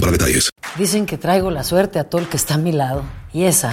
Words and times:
para 0.00 0.12
detalles. 0.12 0.50
Dicen 0.76 1.06
que 1.06 1.18
traigo 1.18 1.50
la 1.50 1.64
suerte 1.64 1.98
a 1.98 2.04
todo 2.04 2.20
el 2.20 2.28
que 2.28 2.36
está 2.36 2.54
a 2.54 2.58
mi 2.58 2.72
lado. 2.72 3.04
Y 3.32 3.44
esa 3.44 3.72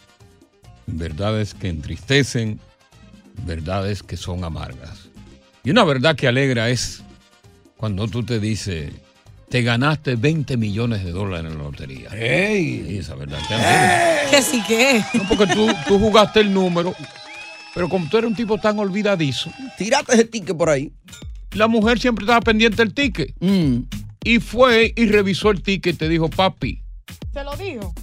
verdades 0.97 1.53
que 1.53 1.69
entristecen, 1.69 2.59
verdades 3.45 4.03
que 4.03 4.17
son 4.17 4.43
amargas. 4.43 5.09
Y 5.63 5.71
una 5.71 5.83
verdad 5.83 6.15
que 6.15 6.27
alegra 6.27 6.69
es 6.69 7.03
cuando 7.77 8.07
tú 8.07 8.23
te 8.23 8.39
dices, 8.39 8.91
te 9.49 9.61
ganaste 9.63 10.15
20 10.15 10.57
millones 10.57 11.03
de 11.03 11.11
dólares 11.11 11.51
en 11.51 11.57
la 11.57 11.63
lotería. 11.63 12.09
¡Ey! 12.13 12.83
Sí, 12.87 12.97
esa 12.97 13.15
verdad 13.15 13.39
te 13.47 13.53
alegra. 13.53 14.29
¿Qué 14.31 14.41
sí 14.41 14.63
que? 14.67 15.03
No, 15.13 15.27
porque 15.27 15.47
tú, 15.47 15.67
tú 15.87 15.99
jugaste 15.99 16.39
el 16.41 16.53
número, 16.53 16.93
pero 17.73 17.89
como 17.89 18.07
tú 18.09 18.17
eres 18.17 18.29
un 18.29 18.35
tipo 18.35 18.57
tan 18.57 18.79
olvidadizo, 18.79 19.51
Tírate 19.77 20.13
ese 20.13 20.25
ticket 20.25 20.55
por 20.55 20.69
ahí. 20.69 20.91
la 21.53 21.67
mujer 21.67 21.99
siempre 21.99 22.23
estaba 22.23 22.41
pendiente 22.41 22.77
del 22.77 22.93
ticket. 22.93 23.33
Mm. 23.39 23.83
Y 24.23 24.39
fue 24.39 24.93
y 24.95 25.07
revisó 25.07 25.49
el 25.49 25.61
ticket 25.63 25.95
y 25.95 25.97
te 25.97 26.07
dijo, 26.09 26.29
papi, 26.29 26.81
¿Te 27.33 27.43
lo 27.43 27.55
digo? 27.57 27.93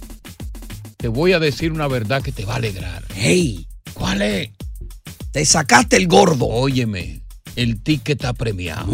Te 0.99 1.07
voy 1.07 1.31
a 1.31 1.39
decir 1.39 1.71
una 1.71 1.87
verdad 1.87 2.21
que 2.21 2.33
te 2.33 2.43
va 2.43 2.55
a 2.55 2.57
alegrar. 2.57 3.03
¡Ey! 3.15 3.65
¿Cuál 3.93 4.21
es? 4.21 4.49
Te 5.31 5.45
sacaste 5.45 5.95
el 5.95 6.07
gordo. 6.07 6.45
Óyeme, 6.45 7.21
el 7.55 7.81
ticket 7.81 8.19
está 8.19 8.33
premiado. 8.33 8.85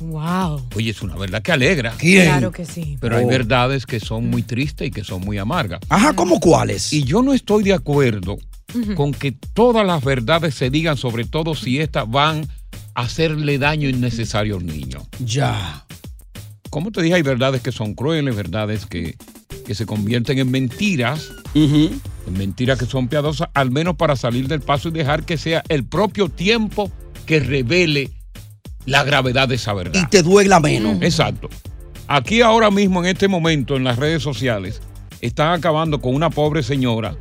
Wow. 0.00 0.68
Oye, 0.76 0.90
es 0.90 1.00
una 1.00 1.16
verdad 1.16 1.40
que 1.42 1.52
alegra. 1.52 1.94
¿Quién? 1.96 2.26
Claro 2.26 2.52
que 2.52 2.66
sí. 2.66 2.98
Pero 3.00 3.16
hay 3.16 3.24
Oh. 3.24 3.28
verdades 3.28 3.86
que 3.86 4.00
son 4.00 4.28
muy 4.28 4.42
tristes 4.42 4.88
y 4.88 4.90
que 4.90 5.02
son 5.02 5.22
muy 5.22 5.38
amargas. 5.38 5.80
Ajá, 5.88 6.12
¿cómo 6.14 6.40
cuáles? 6.40 6.92
Y 6.92 7.04
yo 7.04 7.22
no 7.22 7.32
estoy 7.32 7.62
de 7.64 7.72
acuerdo 7.72 8.36
con 8.94 9.12
que 9.12 9.32
todas 9.32 9.86
las 9.86 10.04
verdades 10.04 10.54
se 10.54 10.68
digan, 10.68 10.98
sobre 10.98 11.24
todo 11.24 11.54
si 11.54 11.80
estas 11.80 12.08
van 12.10 12.46
a 12.94 13.02
hacerle 13.02 13.56
daño 13.58 13.88
innecesario 13.88 14.58
al 14.58 14.66
niño. 14.66 15.06
Ya. 15.24 15.86
Como 16.68 16.92
te 16.92 17.00
dije, 17.00 17.14
hay 17.14 17.22
verdades 17.22 17.62
que 17.62 17.72
son 17.72 17.94
crueles, 17.94 18.36
verdades 18.36 18.84
que, 18.86 19.16
que 19.70 19.76
se 19.76 19.86
convierten 19.86 20.36
en 20.40 20.50
mentiras, 20.50 21.30
en 21.54 22.00
mentiras 22.36 22.76
que 22.76 22.86
son 22.86 23.06
piadosas, 23.06 23.50
al 23.54 23.70
menos 23.70 23.94
para 23.94 24.16
salir 24.16 24.48
del 24.48 24.62
paso 24.62 24.88
y 24.88 24.90
dejar 24.90 25.24
que 25.24 25.36
sea 25.36 25.62
el 25.68 25.84
propio 25.84 26.28
tiempo 26.28 26.90
que 27.24 27.38
revele 27.38 28.10
la 28.84 29.04
gravedad 29.04 29.46
de 29.46 29.54
esa 29.54 29.72
verdad. 29.72 29.92
Y 29.94 30.10
te 30.10 30.24
duela 30.24 30.58
menos. 30.58 31.00
Exacto. 31.02 31.48
Aquí 32.08 32.40
ahora 32.40 32.72
mismo, 32.72 32.98
en 33.04 33.10
este 33.10 33.28
momento, 33.28 33.76
en 33.76 33.84
las 33.84 33.96
redes 33.96 34.24
sociales, 34.24 34.82
están 35.20 35.52
acabando 35.52 36.00
con 36.00 36.16
una 36.16 36.30
pobre 36.30 36.64
señora 36.64 37.14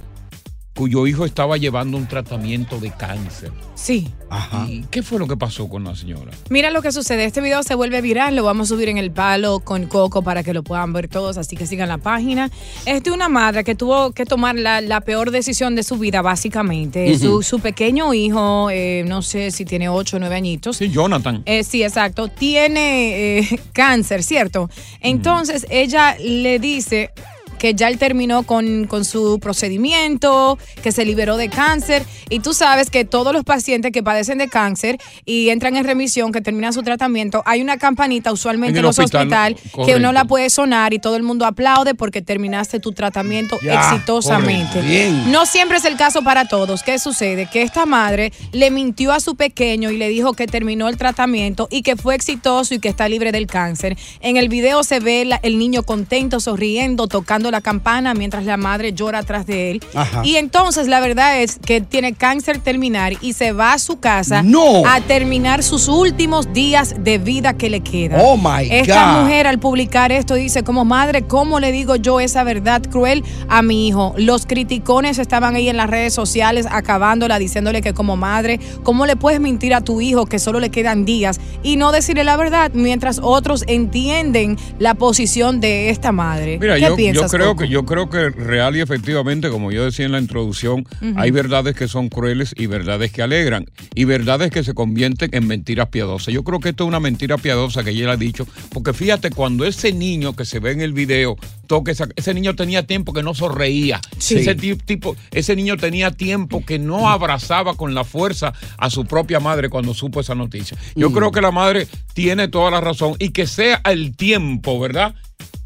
cuyo 0.79 1.05
hijo 1.07 1.25
estaba 1.25 1.57
llevando 1.57 1.97
un 1.97 2.07
tratamiento 2.07 2.79
de 2.79 2.89
cáncer. 2.91 3.51
Sí. 3.75 4.07
Ajá. 4.29 4.65
¿Y 4.69 4.85
qué 4.89 5.03
fue 5.03 5.19
lo 5.19 5.27
que 5.27 5.35
pasó 5.35 5.67
con 5.67 5.83
la 5.83 5.93
señora? 5.93 6.31
Mira 6.49 6.71
lo 6.71 6.81
que 6.81 6.93
sucede. 6.93 7.25
Este 7.25 7.41
video 7.41 7.63
se 7.63 7.75
vuelve 7.75 7.99
viral. 7.99 8.37
Lo 8.37 8.45
vamos 8.45 8.71
a 8.71 8.75
subir 8.75 8.87
en 8.87 8.97
el 8.97 9.11
palo 9.11 9.59
con 9.59 9.87
Coco 9.87 10.21
para 10.21 10.41
que 10.41 10.53
lo 10.53 10.63
puedan 10.63 10.93
ver 10.93 11.09
todos. 11.09 11.37
Así 11.37 11.57
que 11.57 11.67
sigan 11.67 11.89
la 11.89 11.97
página. 11.97 12.49
Es 12.85 13.03
de 13.03 13.11
una 13.11 13.27
madre 13.27 13.65
que 13.65 13.75
tuvo 13.75 14.13
que 14.13 14.25
tomar 14.25 14.55
la, 14.55 14.79
la 14.79 15.01
peor 15.01 15.31
decisión 15.31 15.75
de 15.75 15.83
su 15.83 15.97
vida, 15.97 16.21
básicamente. 16.21 17.13
su, 17.19 17.43
su 17.43 17.59
pequeño 17.59 18.13
hijo, 18.13 18.69
eh, 18.71 19.03
no 19.05 19.21
sé 19.21 19.51
si 19.51 19.65
tiene 19.65 19.89
8 19.89 20.15
o 20.15 20.19
9 20.21 20.33
añitos. 20.33 20.77
Sí, 20.77 20.89
Jonathan. 20.89 21.43
Eh, 21.45 21.65
sí, 21.65 21.83
exacto. 21.83 22.29
Tiene 22.29 23.39
eh, 23.39 23.59
cáncer, 23.73 24.23
¿cierto? 24.23 24.69
Entonces 25.01 25.67
ella 25.69 26.15
le 26.19 26.57
dice 26.59 27.11
que 27.59 27.73
ya 27.75 27.89
él 27.89 27.97
terminó 27.99 28.43
con, 28.43 28.87
con 28.87 29.05
su 29.05 29.39
procedimiento, 29.39 30.57
que 30.81 30.91
se 30.91 31.05
liberó 31.05 31.37
de 31.37 31.49
cáncer. 31.49 32.03
Y 32.29 32.39
tú 32.39 32.53
sabes 32.53 32.89
que 32.89 33.05
todos 33.05 33.33
los 33.33 33.43
pacientes 33.43 33.91
que 33.91 34.01
padecen 34.03 34.37
de 34.37 34.47
cáncer 34.47 34.97
y 35.25 35.49
entran 35.49 35.75
en 35.75 35.83
remisión, 35.83 36.31
que 36.31 36.41
terminan 36.41 36.73
su 36.73 36.83
tratamiento, 36.83 37.43
hay 37.45 37.61
una 37.61 37.77
campanita 37.77 38.31
usualmente 38.31 38.79
En 38.79 38.85
los 38.85 38.97
hospital, 38.97 39.53
hospitales 39.55 39.85
que 39.85 39.95
uno 39.95 40.11
la 40.11 40.25
puede 40.25 40.49
sonar 40.49 40.93
y 40.93 40.99
todo 40.99 41.15
el 41.15 41.23
mundo 41.23 41.45
aplaude 41.45 41.95
porque 41.95 42.21
terminaste 42.21 42.79
tu 42.79 42.91
tratamiento 42.93 43.57
Ya, 43.61 43.73
exitosamente. 43.91 44.81
Bien. 44.81 45.31
No 45.31 45.45
siempre 45.45 45.77
es 45.77 45.85
el 45.85 45.95
caso 45.97 46.21
para 46.23 46.47
todos. 46.47 46.83
¿Qué 46.83 46.97
sucede? 46.99 47.47
Que 47.51 47.61
esta 47.61 47.85
madre 47.85 48.31
le 48.51 48.71
mintió 48.71 49.11
a 49.11 49.19
su 49.19 49.35
pequeño 49.35 49.91
y 49.91 49.97
le 49.97 50.07
dijo 50.09 50.33
que 50.33 50.47
terminó 50.47 50.87
el 50.87 50.97
tratamiento 50.97 51.67
y 51.71 51.81
que 51.81 51.95
fue 51.95 52.15
exitoso 52.15 52.73
y 52.73 52.79
que 52.79 52.89
está 52.89 53.09
libre 53.09 53.31
del 53.31 53.47
cáncer. 53.47 53.97
En 54.21 54.37
el 54.37 54.49
video 54.49 54.83
se 54.83 54.99
ve 54.99 55.25
la- 55.25 55.39
el 55.43 55.57
niño 55.59 55.83
contento, 55.83 56.39
sonriendo, 56.39 57.07
tocando 57.07 57.48
la 57.51 57.61
campana 57.61 58.13
mientras 58.13 58.45
la 58.45 58.57
madre 58.57 58.93
llora 58.93 59.19
atrás 59.19 59.45
de 59.45 59.71
él. 59.71 59.81
Ajá. 59.93 60.21
Y 60.25 60.35
entonces 60.37 60.87
la 60.87 60.99
verdad 60.99 61.41
es 61.41 61.59
que 61.59 61.81
tiene 61.81 62.13
cáncer 62.13 62.59
terminal 62.59 63.17
y 63.21 63.33
se 63.33 63.51
va 63.51 63.73
a 63.73 63.79
su 63.79 63.99
casa 63.99 64.43
No. 64.43 64.83
a 64.87 65.01
terminar 65.01 65.63
sus 65.63 65.87
últimos 65.87 66.53
días 66.53 66.95
de 66.99 67.17
vida 67.17 67.53
que 67.53 67.69
le 67.69 67.81
quedan. 67.81 68.19
Oh, 68.23 68.37
my 68.37 68.67
Esta 68.69 69.13
God. 69.13 69.21
mujer 69.23 69.47
al 69.47 69.59
publicar 69.59 70.11
esto 70.11 70.35
dice, 70.35 70.63
como 70.63 70.85
madre, 70.85 71.23
¿cómo 71.23 71.59
le 71.59 71.71
digo 71.71 71.95
yo 71.95 72.19
esa 72.19 72.43
verdad 72.43 72.81
cruel 72.89 73.23
a 73.47 73.61
mi 73.61 73.87
hijo? 73.87 74.13
Los 74.17 74.45
criticones 74.45 75.19
estaban 75.19 75.55
ahí 75.55 75.69
en 75.69 75.77
las 75.77 75.89
redes 75.89 76.13
sociales 76.13 76.65
acabándola, 76.69 77.39
diciéndole 77.39 77.81
que 77.81 77.93
como 77.93 78.15
madre, 78.17 78.59
¿cómo 78.83 79.05
le 79.05 79.15
puedes 79.15 79.39
mentir 79.39 79.73
a 79.73 79.81
tu 79.81 80.01
hijo 80.01 80.25
que 80.25 80.39
solo 80.39 80.59
le 80.59 80.69
quedan 80.69 81.05
días 81.05 81.39
y 81.63 81.75
no 81.75 81.91
decirle 81.91 82.23
la 82.23 82.37
verdad 82.37 82.71
mientras 82.73 83.19
otros 83.21 83.63
entienden 83.67 84.57
la 84.79 84.93
posición 84.95 85.59
de 85.59 85.89
esta 85.89 86.11
madre? 86.11 86.57
Mira, 86.59 86.75
¿Qué 86.75 86.81
yo, 86.81 86.89
yo 86.89 86.95
piensas, 86.95 87.31
creo 87.43 87.55
que 87.55 87.67
yo 87.67 87.85
creo 87.85 88.09
que 88.09 88.29
real 88.29 88.75
y 88.75 88.81
efectivamente, 88.81 89.49
como 89.49 89.71
yo 89.71 89.85
decía 89.85 90.05
en 90.05 90.11
la 90.11 90.19
introducción, 90.19 90.85
hay 91.15 91.31
verdades 91.31 91.75
que 91.75 91.87
son 91.87 92.09
crueles 92.09 92.53
y 92.57 92.65
verdades 92.67 93.11
que 93.11 93.21
alegran 93.21 93.65
y 93.95 94.03
verdades 94.05 94.51
que 94.51 94.63
se 94.63 94.73
convierten 94.73 95.29
en 95.33 95.47
mentiras 95.47 95.87
piadosas. 95.89 96.33
Yo 96.33 96.43
creo 96.43 96.59
que 96.59 96.69
esto 96.69 96.83
es 96.83 96.87
una 96.87 96.99
mentira 96.99 97.37
piadosa 97.37 97.83
que 97.83 97.91
ella 97.91 98.11
ha 98.11 98.17
dicho, 98.17 98.47
porque 98.73 98.93
fíjate 98.93 99.31
cuando 99.31 99.65
ese 99.65 99.91
niño 99.93 100.35
que 100.35 100.45
se 100.45 100.59
ve 100.59 100.71
en 100.71 100.81
el 100.81 100.93
video 100.93 101.35
toque 101.67 101.91
esa- 101.91 102.07
ese 102.15 102.33
niño 102.33 102.55
tenía 102.55 102.85
tiempo 102.87 103.13
que 103.13 103.23
no 103.23 103.33
sonreía. 103.33 104.01
Sí. 104.17 104.35
Ese 104.35 104.55
ti- 104.55 104.75
tipo, 104.75 105.15
ese 105.31 105.55
niño 105.55 105.77
tenía 105.77 106.11
tiempo 106.11 106.65
que 106.65 106.79
no 106.79 107.09
abrazaba 107.09 107.75
con 107.75 107.93
la 107.93 108.03
fuerza 108.03 108.53
a 108.77 108.89
su 108.89 109.05
propia 109.05 109.39
madre 109.39 109.69
cuando 109.69 109.93
supo 109.93 110.19
esa 110.19 110.35
noticia. 110.35 110.77
Yo 110.95 111.09
Mm. 111.09 111.13
creo 111.13 111.31
que 111.31 111.41
la 111.41 111.51
madre 111.51 111.87
tiene 112.13 112.47
toda 112.47 112.71
la 112.71 112.81
razón 112.81 113.13
y 113.19 113.29
que 113.29 113.45
sea 113.47 113.81
el 113.85 114.15
tiempo, 114.15 114.79
¿verdad? 114.79 115.15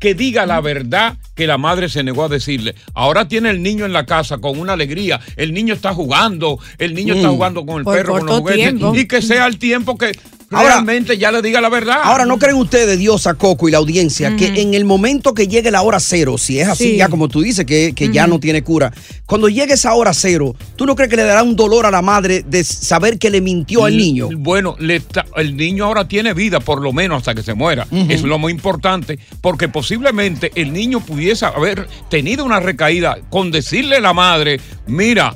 Que 0.04 0.14
diga 0.16 0.46
la 0.46 0.60
verdad 0.60 1.16
que 1.34 1.48
la 1.48 1.58
madre 1.58 1.88
se 1.88 2.04
negó 2.04 2.26
a 2.26 2.28
decirle. 2.28 2.76
Ahora 2.94 3.26
tiene 3.30 3.50
el 3.52 3.64
niño 3.64 3.86
en 3.86 3.94
la 3.94 4.06
casa 4.06 4.40
con 4.40 4.60
una 4.60 4.74
alegría. 4.74 5.22
El 5.38 5.54
niño 5.54 5.74
está 5.74 5.94
jugando, 5.94 6.60
el 6.78 6.94
niño 6.94 7.14
está 7.14 7.30
Mm. 7.30 7.32
jugando 7.36 7.66
con 7.66 7.78
el 7.78 7.84
Por 7.86 7.96
perro, 7.96 8.18
con 8.18 8.26
los 8.26 8.40
juguetes. 8.40 8.62
tiempo. 8.64 8.94
Y 8.94 9.08
que 9.08 9.22
sea 9.22 9.48
el 9.48 9.58
tiempo 9.58 9.98
que 9.98 10.12
Ahora- 10.56 10.74
realmente 10.76 11.18
ya 11.18 11.32
le 11.32 11.42
diga 11.42 11.60
la 11.62 11.70
verdad. 11.70 11.98
Ahora, 12.04 12.26
¿no 12.26 12.38
creen 12.40 12.56
ustedes, 12.58 12.98
Diosa, 13.00 13.34
Coco 13.36 13.68
y 13.68 13.72
la 13.72 13.78
audiencia, 13.80 14.36
que 14.36 14.62
en 14.62 14.74
el 14.74 14.86
momento 14.86 15.34
que 15.34 15.48
llegue 15.48 15.72
la 15.72 15.82
hora 15.82 16.00
cero, 16.00 16.38
si 16.38 16.60
es 16.60 16.68
así, 16.68 16.92
Sí. 16.92 16.96
ya 16.98 17.10
como 17.10 17.28
tú 17.30 17.42
dices, 17.42 17.66
que, 17.66 17.94
que 17.96 18.10
ya 18.10 18.28
no 18.28 18.40
tiene 18.40 18.64
cura, 18.64 18.92
cuando 19.26 19.50
llegue 19.50 19.74
esa 19.74 19.94
hora 19.94 20.14
cero, 20.14 20.56
¿tú 20.76 20.86
no 20.86 20.96
crees 20.96 21.10
que 21.10 21.16
le 21.18 21.24
dará 21.24 21.44
un 21.44 21.56
dolor 21.56 21.86
a 21.86 21.92
la 21.92 22.02
madre 22.02 22.44
de 22.48 22.64
saber 22.64 23.18
que 23.20 23.30
le 23.30 23.42
mintió 23.42 23.86
al 23.86 23.96
niño? 23.98 24.30
Bueno, 24.38 24.76
le 24.80 24.98
está- 24.98 25.26
el 25.38 25.56
niño 25.56 25.86
ahora 25.86 26.08
tiene 26.08 26.34
vida, 26.34 26.60
por 26.60 26.82
lo 26.82 26.94
menos 26.94 27.18
hasta 27.20 27.34
que 27.36 27.44
se 27.44 27.54
muera. 27.54 27.88
Es 28.10 28.22
lo 28.24 28.38
muy 28.40 28.52
importante, 28.52 29.20
porque 29.42 29.70
posiblemente 29.70 30.52
el 30.56 30.72
niño 30.74 31.00
pudiese 31.00 31.46
haber 31.46 31.88
tenido 32.10 32.44
una 32.46 32.60
recaída 32.60 33.18
con 33.30 33.52
decirle 33.52 33.98
a 33.98 34.02
la 34.02 34.14
madre, 34.14 34.60
mira, 34.88 35.34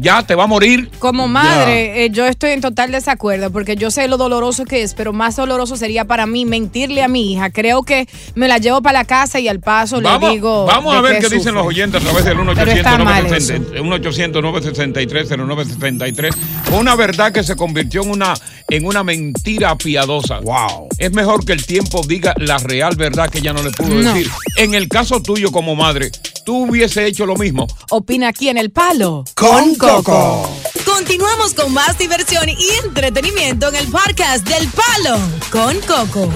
ya 0.00 0.22
te 0.22 0.34
va 0.34 0.44
a 0.44 0.46
morir. 0.46 0.90
Como 1.00 1.28
madre, 1.28 2.04
eh, 2.04 2.10
yo 2.10 2.24
estoy 2.26 2.50
en 2.52 2.60
total 2.60 2.92
desacuerdo 2.92 3.50
porque 3.50 3.76
yo 3.76 3.90
sé 3.90 4.06
lo 4.08 4.16
doloroso 4.16 4.64
que 4.64 4.82
es, 4.82 4.94
pero 4.94 5.12
más 5.12 5.36
doloroso 5.36 5.76
sería 5.76 6.04
para 6.04 6.26
mí 6.26 6.44
mentirle 6.44 7.02
a 7.02 7.08
mi 7.08 7.32
hija. 7.32 7.50
Creo 7.50 7.82
que 7.82 8.08
me 8.34 8.48
la 8.48 8.58
llevo 8.58 8.80
para 8.80 9.00
la 9.00 9.04
casa 9.04 9.40
y 9.40 9.48
al 9.48 9.60
paso 9.60 10.00
le 10.00 10.08
digo. 10.30 10.66
vamos 10.66 10.94
a 10.94 11.00
ver 11.00 11.20
qué 11.20 11.28
dicen 11.28 11.54
los 11.54 11.66
oyentes 11.66 12.00
a 12.00 12.04
través 12.04 12.24
del 12.24 12.36
Pero 12.54 12.70
está 12.70 12.98
mal 12.98 13.26
eso. 13.26 13.54
1-800-963-0963. 13.54 16.34
Una 16.72 16.94
verdad 16.96 17.32
que 17.32 17.42
se 17.42 17.56
convirtió 17.56 18.02
en 18.02 18.10
una, 18.10 18.34
en 18.68 18.86
una 18.86 19.02
mentira 19.02 19.74
piadosa. 19.76 20.40
Wow. 20.40 20.88
Es 20.98 21.12
mejor 21.12 21.44
que 21.44 21.52
el 21.52 21.64
tiempo 21.66 22.02
diga 22.06 22.34
la 22.36 22.58
real 22.58 22.94
verdad 22.96 23.28
que 23.30 23.38
ella 23.38 23.52
no 23.52 23.62
le 23.62 23.70
pudo 23.70 23.88
No. 23.88 24.12
decir. 24.14 24.30
En 24.56 24.74
el 24.74 24.88
caso 24.88 25.22
tuyo 25.22 25.50
como 25.50 25.74
madre, 25.74 26.10
tú 26.48 26.64
hubiese 26.64 27.06
hecho 27.06 27.26
lo 27.26 27.36
mismo. 27.36 27.66
Opina 27.90 28.28
aquí 28.28 28.48
en 28.48 28.56
el 28.56 28.70
palo. 28.70 29.22
Con 29.34 29.74
Coco. 29.74 30.48
Continuamos 30.86 31.52
con 31.52 31.74
más 31.74 31.98
diversión 31.98 32.48
y 32.48 32.86
entretenimiento 32.86 33.68
en 33.68 33.74
el 33.74 33.86
podcast 33.88 34.48
del 34.48 34.66
Palo 34.68 35.18
con 35.52 35.78
Coco. 35.80 36.32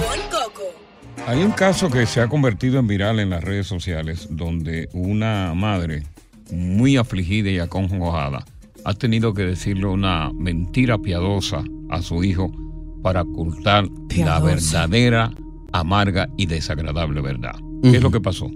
Hay 1.25 1.41
un 1.41 1.49
caso 1.49 1.89
que 1.89 2.05
se 2.05 2.21
ha 2.21 2.27
convertido 2.27 2.77
en 2.77 2.85
viral 2.85 3.19
en 3.19 3.31
las 3.31 3.43
redes 3.43 3.65
sociales 3.65 4.27
donde 4.29 4.87
una 4.93 5.55
madre 5.55 6.03
muy 6.51 6.95
afligida 6.95 7.49
y 7.49 7.57
acongojada 7.57 8.45
ha 8.85 8.93
tenido 8.93 9.33
que 9.33 9.41
decirle 9.41 9.87
una 9.87 10.29
mentira 10.31 10.99
piadosa 10.99 11.63
a 11.89 12.03
su 12.03 12.23
hijo 12.23 12.51
para 13.01 13.23
ocultar 13.23 13.87
la 14.15 14.39
verdadera, 14.39 15.31
amarga 15.71 16.29
y 16.37 16.45
desagradable 16.45 17.19
verdad. 17.19 17.55
¿Qué 17.81 17.97
es 17.97 18.03
lo 18.03 18.11
que 18.11 18.21
pasó? 18.21 18.51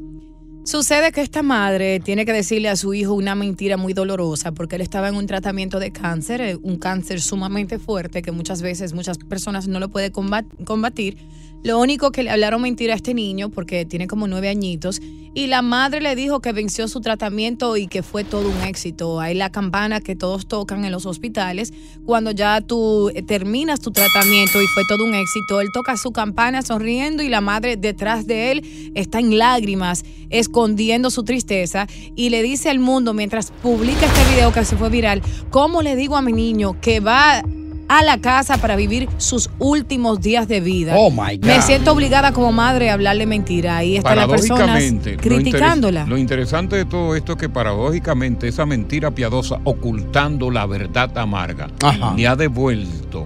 Sucede 0.67 1.13
que 1.13 1.21
esta 1.21 1.43
madre 1.43 2.01
tiene 2.01 2.25
que 2.25 2.33
decirle 2.33 2.67
a 2.67 2.75
su 2.75 2.93
hijo 2.93 3.13
una 3.13 3.35
mentira 3.35 3.77
muy 3.77 3.93
dolorosa 3.93 4.51
porque 4.51 4.75
él 4.75 4.81
estaba 4.81 5.07
en 5.07 5.15
un 5.15 5.25
tratamiento 5.25 5.79
de 5.79 5.93
cáncer, 5.93 6.41
eh, 6.41 6.57
un 6.61 6.77
cáncer 6.77 7.21
sumamente 7.21 7.79
fuerte 7.79 8.21
que 8.21 8.33
muchas 8.33 8.61
veces 8.61 8.91
muchas 8.91 9.17
personas 9.17 9.69
no 9.69 9.79
lo 9.79 9.87
pueden 9.87 10.11
combat- 10.11 10.43
combatir. 10.65 11.19
Lo 11.63 11.79
único 11.79 12.11
que 12.11 12.23
le 12.23 12.29
hablaron 12.29 12.61
mentira 12.61 12.93
a 12.93 12.95
este 12.95 13.13
niño 13.13 13.49
porque 13.49 13.85
tiene 13.85 14.07
como 14.07 14.27
nueve 14.27 14.49
añitos 14.49 15.01
y 15.37 15.45
la 15.45 15.61
madre 15.61 16.01
le 16.01 16.15
dijo 16.15 16.39
que 16.39 16.51
venció 16.51 16.87
su 16.87 16.99
tratamiento 16.99 17.77
y 17.77 17.85
que 17.85 18.01
fue 18.01 18.23
todo 18.23 18.49
un 18.49 18.63
éxito. 18.63 19.19
Hay 19.19 19.35
la 19.35 19.51
campana 19.51 20.01
que 20.01 20.15
todos 20.15 20.47
tocan 20.47 20.83
en 20.83 20.91
los 20.91 21.05
hospitales 21.05 21.73
cuando 22.07 22.31
ya 22.31 22.59
tú 22.61 23.11
eh, 23.13 23.21
terminas 23.21 23.79
tu 23.79 23.91
tratamiento 23.91 24.59
y 24.59 24.65
fue 24.65 24.81
todo 24.87 25.05
un 25.05 25.13
éxito. 25.13 25.61
Él 25.61 25.67
toca 25.71 25.95
su 25.95 26.11
campana 26.11 26.63
sonriendo 26.63 27.21
y 27.21 27.29
la 27.29 27.41
madre 27.41 27.77
detrás 27.77 28.25
de 28.25 28.51
él 28.51 28.91
está 28.95 29.19
en 29.19 29.37
lágrimas, 29.37 30.05
escondiendo 30.31 31.11
su 31.11 31.23
tristeza 31.23 31.85
y 32.15 32.31
le 32.31 32.41
dice 32.41 32.71
al 32.71 32.79
mundo 32.79 33.13
mientras 33.13 33.51
publica 33.51 34.07
este 34.07 34.33
video 34.33 34.51
que 34.51 34.65
se 34.65 34.75
fue 34.75 34.89
viral, 34.89 35.21
¿cómo 35.51 35.83
le 35.83 35.95
digo 35.95 36.15
a 36.17 36.23
mi 36.23 36.33
niño 36.33 36.81
que 36.81 36.99
va 36.99 37.43
a 37.89 38.03
la 38.03 38.19
casa 38.19 38.57
para 38.57 38.75
vivir 38.75 39.07
sus 39.17 39.49
últimos 39.59 40.21
días 40.21 40.47
de 40.47 40.59
vida? 40.61 40.93
Oh, 40.97 41.09
my 41.09 41.37
God. 41.37 41.45
Me 41.45 41.61
siento 41.61 41.91
obligada 41.93 42.31
como 42.33 42.51
madre 42.51 42.89
a 42.89 42.93
hablarle 42.93 43.25
mentira. 43.25 43.77
Ahí 43.77 43.97
están 43.97 44.17
las 44.17 44.27
personas 44.27 44.81
lo 44.83 45.17
criticándola. 45.17 46.01
interes- 46.01 46.07
Lo, 46.09 46.17
interesante 46.17 46.75
de 46.75 46.85
todo 46.85 47.15
esto 47.15 47.33
es 47.33 47.37
que 47.37 47.49
paradójicamente 47.49 48.47
esa 48.47 48.65
mentira 48.65 49.11
piadosa 49.11 49.59
ocultando 49.63 50.51
la 50.51 50.65
verdad 50.65 51.17
amarga 51.17 51.69
Ajá. 51.81 52.13
le 52.15 52.27
ha 52.27 52.35
devuelto 52.35 53.25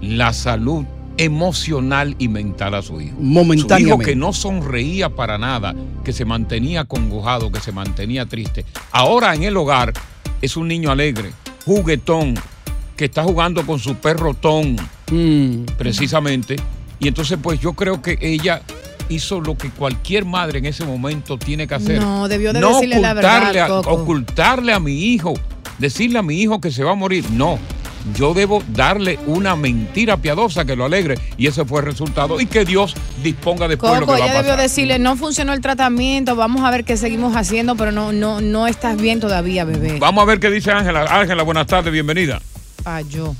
la 0.00 0.32
salud 0.32 0.84
emocional 1.16 2.16
y 2.18 2.28
mental 2.28 2.74
a 2.74 2.82
su 2.82 3.00
hijo. 3.00 3.14
Su 3.16 3.22
hijo 3.22 3.30
Momentáneamente. 3.32 4.04
que 4.04 4.16
no 4.16 4.32
sonreía 4.32 5.10
para 5.10 5.36
nada, 5.38 5.74
que 6.04 6.12
se 6.12 6.24
mantenía 6.24 6.82
acongojado, 6.82 7.52
que 7.52 7.60
se 7.60 7.72
mantenía 7.72 8.24
triste. 8.26 8.64
Ahora 8.90 9.34
en 9.34 9.42
el 9.42 9.56
hogar 9.56 9.92
es 10.40 10.56
un 10.56 10.68
niño 10.68 10.90
alegre, 10.90 11.30
juguetón, 11.66 12.34
que 13.00 13.06
está 13.06 13.22
jugando 13.22 13.64
con 13.64 13.78
su 13.78 13.94
perro 13.94 14.34
Tom, 14.34 14.76
Mm. 15.10 15.64
precisamente. 15.78 16.56
Y 16.98 17.08
entonces, 17.08 17.38
pues 17.42 17.58
yo 17.58 17.72
creo 17.72 18.02
que 18.02 18.18
ella 18.20 18.60
hizo 19.08 19.40
lo 19.40 19.56
que 19.56 19.70
cualquier 19.70 20.26
madre 20.26 20.58
en 20.58 20.66
ese 20.66 20.84
momento 20.84 21.38
tiene 21.38 21.66
que 21.66 21.74
hacer. 21.76 21.98
No, 21.98 22.28
debió 22.28 22.52
de 22.52 22.60
No 22.60 22.74
decirle 22.74 23.00
la 23.00 23.12
ocultarle 23.12 23.52
verdad, 23.60 23.78
a- 23.78 23.82
Coco. 23.82 24.02
ocultarle 24.02 24.74
a 24.74 24.80
mi 24.80 24.92
hijo, 25.14 25.32
decirle 25.78 26.18
a 26.18 26.22
mi 26.22 26.42
hijo 26.42 26.60
que 26.60 26.70
se 26.70 26.84
va 26.84 26.90
a 26.90 26.94
morir. 26.94 27.24
No. 27.30 27.58
Yo 28.14 28.34
debo 28.34 28.62
darle 28.68 29.18
una 29.26 29.56
mentira 29.56 30.18
piadosa 30.18 30.66
que 30.66 30.76
lo 30.76 30.84
alegre 30.84 31.18
y 31.38 31.46
ese 31.46 31.64
fue 31.64 31.80
el 31.80 31.86
resultado 31.86 32.38
y 32.38 32.44
que 32.44 32.66
Dios 32.66 32.94
disponga 33.24 33.66
después 33.66 33.92
lo 33.94 34.00
Coco, 34.00 34.12
que 34.16 34.20
va 34.20 34.26
a 34.26 34.28
ella 34.28 34.36
debió 34.42 34.52
pasar. 34.52 34.62
decirle, 34.68 34.98
no 34.98 35.16
funcionó 35.16 35.54
el 35.54 35.62
tratamiento, 35.62 36.36
vamos 36.36 36.62
a 36.64 36.70
ver 36.70 36.84
qué 36.84 36.98
seguimos 36.98 37.34
haciendo, 37.34 37.76
pero 37.76 37.92
no, 37.92 38.12
no, 38.12 38.42
no 38.42 38.66
estás 38.66 38.98
bien 39.00 39.20
todavía, 39.20 39.64
bebé. 39.64 39.98
Vamos 39.98 40.20
a 40.20 40.26
ver 40.26 40.38
qué 40.38 40.50
dice 40.50 40.70
Ángela. 40.70 41.04
Ángela, 41.08 41.42
buenas 41.44 41.66
tardes, 41.66 41.90
bienvenida. 41.94 42.42
Yo. 43.08 43.34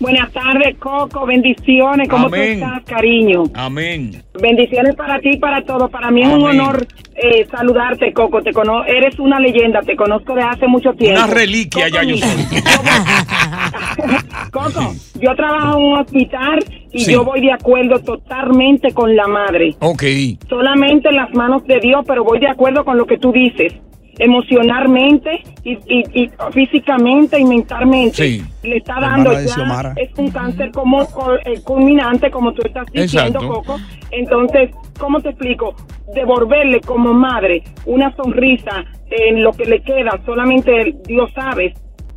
Buenas 0.00 0.30
tardes, 0.32 0.76
Coco. 0.78 1.26
Bendiciones. 1.26 2.08
¿Cómo 2.08 2.26
Amén. 2.26 2.60
tú 2.60 2.64
estás, 2.66 2.84
cariño? 2.84 3.44
Amén. 3.54 4.22
Bendiciones 4.40 4.94
para 4.94 5.18
ti 5.18 5.30
y 5.32 5.38
para 5.38 5.64
todos. 5.64 5.90
Para 5.90 6.10
mí 6.12 6.22
es 6.22 6.28
un 6.28 6.44
honor 6.44 6.86
eh, 7.16 7.44
saludarte, 7.50 8.12
Coco. 8.12 8.40
Te 8.42 8.52
cono 8.52 8.84
eres 8.84 9.18
una 9.18 9.40
leyenda. 9.40 9.80
Te 9.82 9.96
conozco 9.96 10.34
de 10.34 10.42
hace 10.42 10.68
mucho 10.68 10.92
tiempo. 10.92 11.24
Una 11.24 11.34
reliquia 11.34 11.88
ya 11.88 12.04
yo 12.04 12.16
soy. 12.16 12.28
Coco, 14.52 14.94
yo 15.20 15.34
trabajo 15.34 15.78
en 15.78 15.84
un 15.84 15.98
hospital 15.98 16.64
y 16.92 17.00
Sí. 17.00 17.12
yo 17.12 17.24
voy 17.24 17.40
de 17.40 17.52
acuerdo 17.52 17.98
totalmente 18.00 18.92
con 18.92 19.14
la 19.16 19.26
madre. 19.26 19.74
Ok. 19.80 20.04
Solamente 20.48 21.08
en 21.08 21.16
las 21.16 21.34
manos 21.34 21.64
de 21.66 21.80
Dios, 21.80 22.04
pero 22.06 22.22
voy 22.24 22.38
de 22.38 22.48
acuerdo 22.48 22.84
con 22.84 22.96
lo 22.96 23.06
que 23.06 23.18
tú 23.18 23.32
dices. 23.32 23.74
Emocionalmente 24.18 25.42
y, 25.64 25.72
y- 25.86 26.22
y 26.24 26.30
físicamente 26.52 27.38
y 27.38 27.44
mentalmente. 27.44 28.16
Sí. 28.16 28.42
Le 28.62 28.76
está 28.78 29.00
dando 29.00 29.32
ya, 29.32 29.94
es 29.96 30.10
un 30.18 30.30
cáncer 30.30 30.70
como 30.72 31.06
co- 31.06 31.34
eh, 31.44 31.60
culminante, 31.64 32.30
como 32.30 32.52
tú 32.52 32.62
estás 32.64 32.86
diciendo, 32.92 33.38
Exacto. 33.40 33.48
Coco. 33.62 33.76
Entonces, 34.10 34.70
¿cómo 34.98 35.20
te 35.20 35.30
explico? 35.30 35.74
Devolverle 36.14 36.80
como 36.80 37.12
madre 37.12 37.62
una 37.86 38.14
sonrisa 38.16 38.84
en 39.10 39.42
lo 39.42 39.52
que 39.52 39.64
le 39.66 39.80
queda, 39.82 40.18
solamente 40.26 40.94
Dios 41.06 41.30
sabe. 41.34 41.74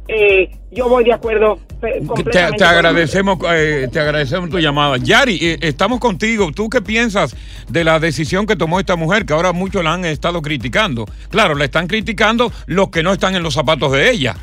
Eh, 0.07 0.49
yo 0.71 0.89
voy 0.89 1.03
de 1.03 1.13
acuerdo 1.13 1.59
eh, 1.83 2.01
Te, 2.31 2.51
te 2.57 2.63
agradecemos, 2.63 3.39
eh, 3.53 3.87
te 3.91 3.99
agradecemos 3.99 4.49
tu 4.49 4.59
llamada. 4.59 4.97
Yari, 4.97 5.37
eh, 5.41 5.57
estamos 5.61 5.99
contigo. 5.99 6.51
¿Tú 6.53 6.69
qué 6.69 6.81
piensas 6.81 7.35
de 7.67 7.83
la 7.83 7.99
decisión 7.99 8.45
que 8.45 8.55
tomó 8.55 8.79
esta 8.79 8.95
mujer, 8.95 9.25
que 9.25 9.33
ahora 9.33 9.51
muchos 9.51 9.83
la 9.83 9.93
han 9.93 10.05
estado 10.05 10.41
criticando? 10.41 11.05
Claro, 11.29 11.55
la 11.55 11.65
están 11.65 11.87
criticando 11.87 12.51
los 12.67 12.89
que 12.89 13.03
no 13.03 13.13
están 13.13 13.35
en 13.35 13.43
los 13.43 13.53
zapatos 13.53 13.91
de 13.91 14.11
ella. 14.11 14.35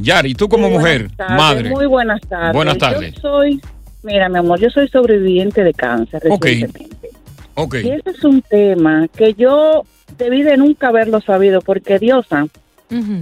Yari, 0.00 0.34
tú 0.34 0.48
como 0.48 0.68
Muy 0.68 0.78
mujer, 0.78 1.10
tardes, 1.16 1.36
madre. 1.36 1.70
Muy 1.70 1.86
buenas 1.86 2.20
tardes. 2.22 2.54
Buenas 2.54 2.78
tardes. 2.78 3.14
Yo 3.14 3.20
soy, 3.20 3.60
mira, 4.02 4.28
mi 4.28 4.38
amor, 4.38 4.60
yo 4.60 4.70
soy 4.70 4.88
sobreviviente 4.88 5.62
de 5.62 5.74
cáncer. 5.74 6.22
Recientemente. 6.24 7.10
Ok. 7.54 7.76
Y 7.82 7.90
ese 7.90 8.10
es 8.10 8.24
un 8.24 8.40
tema 8.42 9.08
que 9.14 9.34
yo 9.34 9.84
debí 10.16 10.42
de 10.42 10.56
nunca 10.56 10.88
haberlo 10.88 11.20
sabido, 11.20 11.60
porque 11.60 11.98
Diosa 11.98 12.46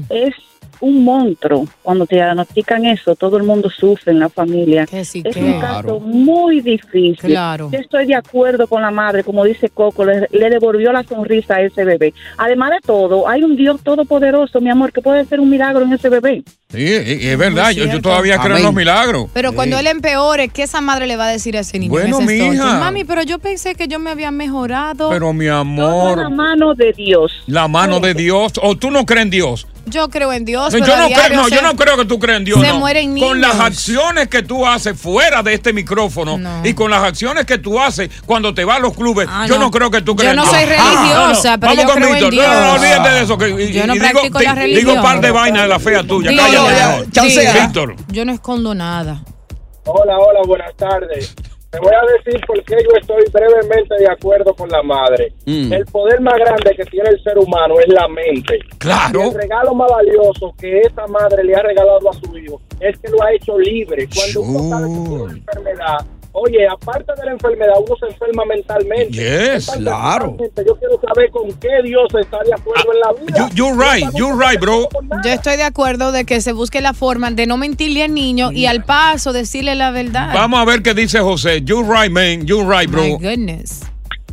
es 0.09 0.35
un 0.81 1.05
monstruo. 1.05 1.67
Cuando 1.83 2.07
te 2.07 2.17
diagnostican 2.17 2.85
eso, 2.87 3.15
todo 3.17 3.37
el 3.37 3.43
mundo 3.43 3.71
sufre 3.71 4.13
en 4.13 4.21
la 4.21 4.29
familia. 4.29 4.87
es 4.91 5.13
que. 5.13 5.23
un 5.41 5.61
caso 5.61 6.01
muy 6.01 6.61
difícil. 6.61 7.17
Claro. 7.19 7.71
Yo 7.73 7.79
estoy 7.79 8.07
de 8.07 8.15
acuerdo 8.15 8.67
con 8.67 8.83
la 8.83 8.91
madre, 8.91 9.25
como 9.25 9.45
dice 9.45 9.69
Coco, 9.69 10.05
le, 10.05 10.29
le 10.31 10.51
devolvió 10.51 10.93
la 10.93 11.03
sonrisa 11.05 11.57
a 11.57 11.63
ese 11.63 11.85
bebé. 11.85 12.13
Además 12.37 12.71
de 12.71 12.81
todo, 12.87 13.29
hay 13.29 13.43
un 13.43 13.57
Dios 13.57 13.81
todopoderoso, 13.83 14.61
mi 14.61 14.71
amor, 14.71 14.93
que 14.93 15.01
puede 15.01 15.21
hacer 15.21 15.41
un 15.41 15.51
milagro 15.51 15.83
en 15.85 15.93
ese 15.93 16.09
bebé. 16.09 16.43
Sí, 16.71 16.85
es 16.85 17.39
verdad, 17.39 17.71
yo, 17.71 17.87
yo 17.87 18.03
todavía 18.03 18.39
creo 18.39 18.57
en 18.59 18.63
los 18.63 18.75
milagros. 18.75 19.29
Pero 19.33 19.53
cuando 19.55 19.79
él 19.79 19.87
empeore, 19.87 20.49
¿qué 20.49 20.65
esa 20.65 20.81
madre 20.83 21.07
le 21.07 21.17
va 21.17 21.29
a 21.29 21.31
decir 21.31 21.57
a 21.57 21.61
ese 21.61 21.79
niño? 21.79 21.89
en 21.99 22.11
Bueno, 22.11 22.21
entonces? 22.21 22.51
mija. 22.51 22.79
Mami, 22.79 23.05
pero 23.05 23.23
yo 23.23 23.39
pensé 23.39 23.75
que 23.75 23.89
yo 23.89 23.99
me 23.99 24.11
había 24.11 24.31
mejorado. 24.31 25.09
Pero 25.11 25.33
mi 25.33 25.47
Toda 25.47 25.61
amor, 25.61 26.19
la 26.19 26.29
mano 26.29 26.75
de 26.75 26.93
Dios. 26.93 27.33
la 27.47 27.69
mano 27.69 28.01
de 28.01 28.13
Dios, 28.15 28.53
o 28.63 28.77
tú 28.77 28.91
no 28.91 29.07
crees 29.07 29.23
en 29.23 29.31
Dios. 29.31 29.67
Yo 29.91 30.09
creo 30.09 30.33
en 30.33 30.45
Dios. 30.45 30.73
No, 30.73 30.79
pero 30.81 30.87
yo 30.87 30.97
no 30.97 31.09
creo, 31.09 31.37
no, 31.37 31.45
se- 31.49 31.55
yo 31.55 31.63
no 31.63 31.77
creo 31.77 31.97
que 31.97 32.05
tú 32.05 32.19
creas 32.19 32.39
en 32.39 32.45
Dios. 32.45 32.61
se 32.61 32.69
no. 32.69 32.79
mueren 32.79 33.19
Con 33.19 33.41
las 33.41 33.55
niños. 33.55 33.67
acciones 33.67 34.29
que 34.29 34.43
tú 34.43 34.67
haces 34.67 34.99
fuera 35.01 35.43
de 35.43 35.55
este 35.55 35.73
micrófono 35.73 36.39
y 36.65 36.75
con 36.75 36.91
las 36.91 37.03
acciones 37.03 37.45
que 37.47 37.59
tú 37.59 37.81
haces 37.81 38.11
cuando 38.27 38.53
te 38.55 38.65
vas 38.65 38.77
a 38.79 38.81
los 38.81 38.95
clubes, 38.95 39.29
Ah, 39.31 39.47
yo 39.49 39.55
no. 39.55 39.67
no. 39.67 39.71
creo 39.71 39.91
que 39.91 40.01
tú 40.03 40.13
Yo 40.13 40.17
creas 40.17 40.37
no 40.37 40.45
en 40.45 40.51
soy 40.51 40.65
Dios. 40.65 40.71
religiosa, 40.71 41.59
pero 41.59 41.73
Vamos 41.73 41.85
yo 41.85 41.89
con 41.91 41.97
creo 42.03 42.09
en 42.09 42.15
Víctor. 42.15 42.35
No, 42.35 42.43
no, 42.43 42.55
no, 42.55 42.61
Dios. 42.61 42.75
olvídate 42.81 43.09
de 43.11 43.23
eso. 43.23 43.39
Que, 43.39 43.49
y- 43.49 43.73
Yo 43.73 43.87
no 43.87 43.95
y 43.95 43.99
digo, 43.99 44.11
practico 44.11 44.41
la 44.41 44.53
di- 44.55 44.59
religión. 44.61 44.91
Digo 44.95 45.03
par 45.03 45.21
de 45.21 45.31
vainas 45.31 45.63
de 45.63 45.69
la 45.69 45.79
fea 45.81 46.03
tuya. 46.03 46.31
Digo, 46.31 46.43
Cállate. 47.13 47.61
Víctor. 47.61 47.97
Yo 48.09 48.25
no 48.25 48.33
escondo 48.33 48.75
nada. 48.75 49.23
Hola, 49.85 50.19
hola, 50.19 50.41
buenas 50.47 50.75
tardes. 50.77 51.35
Te 51.71 51.79
voy 51.81 51.93
a 51.93 52.01
decir 52.17 52.41
por 52.47 52.63
qué 52.65 52.77
yo 52.83 52.97
estoy 52.99 53.25
brevemente 53.31 53.95
de 53.99 54.11
acuerdo 54.11 54.55
con 54.55 54.71
la 54.71 54.83
madre. 54.83 55.35
Mm. 55.45 55.71
El 55.71 55.85
poder 55.85 56.21
más 56.23 56.35
grande 56.39 56.75
que 56.75 56.85
tiene 56.85 57.11
el 57.11 57.23
ser 57.23 57.37
humano 57.37 57.75
es 57.79 57.93
la 57.93 58.09
mente. 58.09 58.59
Claro. 58.79 59.25
Y 59.25 59.29
el 59.29 59.35
regalo 59.35 59.75
más 59.75 59.91
valioso 59.91 60.55
que 60.59 60.81
esa 60.81 61.07
madre 61.09 61.45
le 61.45 61.55
ha 61.55 61.61
regalado 61.61 62.09
a 62.09 62.13
su 62.15 62.39
hijo 62.39 62.61
es 62.81 62.99
que 62.99 63.11
lo 63.11 63.23
ha 63.23 63.33
hecho 63.33 63.59
libre. 63.59 64.09
Cuando 64.15 64.41
uno 64.41 64.69
sabe 64.71 64.87
que 64.87 65.09
tiene 65.09 65.23
una 65.23 65.33
enfermedad, 65.33 65.99
oye, 66.41 66.67
aparte 66.69 67.13
de 67.19 67.27
la 67.27 67.33
enfermedad, 67.33 67.75
uno 67.87 67.95
se 68.01 68.07
enferma 68.07 68.45
mentalmente. 68.45 69.11
Yes, 69.13 69.71
claro. 69.71 70.37
Yo 70.39 70.77
quiero 70.77 71.01
saber 71.07 71.31
con 71.31 71.53
qué 71.55 71.69
Dios 71.85 72.09
está 72.21 72.39
de 72.45 72.55
acuerdo 72.55 72.93
en 72.93 73.01
la 73.01 73.13
vida. 73.21 73.49
You- 73.51 73.55
you're 73.55 73.77
right, 73.77 74.09
you're 74.17 74.35
right, 74.37 74.61
bro. 74.61 74.89
Yo 75.25 75.31
estoy 75.31 75.57
de 75.57 75.63
acuerdo 75.65 76.13
de 76.13 76.25
que 76.25 76.41
se 76.41 76.53
busque 76.53 76.81
la 76.81 76.95
forma 76.95 77.31
de 77.31 77.47
no 77.47 77.57
mentirle 77.57 78.05
al 78.05 78.15
niño 78.15 78.53
y 78.53 78.67
al 78.67 78.85
paso 78.85 79.33
decirle 79.33 79.75
la 79.75 79.91
verdad. 79.91 80.31
Vamos 80.35 80.61
a 80.61 80.65
ver 80.65 80.83
qué 80.83 80.95
dice 80.95 81.21
José. 81.21 81.63
You're 81.63 81.87
right, 81.89 82.11
man. 82.13 82.47
You're 82.47 82.65
right, 82.69 82.91
bro. 82.91 83.03
My 83.03 83.13
goodness. 83.17 83.83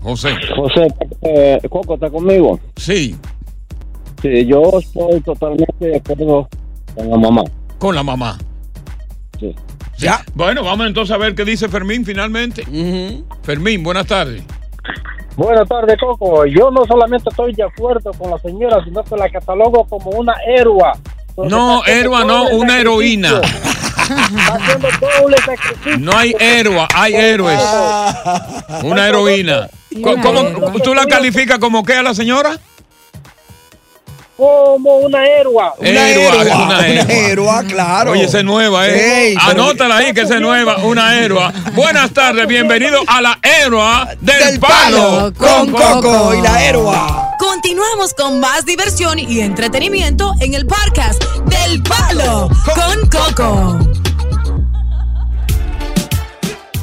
José. 0.01 0.35
José, 0.55 0.87
eh, 1.23 1.59
Coco, 1.69 1.95
¿está 1.95 2.09
conmigo? 2.09 2.59
Sí. 2.75 3.15
Sí, 4.21 4.45
yo 4.45 4.61
estoy 4.79 5.19
totalmente 5.21 5.73
de 5.79 5.97
acuerdo 5.97 6.47
con 6.95 7.09
la 7.09 7.17
mamá. 7.17 7.43
Con 7.79 7.95
la 7.95 8.03
mamá. 8.03 8.37
Ya. 9.97 10.23
Bueno, 10.33 10.63
vamos 10.63 10.87
entonces 10.87 11.13
a 11.13 11.17
ver 11.17 11.35
qué 11.35 11.45
dice 11.45 11.69
Fermín 11.69 12.05
finalmente. 12.05 12.63
Fermín, 13.43 13.83
buenas 13.83 14.07
tardes. 14.07 14.43
Buenas 15.35 15.67
tardes, 15.67 15.97
Coco. 15.99 16.45
Yo 16.45 16.71
no 16.71 16.85
solamente 16.85 17.29
estoy 17.29 17.53
de 17.53 17.63
acuerdo 17.63 18.11
con 18.13 18.31
la 18.31 18.37
señora, 18.39 18.83
sino 18.83 19.03
que 19.03 19.15
la 19.15 19.29
catalogo 19.29 19.85
como 19.85 20.11
una 20.11 20.33
héroa. 20.47 20.93
No, 21.37 21.83
héroa, 21.85 22.23
no, 22.23 22.49
una 22.49 22.79
heroína. 22.79 23.41
Está 23.41 24.55
haciendo 24.55 24.87
doble 25.01 25.37
sacrificio. 25.37 25.97
No 25.99 26.15
hay 26.15 26.33
héroe, 26.39 26.87
hay 26.93 27.13
héroes. 27.15 27.59
Una 28.83 29.07
heroína. 29.09 29.67
¿Cómo, 30.01 30.79
¿Tú 30.83 30.93
la 30.93 31.05
calificas 31.05 31.59
como 31.59 31.83
qué 31.83 31.93
a 31.93 32.03
la 32.03 32.13
señora? 32.13 32.57
Como 34.37 34.97
una 34.97 35.25
héroa. 35.25 35.73
Una 35.77 36.09
héroa, 36.09 36.65
una 36.65 36.87
héroa. 36.87 37.13
héroa, 37.13 37.63
claro. 37.63 38.11
Oye, 38.11 38.25
esa 38.25 38.39
es 38.39 38.43
nueva, 38.43 38.85
¿eh? 38.87 39.29
Ey, 39.29 39.37
Anótala 39.39 39.97
ahí 39.97 40.13
que 40.13 40.21
esa 40.21 40.35
es 40.35 40.41
nueva, 40.41 40.77
una 40.79 41.17
héroa. 41.17 41.53
Buenas 41.73 42.11
tardes, 42.11 42.45
bienvenido 42.45 42.99
a 43.07 43.21
la 43.21 43.39
héroa 43.41 44.09
del, 44.19 44.59
palo. 44.59 45.31
con 45.37 45.71
Coco 45.71 46.33
y 46.33 46.41
la 46.41 46.65
héroa. 46.65 47.31
Continuamos 47.39 48.13
con 48.13 48.41
más 48.41 48.65
diversión 48.65 49.19
y 49.19 49.39
entretenimiento 49.39 50.33
en 50.41 50.53
el 50.53 50.65
podcast 50.65 51.23
del 51.45 51.81
Palo 51.83 52.49
con 52.65 53.09
Coco. 53.09 53.79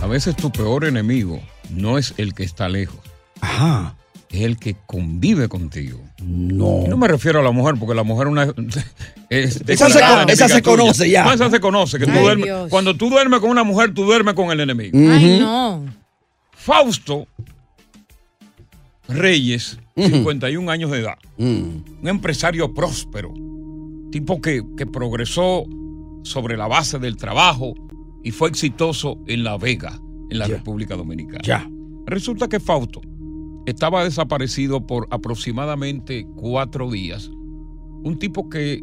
A 0.02 0.06
veces 0.06 0.34
tu 0.36 0.50
peor 0.50 0.86
enemigo 0.86 1.38
no 1.68 1.98
es 1.98 2.14
el 2.16 2.32
que 2.32 2.44
está 2.44 2.68
lejos. 2.70 3.00
Ajá. 3.42 3.94
Es 4.32 4.40
el 4.40 4.56
que 4.58 4.74
convive 4.86 5.46
contigo. 5.48 6.00
No. 6.22 6.84
No 6.88 6.96
me 6.96 7.06
refiero 7.06 7.40
a 7.40 7.42
la 7.42 7.50
mujer, 7.50 7.74
porque 7.78 7.94
la 7.94 8.02
mujer 8.02 8.28
una, 8.28 8.44
es 9.28 9.62
Esa 9.68 9.90
se 9.90 10.00
con- 10.00 10.30
esa 10.30 10.48
se 10.48 10.62
conoce 10.62 11.10
ya. 11.10 11.24
No, 11.24 11.32
esa 11.32 11.50
se 11.50 11.60
conoce. 11.60 11.98
Que 11.98 12.06
tú 12.06 12.12
Ay, 12.12 12.18
duermes- 12.24 12.44
Dios. 12.44 12.70
cuando 12.70 12.96
tú 12.96 13.10
duermes 13.10 13.40
con 13.40 13.50
una 13.50 13.62
mujer, 13.62 13.92
tú 13.92 14.04
duermes 14.04 14.32
con 14.34 14.50
el 14.50 14.60
enemigo. 14.60 14.98
Ay, 15.12 15.38
no. 15.38 15.84
Fausto 16.52 17.26
Reyes, 19.08 19.78
51 19.96 20.70
años 20.70 20.90
de 20.90 21.00
edad. 21.00 21.18
Un 21.38 21.84
empresario 22.04 22.72
próspero. 22.72 23.32
Tipo 24.10 24.40
que, 24.40 24.62
que 24.76 24.86
progresó 24.86 25.64
sobre 26.22 26.56
la 26.56 26.68
base 26.68 26.98
del 26.98 27.16
trabajo 27.16 27.74
y 28.22 28.30
fue 28.30 28.48
exitoso 28.48 29.18
en 29.26 29.42
La 29.44 29.56
Vega, 29.58 29.98
en 30.30 30.38
la 30.38 30.46
República 30.46 30.96
Dominicana. 30.96 31.40
Ya. 31.42 31.68
Resulta 32.06 32.48
que 32.48 32.60
Fausto 32.60 33.00
estaba 33.66 34.04
desaparecido 34.04 34.86
por 34.86 35.06
aproximadamente 35.10 36.26
cuatro 36.36 36.90
días. 36.90 37.30
Un 38.02 38.18
tipo 38.18 38.48
que, 38.48 38.82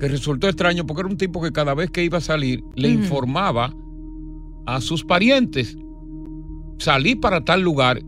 que 0.00 0.08
resultó 0.08 0.48
extraño 0.48 0.86
porque 0.86 1.02
era 1.02 1.10
un 1.10 1.16
tipo 1.16 1.40
que 1.40 1.52
cada 1.52 1.74
vez 1.74 1.90
que 1.90 2.04
iba 2.04 2.18
a 2.18 2.22
salir 2.22 2.62
le 2.74 2.88
informaba 2.88 3.74
a 4.66 4.80
sus 4.80 5.04
parientes, 5.04 5.76
salí 6.78 7.14
para 7.14 7.44
tal 7.44 7.62
lugar 7.62 8.02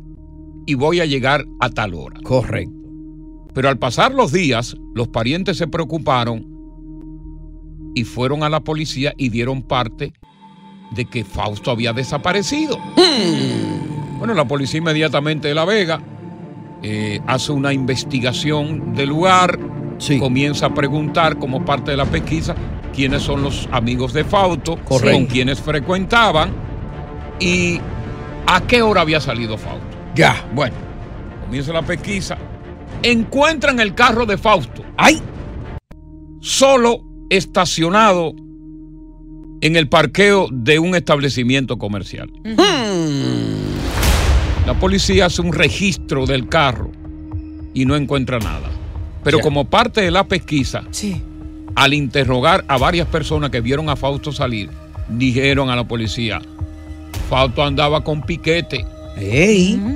y 0.66 0.74
voy 0.74 1.00
a 1.00 1.06
llegar 1.06 1.46
a 1.60 1.70
tal 1.70 1.94
hora. 1.94 2.20
Correcto. 2.22 2.72
Pero 3.54 3.68
al 3.68 3.78
pasar 3.78 4.12
los 4.14 4.32
días, 4.32 4.76
los 4.94 5.08
parientes 5.08 5.56
se 5.56 5.66
preocuparon 5.66 6.46
y 7.94 8.04
fueron 8.04 8.42
a 8.42 8.48
la 8.48 8.60
policía 8.60 9.14
y 9.16 9.30
dieron 9.30 9.62
parte 9.62 10.12
de 10.92 11.04
que 11.04 11.24
Fausto 11.24 11.70
había 11.70 11.92
desaparecido. 11.92 12.78
Bueno, 14.18 14.34
la 14.34 14.44
policía 14.46 14.78
inmediatamente 14.78 15.48
de 15.48 15.54
La 15.54 15.64
Vega 15.64 16.00
eh, 16.82 17.20
hace 17.26 17.52
una 17.52 17.72
investigación 17.72 18.94
del 18.94 19.08
lugar, 19.08 19.58
comienza 20.18 20.66
a 20.66 20.74
preguntar 20.74 21.38
como 21.38 21.64
parte 21.64 21.90
de 21.90 21.96
la 21.96 22.04
pesquisa 22.04 22.54
quiénes 22.94 23.22
son 23.22 23.42
los 23.42 23.68
amigos 23.72 24.12
de 24.12 24.24
Fausto, 24.24 24.76
Correcto. 24.84 25.16
con 25.16 25.26
quienes 25.26 25.60
frecuentaban 25.60 26.50
y 27.40 27.80
a 28.46 28.60
qué 28.62 28.82
hora 28.82 29.00
había 29.00 29.20
salido 29.20 29.56
Fausto. 29.58 29.86
Ya. 30.14 30.44
Bueno, 30.54 30.74
comienza 31.44 31.72
la 31.72 31.82
pesquisa. 31.82 32.38
Encuentran 33.02 33.78
el 33.80 33.94
carro 33.94 34.26
de 34.26 34.38
Fausto. 34.38 34.82
¡Ay! 34.96 35.20
Solo 36.40 37.02
estacionado 37.30 38.32
en 39.60 39.76
el 39.76 39.88
parqueo 39.88 40.48
de 40.50 40.78
un 40.78 40.94
establecimiento 40.94 41.78
comercial. 41.78 42.30
La 44.68 44.74
policía 44.74 45.24
hace 45.24 45.40
un 45.40 45.54
registro 45.54 46.26
del 46.26 46.46
carro 46.46 46.90
y 47.72 47.86
no 47.86 47.96
encuentra 47.96 48.38
nada. 48.38 48.68
Pero 49.24 49.38
Ya. 49.38 49.42
como 49.42 49.64
parte 49.64 50.02
de 50.02 50.10
la 50.10 50.24
pesquisa, 50.24 50.82
al 51.74 51.94
interrogar 51.94 52.66
a 52.68 52.76
varias 52.76 53.08
personas 53.08 53.48
que 53.48 53.62
vieron 53.62 53.88
a 53.88 53.96
Fausto 53.96 54.30
salir, 54.30 54.68
dijeron 55.08 55.70
a 55.70 55.74
la 55.76 55.88
policía, 55.88 56.42
Fausto 57.30 57.64
andaba 57.64 58.04
con 58.04 58.20
Piquete. 58.20 58.84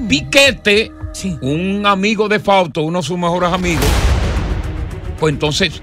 Piquete, 0.08 0.90
un 1.42 1.84
amigo 1.84 2.26
de 2.26 2.40
Fausto, 2.40 2.82
uno 2.82 3.00
de 3.00 3.04
sus 3.04 3.18
mejores 3.18 3.52
amigos. 3.52 3.84
Pues 5.20 5.34
entonces, 5.34 5.82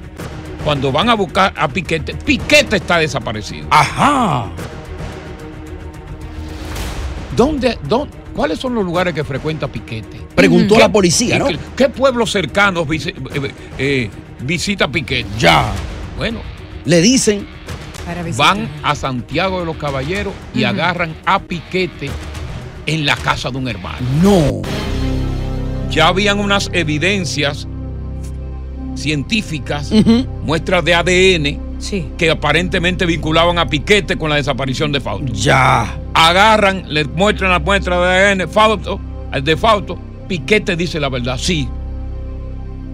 cuando 0.65 0.91
van 0.91 1.09
a 1.09 1.13
buscar 1.13 1.53
a 1.55 1.67
Piquete, 1.67 2.15
Piquete 2.15 2.77
está 2.77 2.97
desaparecido. 2.97 3.67
Ajá. 3.69 4.47
¿Dónde, 7.37 7.77
dónde, 7.87 8.18
¿Cuáles 8.39 8.57
son 8.57 8.73
los 8.73 8.85
lugares 8.85 9.13
que 9.13 9.25
frecuenta 9.25 9.67
Piquete? 9.67 10.17
Preguntó 10.33 10.75
a 10.75 10.77
¿Qué- 10.77 10.83
la 10.83 10.91
policía, 10.93 11.37
¿no? 11.39 11.47
¿Qué, 11.47 11.59
qué 11.75 11.89
pueblos 11.89 12.31
cercanos 12.31 12.87
visi- 12.87 13.13
eh, 13.33 13.51
eh, 13.77 14.09
visita 14.39 14.87
Piquete? 14.87 15.27
Ya. 15.37 15.69
Bueno, 16.17 16.39
Le 16.85 17.01
dicen. 17.01 17.45
van 18.37 18.69
a 18.81 18.95
Santiago 18.95 19.59
de 19.59 19.65
los 19.65 19.75
Caballeros 19.75 20.31
y 20.55 20.59
Ujú. 20.59 20.69
agarran 20.69 21.15
a 21.25 21.39
Piquete 21.39 22.09
en 22.85 23.05
la 23.05 23.17
casa 23.17 23.51
de 23.51 23.57
un 23.57 23.67
hermano. 23.67 23.97
No. 24.23 24.61
Ya 25.91 26.07
habían 26.07 26.39
unas 26.39 26.69
evidencias 26.71 27.67
científicas, 28.95 29.91
muestras 30.45 30.85
de 30.85 30.93
ADN, 30.95 31.59
que 32.17 32.29
aparentemente 32.31 33.05
vinculaban 33.05 33.57
a 33.59 33.67
Piquete 33.67 34.15
con 34.17 34.29
la 34.29 34.37
desaparición 34.37 34.93
de 34.93 35.01
Fausto. 35.01 35.33
Ya 35.33 35.97
agarran, 36.27 36.83
le 36.87 37.05
muestran 37.05 37.51
la 37.51 37.59
muestra 37.59 37.99
de 37.99 38.31
ADN, 38.31 38.49
falto, 38.49 38.99
de 39.41 39.55
Fausto, 39.55 39.97
Piquete 40.27 40.75
dice 40.75 40.99
la 40.99 41.09
verdad, 41.09 41.37
sí. 41.37 41.67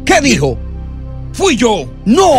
¿Qué 0.05 0.21
dijo? 0.21 0.57
Fui 1.33 1.57
yo. 1.57 1.85
No. 2.05 2.31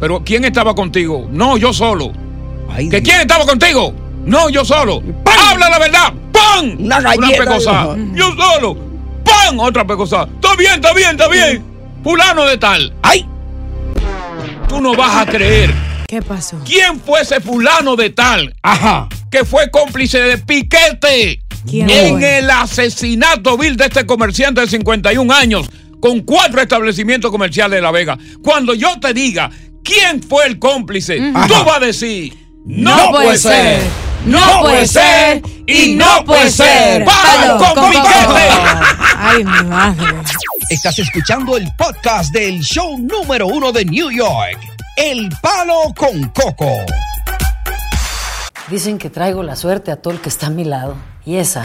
Pero 0.00 0.22
¿quién 0.24 0.44
estaba 0.44 0.74
contigo? 0.74 1.26
No, 1.30 1.56
yo 1.56 1.72
solo. 1.72 2.12
Ay, 2.70 2.88
quién 2.88 3.20
estaba 3.20 3.44
contigo? 3.44 3.92
No, 4.24 4.48
yo 4.48 4.64
solo. 4.64 5.02
Habla 5.50 5.70
la 5.70 5.78
verdad. 5.78 6.12
¡Pam! 6.30 6.76
Una, 6.78 6.98
Una 6.98 7.28
pecosa. 7.30 7.96
Yo 8.14 8.32
solo. 8.36 8.76
¡Pam! 9.24 9.58
Otra 9.58 9.84
pecosa. 9.84 10.28
Está 10.34 10.54
bien, 10.54 10.74
está 10.74 10.92
bien, 10.92 11.10
está 11.10 11.28
bien. 11.28 11.62
Mm. 11.62 12.04
Fulano 12.04 12.44
de 12.44 12.58
tal. 12.58 12.92
¡Ay! 13.02 13.26
Tú 14.68 14.80
no 14.80 14.94
vas 14.94 15.16
a 15.16 15.26
creer 15.26 15.87
¿Qué 16.08 16.22
pasó? 16.22 16.58
¿Quién 16.64 16.98
fue 17.00 17.20
ese 17.20 17.38
fulano 17.38 17.94
de 17.94 18.08
tal? 18.08 18.56
Ajá. 18.62 19.10
Que 19.30 19.44
fue 19.44 19.70
cómplice 19.70 20.18
de 20.18 20.38
Piquete 20.38 21.42
¿Quién 21.68 21.90
en 21.90 22.18
fue? 22.18 22.38
el 22.38 22.48
asesinato 22.50 23.58
vil 23.58 23.76
de 23.76 23.84
este 23.84 24.06
comerciante 24.06 24.62
de 24.62 24.68
51 24.68 25.30
años 25.34 25.68
con 26.00 26.20
cuatro 26.20 26.62
establecimientos 26.62 27.30
comerciales 27.30 27.76
de 27.76 27.82
La 27.82 27.90
Vega. 27.90 28.16
Cuando 28.42 28.72
yo 28.72 28.98
te 28.98 29.12
diga 29.12 29.50
quién 29.84 30.22
fue 30.22 30.46
el 30.46 30.58
cómplice, 30.58 31.18
tú 31.46 31.54
vas 31.66 31.76
a 31.76 31.80
decir, 31.80 32.32
no, 32.64 32.96
No 32.96 33.10
puede 33.10 33.36
ser, 33.36 33.82
no 34.24 34.60
puede 34.62 34.86
ser 34.88 35.42
y 35.66 35.94
no 35.94 36.24
puede 36.24 36.50
ser. 36.50 37.04
¡Palo 37.04 37.58
con 37.58 37.74
con 37.74 37.90
Piquete! 37.90 38.48
Ay, 39.18 39.44
mi 39.44 39.68
madre. 39.68 40.06
Estás 40.70 40.98
escuchando 41.00 41.58
el 41.58 41.68
podcast 41.76 42.32
del 42.32 42.60
show 42.60 42.96
número 42.96 43.46
uno 43.46 43.72
de 43.72 43.84
New 43.84 44.10
York, 44.10 44.58
El 45.00 45.28
Palo 45.40 45.94
con 45.96 46.24
Coco. 46.30 46.66
Dicen 48.68 48.98
que 48.98 49.10
traigo 49.10 49.44
la 49.44 49.54
suerte 49.54 49.92
a 49.92 50.02
todo 50.02 50.12
el 50.12 50.20
que 50.20 50.28
está 50.28 50.48
a 50.48 50.50
mi 50.50 50.64
lado. 50.64 50.96
Y 51.24 51.36
esa 51.36 51.64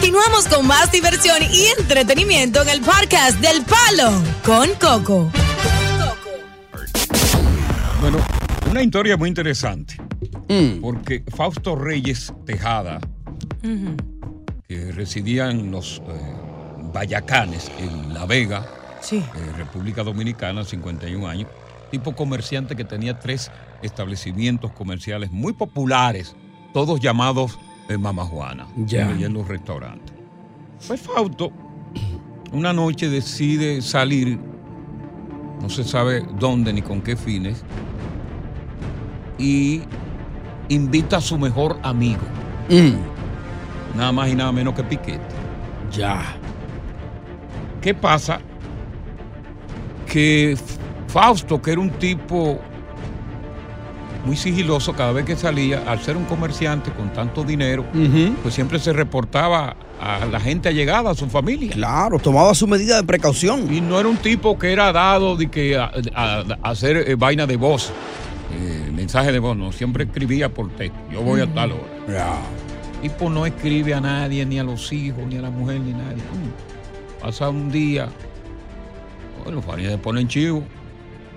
Continuamos 0.00 0.46
con 0.48 0.66
más 0.66 0.92
diversión 0.92 1.38
y 1.50 1.68
entretenimiento 1.80 2.60
en 2.60 2.68
el 2.68 2.82
podcast 2.82 3.40
del 3.40 3.62
Palo 3.62 4.12
con 4.44 4.68
Coco. 4.78 5.30
Bueno, 8.02 8.18
una 8.70 8.82
historia 8.82 9.16
muy 9.16 9.30
interesante. 9.30 9.96
Porque 10.82 11.24
Fausto 11.34 11.76
Reyes 11.76 12.30
Tejada, 12.44 13.00
que 14.68 14.92
residía 14.92 15.50
en 15.50 15.70
los 15.70 16.02
eh, 16.06 16.34
Bayacanes, 16.92 17.70
en 17.78 18.12
La 18.12 18.26
Vega, 18.26 18.66
Sí. 19.00 19.16
eh, 19.16 19.52
República 19.56 20.02
Dominicana, 20.02 20.62
51 20.64 21.26
años, 21.26 21.48
tipo 21.90 22.14
comerciante 22.14 22.76
que 22.76 22.84
tenía 22.84 23.18
tres 23.18 23.50
establecimientos 23.82 24.72
comerciales 24.72 25.30
muy 25.30 25.54
populares, 25.54 26.36
todos 26.74 27.00
llamados 27.00 27.58
eh, 27.88 27.98
Mama 27.98 28.24
Juana, 28.24 28.66
Ya. 28.76 29.10
y 29.16 29.24
en 29.24 29.32
los 29.34 29.46
restaurantes. 29.48 30.14
Pues 30.86 31.00
Fausto, 31.00 31.50
una 32.52 32.72
noche 32.72 33.08
decide 33.08 33.80
salir, 33.82 34.38
no 35.60 35.68
se 35.68 35.84
sabe 35.84 36.24
dónde 36.38 36.72
ni 36.72 36.82
con 36.82 37.00
qué 37.00 37.16
fines, 37.16 37.62
y 39.38 39.82
invita 40.68 41.18
a 41.18 41.20
su 41.20 41.38
mejor 41.38 41.78
amigo, 41.82 42.22
Mm, 42.68 43.96
nada 43.96 44.10
más 44.12 44.28
y 44.28 44.34
nada 44.34 44.50
menos 44.52 44.74
que 44.74 44.82
Piquete. 44.82 45.20
ya. 45.92 46.22
¿Qué 47.80 47.94
pasa? 47.94 48.40
Que 50.10 50.56
Fausto, 51.06 51.62
que 51.62 51.70
era 51.72 51.80
un 51.80 51.90
tipo 51.90 52.58
muy 54.26 54.36
sigiloso, 54.36 54.92
cada 54.94 55.12
vez 55.12 55.24
que 55.24 55.36
salía, 55.36 55.84
al 55.86 56.00
ser 56.02 56.16
un 56.16 56.24
comerciante 56.24 56.90
con 56.90 57.12
tanto 57.12 57.44
dinero, 57.44 57.84
pues 58.42 58.52
siempre 58.54 58.78
se 58.80 58.92
reportaba 58.92 59.76
a 60.00 60.26
la 60.26 60.40
gente 60.40 60.68
allegada, 60.68 61.10
a 61.10 61.14
su 61.14 61.26
familia. 61.28 61.70
Claro, 61.72 62.18
tomaba 62.18 62.54
su 62.54 62.66
medida 62.66 62.96
de 62.96 63.04
precaución. 63.04 63.72
Y 63.72 63.80
no 63.80 63.98
era 64.00 64.08
un 64.08 64.16
tipo 64.18 64.58
que 64.58 64.72
era 64.72 64.92
dado 64.92 65.36
de 65.36 65.48
que 65.48 65.76
a, 65.78 65.90
a- 66.14 66.44
a 66.62 66.70
hacer 66.70 66.96
eh, 67.08 67.14
vaina 67.14 67.46
de 67.46 67.56
voz, 67.56 67.92
eh, 68.58 68.90
mensaje 68.92 69.30
de 69.32 69.38
voz, 69.38 69.56
no, 69.56 69.72
siempre 69.72 70.04
escribía 70.04 70.52
por 70.52 70.68
texto. 70.70 70.98
Yo 71.12 71.22
voy 71.22 71.40
a 71.40 71.46
tal 71.46 71.72
hora. 71.72 71.82
Ya. 72.08 72.36
tipo 73.02 73.30
no 73.30 73.46
escribe 73.46 73.94
a 73.94 74.00
nadie, 74.00 74.44
ni 74.44 74.58
a 74.58 74.64
los 74.64 74.92
hijos, 74.92 75.24
ni 75.28 75.36
a 75.38 75.42
la 75.42 75.50
mujer, 75.50 75.80
ni 75.80 75.92
a 75.92 75.96
nadie. 75.98 76.22
Pasa 77.22 77.48
un 77.48 77.70
día, 77.70 78.08
bueno, 79.42 79.56
los 79.56 79.64
familiares 79.64 79.98
se 79.98 80.02
ponen 80.02 80.28
chivo. 80.28 80.62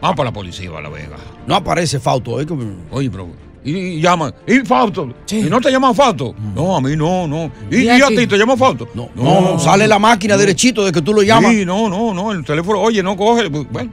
Vamos 0.01 0.15
para 0.15 0.29
la 0.29 0.33
policía, 0.33 0.69
a 0.75 0.81
la 0.81 0.89
Vega. 0.89 1.17
No 1.45 1.55
aparece 1.55 1.99
Fausto. 1.99 2.37
Como- 2.47 2.63
Oye, 2.91 3.09
pero. 3.09 3.27
Y, 3.63 3.75
y 3.75 4.01
llaman. 4.01 4.33
¿Y 4.47 4.59
Fausto? 4.59 5.13
¿Y 5.29 5.41
no 5.43 5.59
te 5.59 5.69
llaman 5.69 5.93
Fausto? 5.93 6.33
No, 6.55 6.77
a 6.77 6.81
mí 6.81 6.95
no, 6.95 7.27
no. 7.27 7.51
¿Y, 7.69 7.77
¿Y 7.79 7.85
y 7.85 7.89
a 7.89 8.07
ti 8.07 8.25
te 8.25 8.37
llaman 8.37 8.57
Fausto? 8.57 8.87
No, 8.93 9.09
no, 9.15 9.59
sale 9.59 9.87
la 9.87 9.99
máquina 9.99 10.37
derechito 10.37 10.85
de 10.85 10.91
que 10.93 11.01
tú 11.01 11.13
lo 11.13 11.21
llamas. 11.21 11.51
Sí, 11.51 11.65
no, 11.65 11.89
no, 11.89 12.13
no. 12.13 12.31
El 12.31 12.45
teléfono, 12.45 12.79
oye, 12.79 13.03
no 13.03 13.17
coge. 13.17 13.49
Pues, 13.49 13.67
Bueno, 13.69 13.91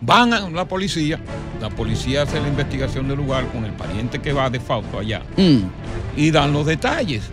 van 0.00 0.32
a 0.32 0.48
la 0.48 0.66
policía. 0.66 1.20
La 1.60 1.68
policía 1.68 2.22
hace 2.22 2.40
la 2.40 2.48
investigación 2.48 3.06
del 3.06 3.18
lugar 3.18 3.46
con 3.48 3.66
el 3.66 3.72
pariente 3.72 4.18
que 4.20 4.32
va 4.32 4.48
de 4.48 4.58
Fausto 4.60 4.98
allá. 4.98 5.22
Mm, 5.36 5.58
y 6.16 6.30
dan 6.30 6.52
los 6.54 6.64
detalles. 6.64 7.24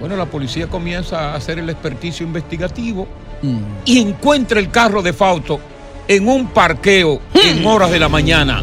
Bueno, 0.00 0.16
la 0.16 0.24
policía 0.26 0.66
comienza 0.66 1.32
a 1.32 1.34
hacer 1.36 1.58
el 1.58 1.68
experticio 1.68 2.24
investigativo 2.26 3.06
mm. 3.42 3.58
y 3.84 3.98
encuentra 3.98 4.58
el 4.60 4.70
carro 4.70 5.02
de 5.02 5.12
Fausto 5.12 5.60
en 6.08 6.28
un 6.28 6.46
parqueo 6.48 7.20
en 7.34 7.66
horas 7.66 7.90
de 7.90 7.98
la 7.98 8.08
mañana 8.08 8.62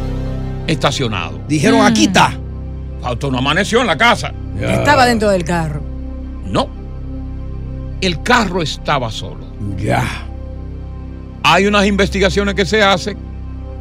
estacionado. 0.68 1.40
Dijeron, 1.48 1.86
aquí 1.86 2.06
está. 2.06 2.34
Fausto 3.02 3.30
no 3.30 3.40
amaneció 3.40 3.82
en 3.82 3.88
la 3.88 3.98
casa. 3.98 4.34
Estaba 4.60 5.06
dentro 5.06 5.30
del 5.30 5.44
carro. 5.44 5.82
No. 6.46 6.70
El 8.02 8.22
carro 8.22 8.62
estaba 8.62 9.12
solo. 9.12 9.46
Ya. 9.78 10.06
Hay 11.44 11.66
unas 11.66 11.86
investigaciones 11.86 12.56
que 12.56 12.66
se 12.66 12.82
hacen 12.82 13.18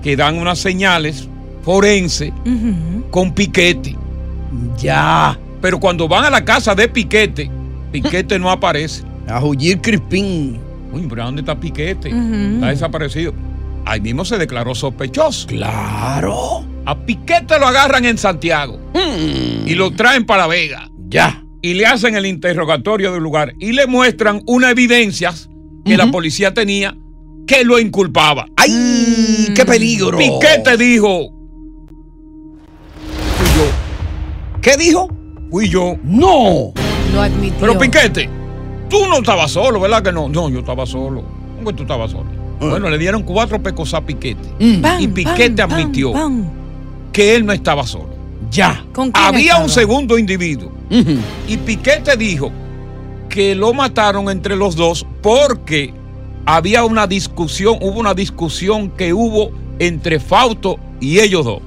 que 0.03 0.17
dan 0.17 0.37
unas 0.37 0.59
señales 0.59 1.29
forense 1.63 2.33
con 3.11 3.33
piquete. 3.33 3.97
Ya. 4.79 5.39
Pero 5.61 5.79
cuando 5.79 6.09
van 6.09 6.25
a 6.25 6.31
la 6.31 6.45
casa 6.45 6.75
de 6.75 6.89
piquete, 6.89 7.49
piquete 7.93 8.39
no 8.39 8.51
aparece. 8.51 9.05
A 9.29 9.41
Jullir 9.41 9.81
Crispín. 9.81 10.61
Uy, 10.93 11.07
pero 11.09 11.25
¿dónde 11.25 11.41
está 11.41 11.59
Piquete? 11.59 12.11
Está 12.11 12.67
desaparecido. 12.67 13.33
Ahí 13.85 14.01
mismo 14.01 14.25
se 14.25 14.39
declaró 14.39 14.75
sospechoso. 14.75 15.49
Claro. 15.49 16.65
A 16.85 16.99
Piquete 16.99 17.59
lo 17.59 17.67
agarran 17.67 18.05
en 18.05 18.19
Santiago 18.19 18.79
y 19.67 19.75
lo 19.75 19.93
traen 19.93 20.25
para 20.25 20.43
La 20.43 20.49
Vega. 20.49 20.91
Ya. 21.09 21.45
Y 21.61 21.75
le 21.75 21.87
hacen 21.87 22.17
el 22.17 22.27
interrogatorio 22.27 23.13
del 23.13 23.23
lugar 23.23 23.55
y 23.59 23.73
le 23.73 23.87
muestran 23.87 24.43
unas 24.47 24.73
evidencias 24.73 25.49
que 25.85 25.97
la 25.97 26.11
policía 26.11 26.55
tenía 26.55 26.97
que 27.47 27.65
lo 27.65 27.79
inculpaba. 27.79 28.47
¡Ay, 28.57 29.53
qué 29.55 29.65
peligro! 29.65 30.19
Piquete 30.19 30.77
dijo. 30.77 31.31
Fui 33.37 33.47
yo. 33.57 34.61
¿Qué 34.61 34.77
dijo? 34.77 35.09
Fui 35.51 35.69
yo. 35.69 35.97
No. 36.03 36.73
Lo 37.13 37.21
admitió. 37.21 37.61
Pero 37.61 37.79
Piquete, 37.79 38.29
tú 38.89 39.07
no 39.09 39.19
estabas 39.19 39.51
solo, 39.51 39.81
¿verdad 39.81 40.03
que 40.03 40.13
no? 40.13 40.29
No, 40.29 40.49
yo 40.49 40.61
estaba 40.61 40.87
solo. 40.87 41.25
¿Cómo 41.57 41.71
que 41.71 41.77
tú 41.77 41.83
estabas 41.83 42.11
solo? 42.11 42.42
Bueno, 42.71 42.89
le 42.91 42.99
dieron 42.99 43.23
cuatro 43.23 43.63
pecos 43.63 43.93
a 43.95 44.01
Piquete. 44.01 44.43
y 44.99 45.09
Piquete 45.09 45.63
admitió 45.63 46.13
que 47.13 47.35
él 47.37 47.45
no 47.47 47.53
estaba 47.53 47.87
solo. 47.87 48.11
Ya. 48.51 48.85
¿Con 48.93 49.11
quién 49.11 49.25
Había 49.25 49.41
estaba? 49.45 49.65
un 49.65 49.71
segundo 49.71 50.19
individuo. 50.19 50.71
Y 51.49 51.57
Piquete 51.59 52.17
dijo 52.17 52.51
que 53.29 53.55
lo 53.55 53.73
mataron 53.73 54.29
entre 54.31 54.57
los 54.57 54.77
dos 54.77 55.07
porque 55.23 55.93
había 56.45 56.85
una 56.85 57.07
discusión, 57.07 57.79
hubo 57.81 57.99
una 57.99 58.15
discusión 58.15 58.91
que 58.91 59.15
hubo 59.15 59.51
entre 59.79 60.21
Fausto 60.21 60.77
y 61.01 61.19
ellos 61.19 61.45
dos. 61.45 61.61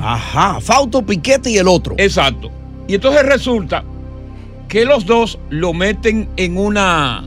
Ajá, 0.00 0.60
Fausto, 0.60 1.02
Piquete 1.04 1.50
y 1.50 1.56
el 1.58 1.68
otro. 1.68 1.94
Exacto. 1.98 2.50
Y 2.86 2.94
entonces 2.94 3.24
resulta 3.24 3.82
que 4.68 4.84
los 4.84 5.06
dos 5.06 5.38
lo 5.50 5.72
meten 5.72 6.28
en 6.36 6.58
una. 6.58 7.24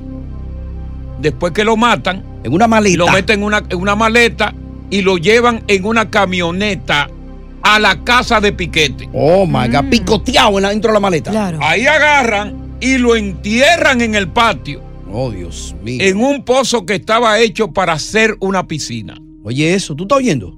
Después 1.20 1.52
que 1.52 1.64
lo 1.64 1.76
matan. 1.76 2.24
En 2.44 2.54
una 2.54 2.68
maleta. 2.68 2.98
Lo 2.98 3.08
meten 3.10 3.40
en 3.40 3.46
una, 3.46 3.64
en 3.70 3.80
una 3.80 3.96
maleta 3.96 4.54
y 4.90 5.02
lo 5.02 5.18
llevan 5.18 5.64
en 5.68 5.86
una 5.86 6.10
camioneta 6.10 7.10
a 7.62 7.80
la 7.80 8.04
casa 8.04 8.40
de 8.40 8.54
Piquete. 8.54 9.10
Oh 9.14 9.46
my 9.46 9.68
God, 9.68 9.90
picoteado 9.90 10.58
en 10.58 10.64
la, 10.64 10.70
dentro 10.70 10.92
de 10.92 10.94
la 10.94 11.00
maleta. 11.00 11.58
Ahí 11.62 11.86
agarran 11.86 12.78
y 12.80 12.98
lo 12.98 13.16
entierran 13.16 14.02
en 14.02 14.16
el 14.16 14.30
patio. 14.30 14.82
Oh, 15.12 15.32
Dios 15.32 15.76
mío. 15.84 15.98
En 16.02 16.18
un 16.18 16.44
pozo 16.44 16.86
que 16.86 16.96
estaba 16.96 17.40
hecho 17.40 17.72
para 17.72 17.94
hacer 17.94 18.38
una 18.40 18.68
piscina. 18.68 19.20
Oye, 19.44 19.74
eso, 19.74 19.96
¿tú 19.96 20.04
estás 20.04 20.20
oyendo? 20.20 20.58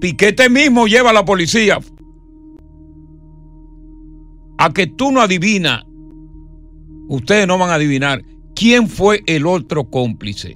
Piquete 0.00 0.48
mismo 0.48 0.86
lleva 0.86 1.10
a 1.10 1.12
la 1.12 1.24
policía. 1.24 1.78
a 4.62 4.72
que 4.72 4.86
tú 4.86 5.10
no 5.10 5.20
adivinas, 5.20 5.84
ustedes 7.08 7.48
no 7.48 7.58
van 7.58 7.70
a 7.70 7.74
adivinar 7.74 8.22
quién 8.54 8.88
fue 8.88 9.24
el 9.26 9.44
otro 9.46 9.90
cómplice. 9.90 10.54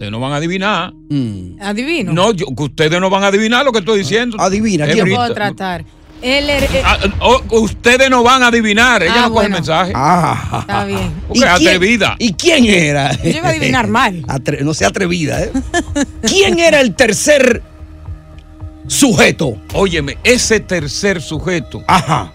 Ustedes 0.00 0.12
no 0.12 0.18
van 0.20 0.32
a 0.32 0.36
adivinar. 0.36 0.94
Adivino. 1.60 2.14
No, 2.14 2.32
yo- 2.32 2.46
que 2.56 2.62
ustedes 2.62 2.98
no 2.98 3.10
van 3.10 3.22
a 3.22 3.26
adivinar 3.26 3.66
lo 3.66 3.70
que 3.70 3.80
estoy 3.80 3.98
diciendo. 3.98 4.38
Adivina, 4.40 4.86
Es 4.86 4.96
Yo 4.96 5.02
Brita. 5.02 5.18
puedo 5.18 5.34
tratar. 5.34 5.84
Él 6.22 6.48
era- 6.48 6.64
eh, 6.64 6.82
Ah, 6.82 6.98
oh, 7.20 7.42
ustedes 7.60 8.08
no 8.08 8.22
van 8.22 8.42
a 8.42 8.46
adivinar. 8.46 9.02
Ella 9.02 9.12
Ah, 9.14 9.20
no 9.28 9.34
coge 9.34 9.44
el 9.44 9.50
bueno. 9.52 9.56
mensaje. 9.56 9.92
Ah. 9.94 10.60
Está 10.62 10.84
bien. 10.86 11.12
Porque 11.28 11.40
es 11.40 11.44
atrevida. 11.50 12.16
¿Y 12.18 12.32
quién 12.32 12.64
era? 12.64 13.12
Yo 13.22 13.28
iba 13.28 13.48
a 13.48 13.50
adivinar 13.50 13.88
mal. 13.88 14.22
Atre- 14.26 14.62
no 14.62 14.72
sea 14.72 14.88
atrevida, 14.88 15.42
¿eh? 15.44 15.52
¿Quién 16.26 16.58
era 16.58 16.80
el 16.80 16.94
tercer 16.94 17.62
sujeto? 18.86 19.58
Óyeme, 19.74 20.16
ese 20.24 20.60
tercer 20.60 21.20
sujeto. 21.20 21.84
Ajá. 21.86 22.32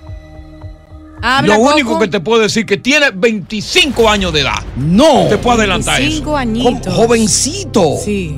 Habla, 1.21 1.55
Lo 1.57 1.61
único 1.63 1.89
Coco. 1.89 2.01
que 2.01 2.07
te 2.09 2.19
puedo 2.19 2.41
decir 2.41 2.65
que 2.65 2.77
tiene 2.77 3.07
25 3.11 4.09
años 4.09 4.31
de 4.33 4.41
edad. 4.41 4.61
No. 4.75 5.27
Te 5.27 5.37
puedo 5.37 5.57
adelantar 5.57 5.95
eso. 6.01 6.03
25 6.03 6.37
añitos. 6.37 6.93
Jo- 6.93 7.01
Jovencito. 7.03 7.97
Sí. 8.03 8.35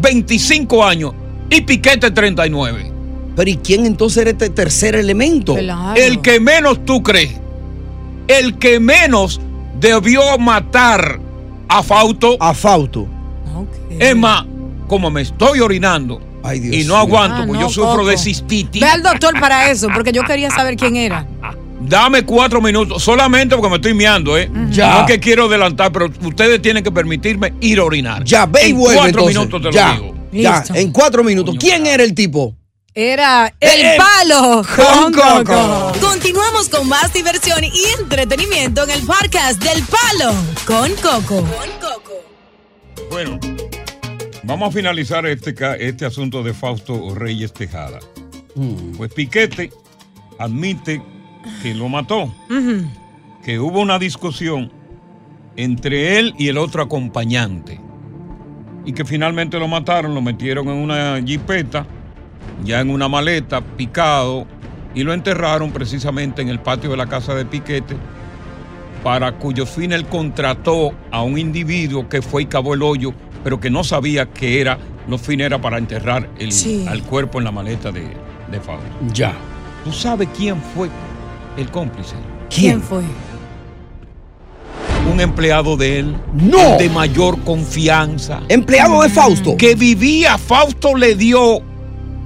25 0.00 0.84
años 0.84 1.12
y 1.50 1.60
Piquete 1.62 2.10
39. 2.10 2.92
Pero 3.36 3.50
¿y 3.50 3.56
quién 3.56 3.86
entonces 3.86 4.18
era 4.22 4.30
este 4.30 4.50
tercer 4.50 4.94
elemento? 4.96 5.54
Claro. 5.54 6.00
El 6.00 6.20
que 6.20 6.40
menos 6.40 6.84
tú 6.84 7.02
crees. 7.02 7.32
El 8.26 8.58
que 8.58 8.78
menos 8.80 9.40
debió 9.80 10.38
matar 10.38 11.20
a 11.68 11.82
Fausto. 11.82 12.36
A 12.40 12.52
Fausto. 12.52 13.06
Es 13.98 14.14
más, 14.16 14.44
como 14.86 15.10
me 15.10 15.22
estoy 15.22 15.60
orinando 15.60 16.20
Ay, 16.42 16.60
Dios 16.60 16.76
y 16.76 16.84
no 16.84 16.96
aguanto, 16.96 17.36
Ah, 17.42 17.44
porque 17.46 17.60
no, 17.62 17.68
yo 17.68 17.72
sufro 17.72 17.90
Coco. 17.96 18.06
de 18.06 18.16
cistitis. 18.18 18.80
Ve 18.82 18.88
al 18.88 19.02
doctor 19.02 19.38
para 19.40 19.70
eso, 19.70 19.88
porque 19.92 20.12
yo 20.12 20.22
quería 20.24 20.50
saber 20.50 20.76
quién 20.76 20.96
era. 20.96 21.26
Dame 21.80 22.24
cuatro 22.24 22.60
minutos, 22.60 23.02
solamente 23.02 23.54
porque 23.56 23.70
me 23.70 23.76
estoy 23.76 23.94
miando, 23.94 24.36
¿eh? 24.36 24.50
Ya. 24.70 24.90
No 24.94 25.00
es 25.00 25.06
que 25.06 25.20
quiero 25.20 25.44
adelantar, 25.46 25.92
pero 25.92 26.10
ustedes 26.22 26.60
tienen 26.60 26.82
que 26.82 26.90
permitirme 26.90 27.54
ir 27.60 27.78
a 27.78 27.84
orinar. 27.84 28.24
Ya, 28.24 28.46
ve 28.46 28.66
y 28.66 28.70
En 28.70 28.76
vuelve 28.76 28.96
cuatro 28.98 29.20
entonces. 29.28 29.38
minutos 29.38 29.62
te 29.62 29.72
ya, 29.72 29.88
lo 29.94 30.00
digo. 30.02 30.14
ya, 30.32 30.58
Listo. 30.58 30.74
en 30.74 30.92
cuatro 30.92 31.24
minutos. 31.24 31.54
¿Quién 31.58 31.86
era 31.86 32.02
el 32.02 32.14
tipo? 32.14 32.54
Era 32.94 33.54
el 33.60 33.80
El- 33.80 33.96
palo 33.96 34.62
con 34.74 35.12
con 35.12 35.12
Coco. 35.12 35.44
Coco. 35.44 35.92
Continuamos 36.00 36.68
con 36.68 36.88
más 36.88 37.12
diversión 37.12 37.62
y 37.62 37.70
entretenimiento 38.00 38.82
en 38.82 38.90
el 38.90 39.02
podcast 39.02 39.62
del 39.62 39.82
Palo 39.84 40.34
con 40.66 40.90
Coco. 40.96 41.46
Bueno, 43.10 43.38
vamos 44.42 44.68
a 44.70 44.72
finalizar 44.72 45.24
este, 45.26 45.54
este 45.78 46.06
asunto 46.06 46.42
de 46.42 46.52
Fausto 46.54 47.14
Reyes 47.14 47.52
Tejada. 47.52 48.00
Pues 48.96 49.12
Piquete 49.14 49.70
admite 50.40 51.00
que 51.62 51.74
lo 51.74 51.88
mató, 51.88 52.32
que 53.44 53.58
hubo 53.58 53.80
una 53.80 53.98
discusión 53.98 54.70
entre 55.56 56.18
él 56.18 56.34
y 56.38 56.48
el 56.48 56.58
otro 56.58 56.82
acompañante. 56.82 57.80
Y 58.84 58.92
que 58.92 59.04
finalmente 59.04 59.58
lo 59.58 59.68
mataron, 59.68 60.14
lo 60.14 60.22
metieron 60.22 60.68
en 60.68 60.76
una 60.76 61.20
jipeta, 61.24 61.84
ya 62.64 62.80
en 62.80 62.90
una 62.90 63.08
maleta, 63.08 63.60
picado, 63.60 64.46
y 64.94 65.02
lo 65.02 65.12
enterraron 65.12 65.70
precisamente 65.72 66.40
en 66.42 66.48
el 66.48 66.60
patio 66.60 66.90
de 66.90 66.96
la 66.96 67.06
casa 67.06 67.34
de 67.34 67.44
Piquete, 67.44 67.96
para 69.04 69.32
cuyo 69.32 69.66
fin 69.66 69.92
él 69.92 70.06
contrató 70.06 70.92
a 71.10 71.22
un 71.22 71.38
individuo 71.38 72.08
que 72.08 72.22
fue 72.22 72.42
y 72.42 72.46
cavó 72.46 72.74
el 72.74 72.82
hoyo, 72.82 73.12
pero 73.44 73.60
que 73.60 73.70
no 73.70 73.84
sabía 73.84 74.26
que 74.26 74.60
era, 74.60 74.78
los 75.06 75.20
fines 75.20 75.46
era 75.46 75.60
para 75.60 75.78
enterrar 75.78 76.28
el, 76.38 76.50
Sí. 76.52 76.84
al 76.88 77.02
cuerpo 77.02 77.38
en 77.38 77.44
la 77.44 77.52
maleta 77.52 77.92
de, 77.92 78.08
de 78.50 78.60
Fausto. 78.60 78.86
Ya. 79.12 79.32
¿Tú 79.84 79.92
sabes 79.92 80.28
quién 80.36 80.56
fue 80.74 80.88
el 81.58 81.70
cómplice? 81.70 82.14
¿Quién 82.54 82.80
fue? 82.82 83.02
Un 85.12 85.20
empleado 85.20 85.76
de 85.76 86.00
él. 86.00 86.16
No. 86.34 86.76
De 86.78 86.88
mayor 86.90 87.38
confianza. 87.40 88.40
Empleado 88.48 89.02
de 89.02 89.08
Fausto. 89.08 89.56
Que 89.56 89.74
vivía, 89.74 90.36
Fausto 90.38 90.94
le 90.94 91.14
dio 91.14 91.60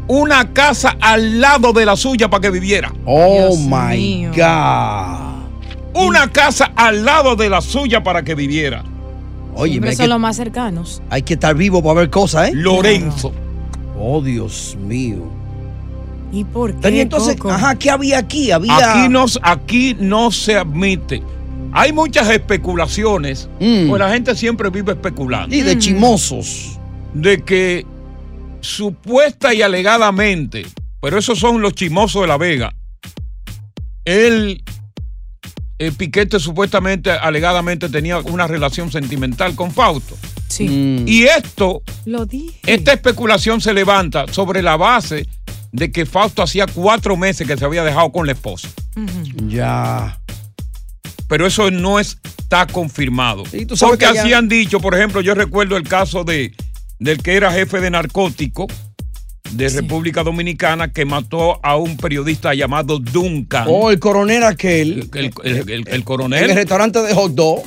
una 0.08 0.52
casa 0.52 0.96
al 1.00 1.40
lado 1.40 1.72
de 1.72 1.86
la 1.86 1.96
suya 1.96 2.28
para 2.28 2.40
que 2.42 2.50
viviera. 2.50 2.92
Oh 3.04 3.48
Dios 3.50 3.58
my 3.60 3.96
mío. 3.96 4.30
God. 4.34 5.32
Una 6.06 6.30
casa 6.32 6.72
al 6.74 7.04
lado 7.04 7.36
de 7.36 7.48
la 7.50 7.60
suya 7.60 8.02
para 8.02 8.22
que 8.22 8.34
viviera. 8.34 8.82
Oye, 9.54 9.72
Siempre 9.72 9.90
hay 9.90 9.96
son 9.96 10.08
los 10.08 10.18
más 10.20 10.36
cercanos. 10.36 11.02
hay 11.10 11.22
que 11.22 11.34
estar 11.34 11.54
vivo 11.54 11.82
para 11.82 11.94
ver 12.00 12.10
cosas, 12.10 12.48
¿eh? 12.48 12.52
Lorenzo. 12.54 13.32
Oh, 14.00 14.20
Dios 14.22 14.76
mío. 14.80 15.22
¿Y 16.32 16.44
por 16.44 16.74
qué? 16.80 17.00
Entonces, 17.02 17.36
Coco? 17.36 17.50
ajá, 17.52 17.74
¿qué 17.76 17.90
había 17.90 18.18
aquí? 18.18 18.50
Había. 18.50 18.74
Aquí 19.02 19.08
no, 19.08 19.26
aquí 19.42 19.96
no 20.00 20.30
se 20.30 20.56
admite. 20.56 21.22
Hay 21.72 21.92
muchas 21.92 22.28
especulaciones, 22.30 23.48
Mm. 23.60 23.88
pues 23.88 23.98
la 24.00 24.10
gente 24.10 24.34
siempre 24.34 24.68
vive 24.70 24.92
especulando. 24.92 25.54
Y 25.54 25.60
de 25.62 25.78
chimosos. 25.78 26.78
De 27.14 27.42
que 27.42 27.86
supuesta 28.60 29.52
y 29.54 29.62
alegadamente, 29.62 30.64
pero 31.00 31.18
esos 31.18 31.38
son 31.38 31.60
los 31.60 31.74
chimosos 31.74 32.22
de 32.22 32.28
La 32.28 32.38
Vega, 32.38 32.74
él, 34.04 34.62
el 35.78 35.92
Piquete 35.94 36.38
supuestamente, 36.40 37.10
alegadamente 37.10 37.88
tenía 37.88 38.18
una 38.20 38.46
relación 38.46 38.90
sentimental 38.90 39.54
con 39.54 39.70
Fausto. 39.72 40.16
Sí. 40.48 40.68
Mm. 40.68 41.08
Y 41.08 41.22
esto, 41.24 41.82
Lo 42.04 42.26
dije. 42.26 42.60
esta 42.66 42.92
especulación 42.92 43.60
se 43.60 43.72
levanta 43.72 44.26
sobre 44.30 44.62
la 44.62 44.76
base 44.76 45.26
de 45.72 45.90
que 45.90 46.06
Fausto 46.06 46.42
hacía 46.42 46.66
cuatro 46.66 47.16
meses 47.16 47.46
que 47.46 47.56
se 47.56 47.64
había 47.64 47.82
dejado 47.82 48.12
con 48.12 48.26
la 48.26 48.32
esposa. 48.32 48.68
Ya. 49.48 50.18
pero 51.28 51.46
eso 51.46 51.70
no 51.70 51.98
está 51.98 52.66
confirmado. 52.66 53.44
Sí, 53.46 53.64
tú 53.64 53.76
sabes 53.76 53.92
Porque 53.92 54.04
así 54.06 54.32
han 54.34 54.48
dicho, 54.48 54.80
por 54.80 54.94
ejemplo, 54.94 55.20
yo 55.22 55.34
recuerdo 55.34 55.76
el 55.76 55.88
caso 55.88 56.24
de 56.24 56.52
del 56.98 57.18
que 57.22 57.34
era 57.34 57.50
jefe 57.50 57.80
de 57.80 57.90
narcótico 57.90 58.66
de 59.50 59.68
República 59.70 60.22
Dominicana 60.22 60.92
que 60.92 61.04
mató 61.04 61.58
a 61.64 61.76
un 61.76 61.96
periodista 61.96 62.54
llamado 62.54 62.98
Duncan. 62.98 63.64
Oh, 63.68 63.90
el 63.90 63.98
coronel 63.98 64.44
aquel. 64.44 65.10
el, 65.14 65.32
el- 65.44 65.56
el- 65.56 65.70
el 65.70 65.88
En 65.88 65.94
el 65.94 66.04
coronel 66.04 66.54
restaurante 66.54 67.00
de 67.02 67.12
hot 67.14 67.32
dog. 67.32 67.62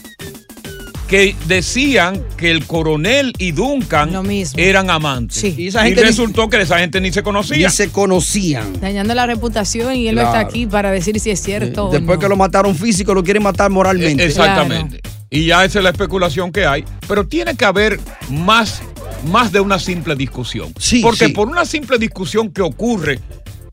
Que 1.08 1.36
decían 1.46 2.24
que 2.38 2.50
el 2.52 2.66
coronel 2.66 3.34
y 3.38 3.52
Duncan 3.52 4.12
Lo 4.12 4.24
mismo. 4.24 4.60
eran 4.60 4.90
amantes. 4.90 5.38
Sí. 5.38 5.54
Y 5.58 5.68
esa 5.68 5.84
gente 5.84 6.02
resultó 6.04 6.50
que 6.50 6.60
esa 6.62 6.80
gente 6.80 7.00
ni 7.00 7.12
se 7.12 7.22
conocía. 7.24 7.68
Ni 7.68 7.74
se 7.74 7.90
conocían. 7.90 8.80
Dañando 8.82 9.14
la 9.14 9.26
reputación 9.28 9.96
y 9.96 10.08
él 10.08 10.16
no 10.16 10.22
está 10.22 10.40
aquí 10.40 10.66
para 10.66 10.92
decir 10.92 11.20
si 11.20 11.30
es 11.30 11.42
cierto 11.42 11.90
o 11.90 11.92
Después 11.92 12.18
no. 12.18 12.22
que 12.22 12.30
lo 12.30 12.36
mataron 12.36 12.76
físico, 12.76 13.14
lo 13.14 13.24
quieren 13.24 13.44
matar 13.44 13.70
moralmente. 13.70 14.24
Eh, 14.24 14.28
Exactamente. 14.28 15.02
Y 15.30 15.46
ya 15.46 15.66
esa 15.66 15.80
es 15.80 15.84
la 15.84 15.90
especulación 15.92 16.52
que 16.52 16.66
hay. 16.66 16.84
Pero 17.08 17.28
tiene 17.28 17.56
que 17.56 17.66
haber 17.66 18.00
más, 18.30 18.82
más 19.32 19.52
de 19.52 19.60
una 19.60 19.78
simple 19.80 20.16
discusión. 20.16 20.74
Sí, 20.80 21.02
Porque 21.02 21.28
sí. 21.28 21.34
por 21.34 21.48
una 21.50 21.66
simple 21.66 21.98
discusión 21.98 22.52
que 22.52 22.62
ocurre 22.62 23.20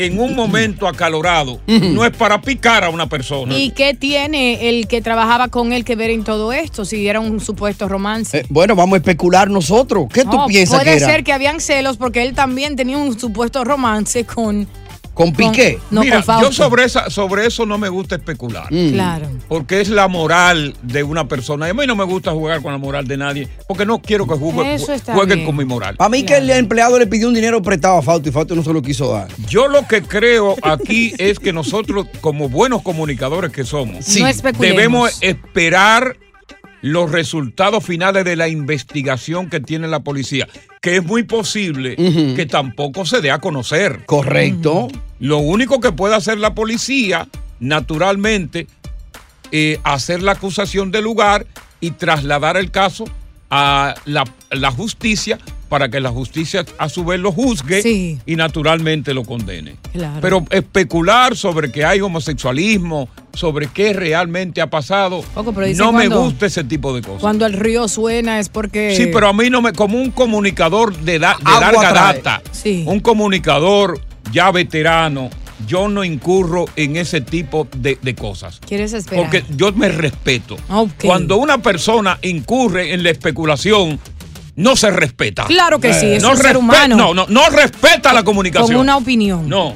en 0.07 0.19
un 0.19 0.35
momento 0.35 0.87
acalorado, 0.89 1.61
no 1.67 2.05
es 2.05 2.11
para 2.17 2.41
picar 2.41 2.85
a 2.85 2.91
una 2.91 3.09
persona. 3.09 3.57
¿Y 3.57 3.71
qué 3.71 3.95
tiene 3.95 4.69
el 4.69 4.89
que 4.89 5.01
trabajaba 5.01 5.49
con 5.49 5.73
él 5.73 5.85
que 5.85 5.97
ver 5.97 6.11
en 6.11 6.25
todo 6.25 6.53
esto? 6.53 6.85
Si 6.85 7.07
era 7.07 7.21
un 7.21 7.41
supuesto 7.41 7.89
romance. 7.89 8.39
Eh, 8.39 8.47
bueno, 8.49 8.75
vamos 8.77 8.95
a 8.95 8.97
especular 8.99 9.51
nosotros. 9.51 10.07
¿Qué 10.13 10.25
tú 10.25 10.39
piensas 10.47 10.81
puede 10.81 10.93
que 10.93 10.97
era? 11.03 11.07
ser 11.07 11.25
que 11.25 11.33
habían 11.33 11.61
celos 11.61 11.97
porque 11.97 12.23
él 12.23 12.35
también 12.35 12.77
tenía 12.77 12.99
un 12.99 13.19
supuesto 13.19 13.65
romance 13.65 14.25
con. 14.25 14.67
¿Con 15.15 15.33
Piqué? 15.33 15.79
No, 15.91 16.01
Mira, 16.01 16.23
con 16.23 16.41
yo 16.41 16.53
sobre, 16.53 16.85
esa, 16.85 17.11
sobre 17.11 17.47
eso 17.47 17.67
no 17.67 17.77
me 17.77 17.89
gusta 17.89 18.15
especular. 18.17 18.73
Mm. 18.73 18.93
Claro. 18.93 19.29
Porque 19.47 19.81
es 19.81 19.91
la 19.91 20.09
moral 20.09 20.75
de 20.83 21.03
una 21.03 21.29
persona. 21.29 21.67
Y 21.67 21.71
a 21.71 21.75
mí 21.75 21.87
no 21.87 21.95
me 21.95 22.05
gusta 22.05 22.33
jugar 22.33 22.63
con 22.63 22.73
la 22.73 22.79
moral 22.79 23.07
de 23.07 23.17
nadie. 23.17 23.49
Porque 23.69 23.85
no 23.85 24.01
quiero 24.01 24.27
que 24.27 24.35
está 24.35 25.15
jueguen 25.15 25.39
bien. 25.41 25.47
con 25.47 25.57
mi 25.57 25.65
moral. 25.65 25.97
Para 25.97 26.09
mí 26.09 26.25
que 26.25 26.37
el 26.39 26.49
empleado 26.51 26.99
le 26.99 27.07
pidió 27.07 27.29
un 27.29 27.35
dinero 27.35 27.61
prestado 27.61 27.99
a 27.99 28.03
Fausto 28.03 28.29
y 28.29 28.33
Fausto 28.33 28.55
no 28.55 28.63
se 28.63 28.73
lo 28.73 28.81
quiso 28.81 29.13
dar. 29.13 29.29
Yo 29.49 29.69
lo 29.69 29.87
que 29.87 30.03
creo 30.03 30.57
aquí 30.63 31.13
es 31.19 31.39
que 31.39 31.53
nosotros, 31.53 32.07
como 32.21 32.49
buenos 32.49 32.83
comunicadores 32.83 33.53
que 33.53 33.65
somos, 33.65 34.17
No 34.17 34.27
especulemos. 34.27 34.77
debemos 34.77 35.23
esperar 35.23 36.17
los 36.83 37.11
resultados 37.11 37.85
finales 37.85 38.25
de 38.25 38.37
la 38.37 38.49
investigación 38.49 39.49
que 39.49 39.61
tiene 39.61 39.89
la 39.89 40.01
policía, 40.01 40.49
que 40.81 40.97
es 40.97 41.05
muy 41.05 41.23
posible 41.23 41.97
que 41.97 42.45
tampoco 42.47 43.07
se 43.07 43.21
dé 43.21 43.31
a 43.31 43.39
conocer. 43.39 44.05
Correcto. 44.05 44.89
Lo 45.21 45.39
único 45.39 45.81
que 45.81 45.93
puede 45.93 46.15
hacer 46.17 46.39
la 46.39 46.55
policía, 46.55 47.29
naturalmente, 47.61 48.67
eh, 49.53 49.79
hacer 49.85 50.23
la 50.23 50.33
acusación 50.33 50.91
del 50.91 51.05
lugar 51.05 51.47
y 51.81 51.93
trasladar 51.93 52.57
el 52.57 52.71
caso 52.71 53.05
a 53.51 53.95
la, 54.05 54.25
la 54.51 54.71
justicia 54.71 55.39
para 55.69 55.89
que 55.89 56.01
la 56.01 56.11
justicia 56.11 56.65
a 56.79 56.89
su 56.89 57.05
vez 57.05 57.21
lo 57.21 57.33
juzgue 57.33 57.83
Sí. 57.83 58.19
y 58.27 58.37
naturalmente 58.37 59.15
lo 59.15 59.25
condene. 59.25 59.77
Claro. 59.93 60.19
Pero 60.21 60.45
especular 60.51 61.37
sobre 61.37 61.71
que 61.71 61.85
hay 61.85 62.01
homosexualismo, 62.01 63.09
sobre 63.35 63.67
qué 63.69 63.93
realmente 63.93 64.61
ha 64.61 64.69
pasado, 64.69 65.23
Coco, 65.35 65.53
pero 65.53 65.67
dice 65.67 65.79
no 65.83 65.91
me 65.93 66.07
cuando- 66.07 66.23
gusta 66.25 66.47
ese 66.47 66.65
tipo 66.65 66.95
de 66.95 67.01
cosas. 67.03 67.21
Cuando 67.21 67.47
el 67.47 67.55
río 67.55 67.89
suena 67.89 68.39
es 68.39 68.49
porque. 68.49 68.95
Sí, 68.97 69.07
pero 69.13 69.29
a 69.29 69.33
mí 69.33 69.49
no 69.51 69.63
me, 69.63 69.73
como 69.73 69.99
un 69.99 70.11
comunicador 70.11 70.97
de, 70.99 71.19
da- 71.19 71.37
de 71.39 71.45
larga 71.61 71.91
trae. 71.93 72.15
data, 72.23 72.43
Sí. 72.53 72.85
un 72.87 73.01
comunicador 73.01 74.01
ya 74.33 74.51
veterano, 74.51 75.31
yo 75.67 75.89
no 75.89 76.05
incurro 76.05 76.67
en 76.77 76.97
ese 76.97 77.21
tipo 77.21 77.67
de, 77.77 77.99
de 78.03 78.15
cosas. 78.15 78.61
¿Quieres 78.67 78.93
esperar? 78.93 79.25
Porque 79.25 79.45
yo 79.57 79.73
me 79.73 79.89
respeto. 79.89 80.57
Ok. 80.69 80.91
Cuando 81.05 81.37
una 81.37 81.59
persona 81.59 82.19
incurre 82.23 82.93
en 82.93 83.03
la 83.03 83.11
especulación, 83.11 83.99
no 84.57 84.77
se 84.77 84.91
respeta. 84.91 85.45
Claro 85.45 85.79
que 85.81 85.95
sí, 85.95 86.07
es 86.07 86.23
no 86.23 86.33
un 86.33 86.37
ser 86.37 86.57
humano. 86.59 86.97
No, 86.97 87.15
no, 87.15 87.27
no 87.29 87.49
respeta 87.49 88.13
la 88.13 88.23
comunicación. 88.25 88.73
Con 88.73 88.81
una 88.83 88.97
opinión. 88.99 89.49
No. 89.49 89.75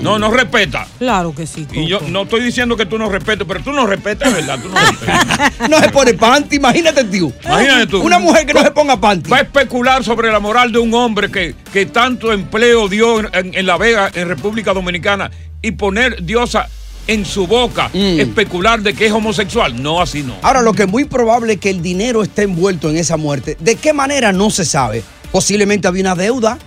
No, 0.00 0.18
no 0.18 0.30
respeta. 0.30 0.86
Claro 0.98 1.34
que 1.34 1.46
sí. 1.46 1.66
Y 1.72 1.86
yo 1.86 2.00
no 2.08 2.22
estoy 2.22 2.42
diciendo 2.42 2.76
que 2.76 2.86
tú 2.86 2.98
no 2.98 3.08
respetes, 3.08 3.46
pero 3.46 3.62
tú 3.62 3.72
no 3.72 3.86
respetas, 3.86 4.32
¿verdad? 4.32 4.58
Tú 4.62 4.68
no 4.68 4.74
respetas. 4.80 5.68
No 5.70 5.80
se 5.80 5.88
pone 5.90 6.14
panty, 6.14 6.56
imagínate 6.56 7.04
tú. 7.04 7.32
Imagínate 7.44 7.86
tú. 7.86 8.02
Una 8.02 8.18
mujer 8.18 8.46
que 8.46 8.54
no 8.54 8.62
se 8.62 8.70
ponga 8.72 9.00
panty. 9.00 9.30
Va 9.30 9.38
a 9.38 9.42
especular 9.42 10.02
sobre 10.04 10.30
la 10.32 10.40
moral 10.40 10.72
de 10.72 10.78
un 10.78 10.92
hombre 10.94 11.30
que, 11.30 11.54
que 11.72 11.86
tanto 11.86 12.32
empleo 12.32 12.88
dio 12.88 13.20
en, 13.20 13.28
en- 13.32 13.54
en 13.54 13.66
La 13.66 13.76
Vega, 13.76 14.10
en 14.14 14.28
República 14.28 14.72
Dominicana, 14.72 15.30
y 15.62 15.72
poner 15.72 16.22
diosa 16.24 16.68
en 17.08 17.24
su 17.24 17.46
boca, 17.46 17.88
especular 17.94 18.80
de 18.80 18.92
que 18.94 19.06
es 19.06 19.12
homosexual. 19.12 19.80
No, 19.80 20.00
así 20.02 20.24
no. 20.24 20.34
Ahora, 20.42 20.60
lo 20.62 20.72
que 20.72 20.82
es 20.82 20.88
muy 20.88 21.04
probable 21.04 21.52
es 21.54 21.60
que 21.60 21.70
el 21.70 21.80
dinero 21.80 22.22
esté 22.24 22.42
envuelto 22.42 22.90
en 22.90 22.96
esa 22.96 23.16
muerte. 23.16 23.56
¿De 23.60 23.76
qué 23.76 23.92
manera? 23.92 24.32
No 24.32 24.50
se 24.50 24.64
sabe. 24.64 25.04
Posiblemente 25.30 25.86
había 25.86 26.02
una 26.02 26.14
deuda. 26.16 26.58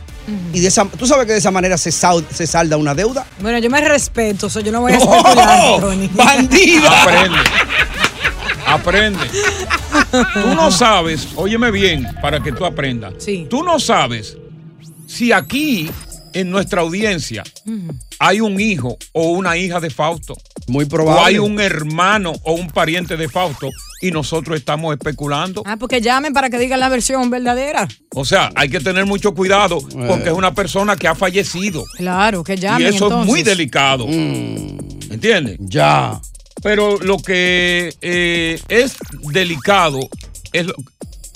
Y 0.54 0.60
de 0.60 0.68
esa, 0.68 0.86
¿Tú 0.86 1.06
sabes 1.08 1.26
que 1.26 1.34
de 1.34 1.38
esa 1.40 1.52
manera 1.52 1.78
se, 1.78 1.92
sal- 1.92 2.26
se 2.34 2.46
salda 2.48 2.78
una 2.78 2.94
deuda? 2.96 3.26
Bueno, 3.42 3.58
yo 3.60 3.70
me 3.70 3.82
respeto, 3.82 4.50
so 4.50 4.60
yo 4.60 4.72
no 4.72 4.82
voy 4.82 4.94
a 4.94 4.98
especular, 4.98 5.60
¡Oh! 5.64 5.80
Tony. 5.80 6.10
¡Bandida! 6.14 7.02
Aprende. 7.04 7.38
Aprende. 8.66 9.20
Tú 10.34 10.54
no 10.56 10.72
sabes, 10.72 11.28
óyeme 11.36 11.72
bien, 11.72 12.08
para 12.22 12.42
que 12.42 12.52
tú 12.52 12.66
aprendas. 12.66 13.14
Sí. 13.18 13.48
Tú 13.50 13.64
no 13.64 13.80
sabes 13.80 14.38
si 15.08 15.32
aquí, 15.32 15.90
en 16.34 16.50
nuestra 16.52 16.82
audiencia, 16.82 17.44
hay 18.20 18.42
un 18.42 18.60
hijo 18.60 18.98
o 19.14 19.30
una 19.32 19.58
hija 19.58 19.80
de 19.80 19.90
Fausto. 19.90 20.36
Muy 20.68 20.86
O 20.86 20.88
probable. 20.90 21.22
hay 21.26 21.40
un 21.40 21.60
hermano 21.60 22.34
o 22.44 22.54
un 22.54 22.68
pariente 22.70 23.18
de 23.18 23.28
Fausto 23.28 23.70
y 24.02 24.12
nosotros 24.12 24.58
estamos 24.58 24.94
especulando. 24.94 25.64
Ah, 25.66 25.78
porque 25.78 26.00
llamen 26.02 26.32
para 26.34 26.50
que 26.50 26.60
digan 26.60 26.80
la 26.80 26.90
versión 26.90 27.30
verdadera. 27.30 27.88
O 28.14 28.24
sea, 28.26 28.52
hay 28.56 28.70
que 28.70 28.80
tener 28.80 29.06
mucho 29.06 29.34
cuidado 29.34 29.80
porque 30.08 30.30
es 30.30 30.36
una 30.36 30.54
persona 30.54 30.96
que 30.96 31.08
ha 31.08 31.16
fallecido. 31.16 31.84
Claro, 31.98 32.44
que 32.44 32.54
Y 32.54 32.58
llamen 32.58 32.88
eso 32.88 33.06
entonces. 33.06 33.20
es 33.22 33.26
muy 33.28 33.44
delicado. 33.44 34.06
¿Entiendes? 34.08 35.58
Ya. 35.60 36.20
Pero 36.62 36.98
lo 37.00 37.18
que 37.20 37.94
eh, 38.02 38.60
es 38.68 38.98
delicado 39.32 40.00
es 40.52 40.66
lo, 40.68 40.76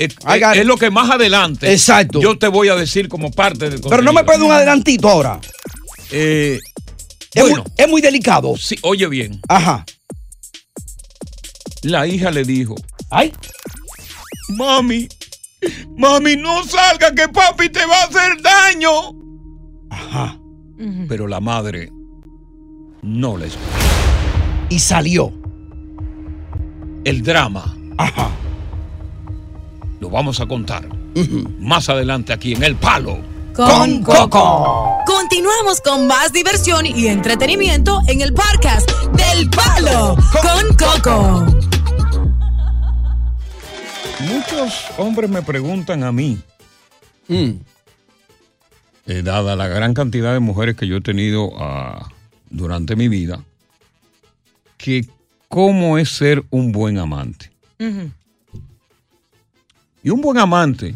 es, 0.06 0.16
I 0.26 0.40
got 0.40 0.56
es 0.56 0.62
it. 0.62 0.66
lo 0.66 0.78
que 0.78 0.90
más 0.92 1.10
adelante 1.10 1.72
Exacto. 1.72 2.22
yo 2.22 2.38
te 2.38 2.48
voy 2.48 2.70
a 2.70 2.76
decir 2.76 3.08
como 3.10 3.32
parte 3.32 3.70
del 3.70 3.82
Pero 3.82 4.02
no 4.02 4.14
me 4.14 4.24
puede 4.24 4.44
un 4.44 4.52
adelantito 4.52 5.10
ahora. 5.10 5.40
Eh, 6.12 6.60
Es, 7.34 7.42
bueno, 7.44 7.64
muy, 7.64 7.72
es 7.78 7.90
muy 7.90 8.02
delicado. 8.02 8.56
sí, 8.58 8.78
oye 8.84 9.08
bien. 9.08 9.40
Ajá. 9.48 9.86
La 11.82 12.08
hija 12.08 12.32
le 12.32 12.44
dijo, 12.44 12.76
Ay. 13.10 13.34
mami, 14.50 15.08
mami, 15.98 16.36
no 16.38 16.64
salga 16.64 17.14
que 17.14 17.28
papi 17.28 17.70
te 17.70 17.86
va 17.86 18.02
a 18.02 18.04
hacer 18.06 18.42
daño. 18.42 18.92
Ajá. 19.90 20.38
Pero 21.08 21.28
la 21.28 21.40
madre 21.40 21.90
no 23.02 23.38
le 23.38 23.48
escuchó. 23.48 23.66
Y 24.70 24.80
salió. 24.80 25.32
El 27.06 27.22
drama 27.22 27.76
Ajá. 27.98 28.32
Vamos 30.14 30.40
a 30.40 30.46
contar 30.46 30.88
más 31.60 31.90
adelante 31.90 32.32
aquí 32.34 32.54
en 32.54 32.64
El 32.64 32.76
Palo. 32.76 33.18
Con 33.56 34.02
Coco. 34.04 35.00
Continuamos 35.06 35.82
con 35.82 36.08
más 36.08 36.32
diversión 36.32 36.86
y 36.86 37.08
entretenimiento 37.08 38.00
en 38.08 38.22
el 38.22 38.34
podcast 38.34 38.90
del 39.14 39.50
Palo 39.50 40.16
con 40.42 40.78
Coco. 40.78 41.46
Muchos 44.22 44.74
hombres 44.98 45.30
me 45.30 45.42
preguntan 45.42 46.04
a 46.04 46.12
mí, 46.12 46.38
Mm. 47.28 47.52
eh, 49.08 49.22
dada 49.24 49.56
la 49.56 49.68
gran 49.68 49.94
cantidad 49.94 50.34
de 50.34 50.40
mujeres 50.40 50.76
que 50.76 50.88
yo 50.88 50.98
he 50.98 51.02
tenido 51.02 51.52
ah, 51.58 52.10
durante 52.50 52.96
mi 52.96 53.08
vida, 53.08 53.44
que 54.78 55.06
cómo 55.48 55.98
es 55.98 56.10
ser 56.10 56.44
un 56.50 56.72
buen 56.72 56.98
amante. 57.00 57.52
Y 60.04 60.10
un 60.10 60.22
buen 60.22 60.38
amante 60.38 60.96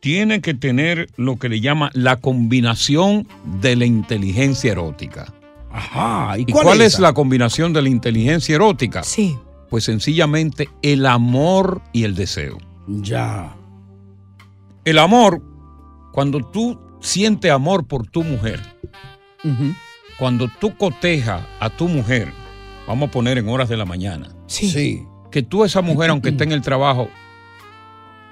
tiene 0.00 0.40
que 0.40 0.54
tener 0.54 1.08
lo 1.16 1.38
que 1.38 1.48
le 1.48 1.60
llama 1.60 1.90
la 1.94 2.16
combinación 2.16 3.28
de 3.60 3.76
la 3.76 3.86
inteligencia 3.86 4.72
erótica. 4.72 5.32
Ajá. 5.70 6.36
¿Y, 6.38 6.42
¿Y 6.42 6.52
cuál, 6.52 6.80
es, 6.80 6.98
la 6.98 7.14
combinación 7.14 7.72
de 7.72 7.82
la 7.82 7.88
inteligencia 7.88 8.56
erótica? 8.56 9.04
Sí. 9.04 9.36
Pues 9.70 9.84
sencillamente 9.84 10.68
el 10.82 11.06
amor 11.06 11.80
y 11.92 12.02
el 12.04 12.14
deseo. 12.16 12.58
Ya. 12.88 13.54
El 14.84 14.98
amor, 14.98 15.40
cuando 16.12 16.40
tú 16.40 16.78
sientes 17.00 17.52
amor 17.52 17.86
por 17.86 18.06
tu 18.08 18.24
mujer, 18.24 18.60
cuando 20.18 20.48
tú 20.60 20.76
cotejas 20.76 21.42
a 21.60 21.70
tu 21.70 21.88
mujer, 21.88 22.32
vamos 22.86 23.08
a 23.08 23.12
poner 23.12 23.38
en 23.38 23.48
horas 23.48 23.68
de 23.68 23.76
la 23.76 23.84
mañana, 23.84 24.28
Sí. 24.46 24.68
Sí. 24.68 25.06
que 25.30 25.42
tú 25.42 25.64
esa 25.64 25.80
mujer, 25.80 26.10
aunque 26.10 26.30
esté 26.30 26.44
en 26.44 26.52
el 26.52 26.62
trabajo, 26.62 27.08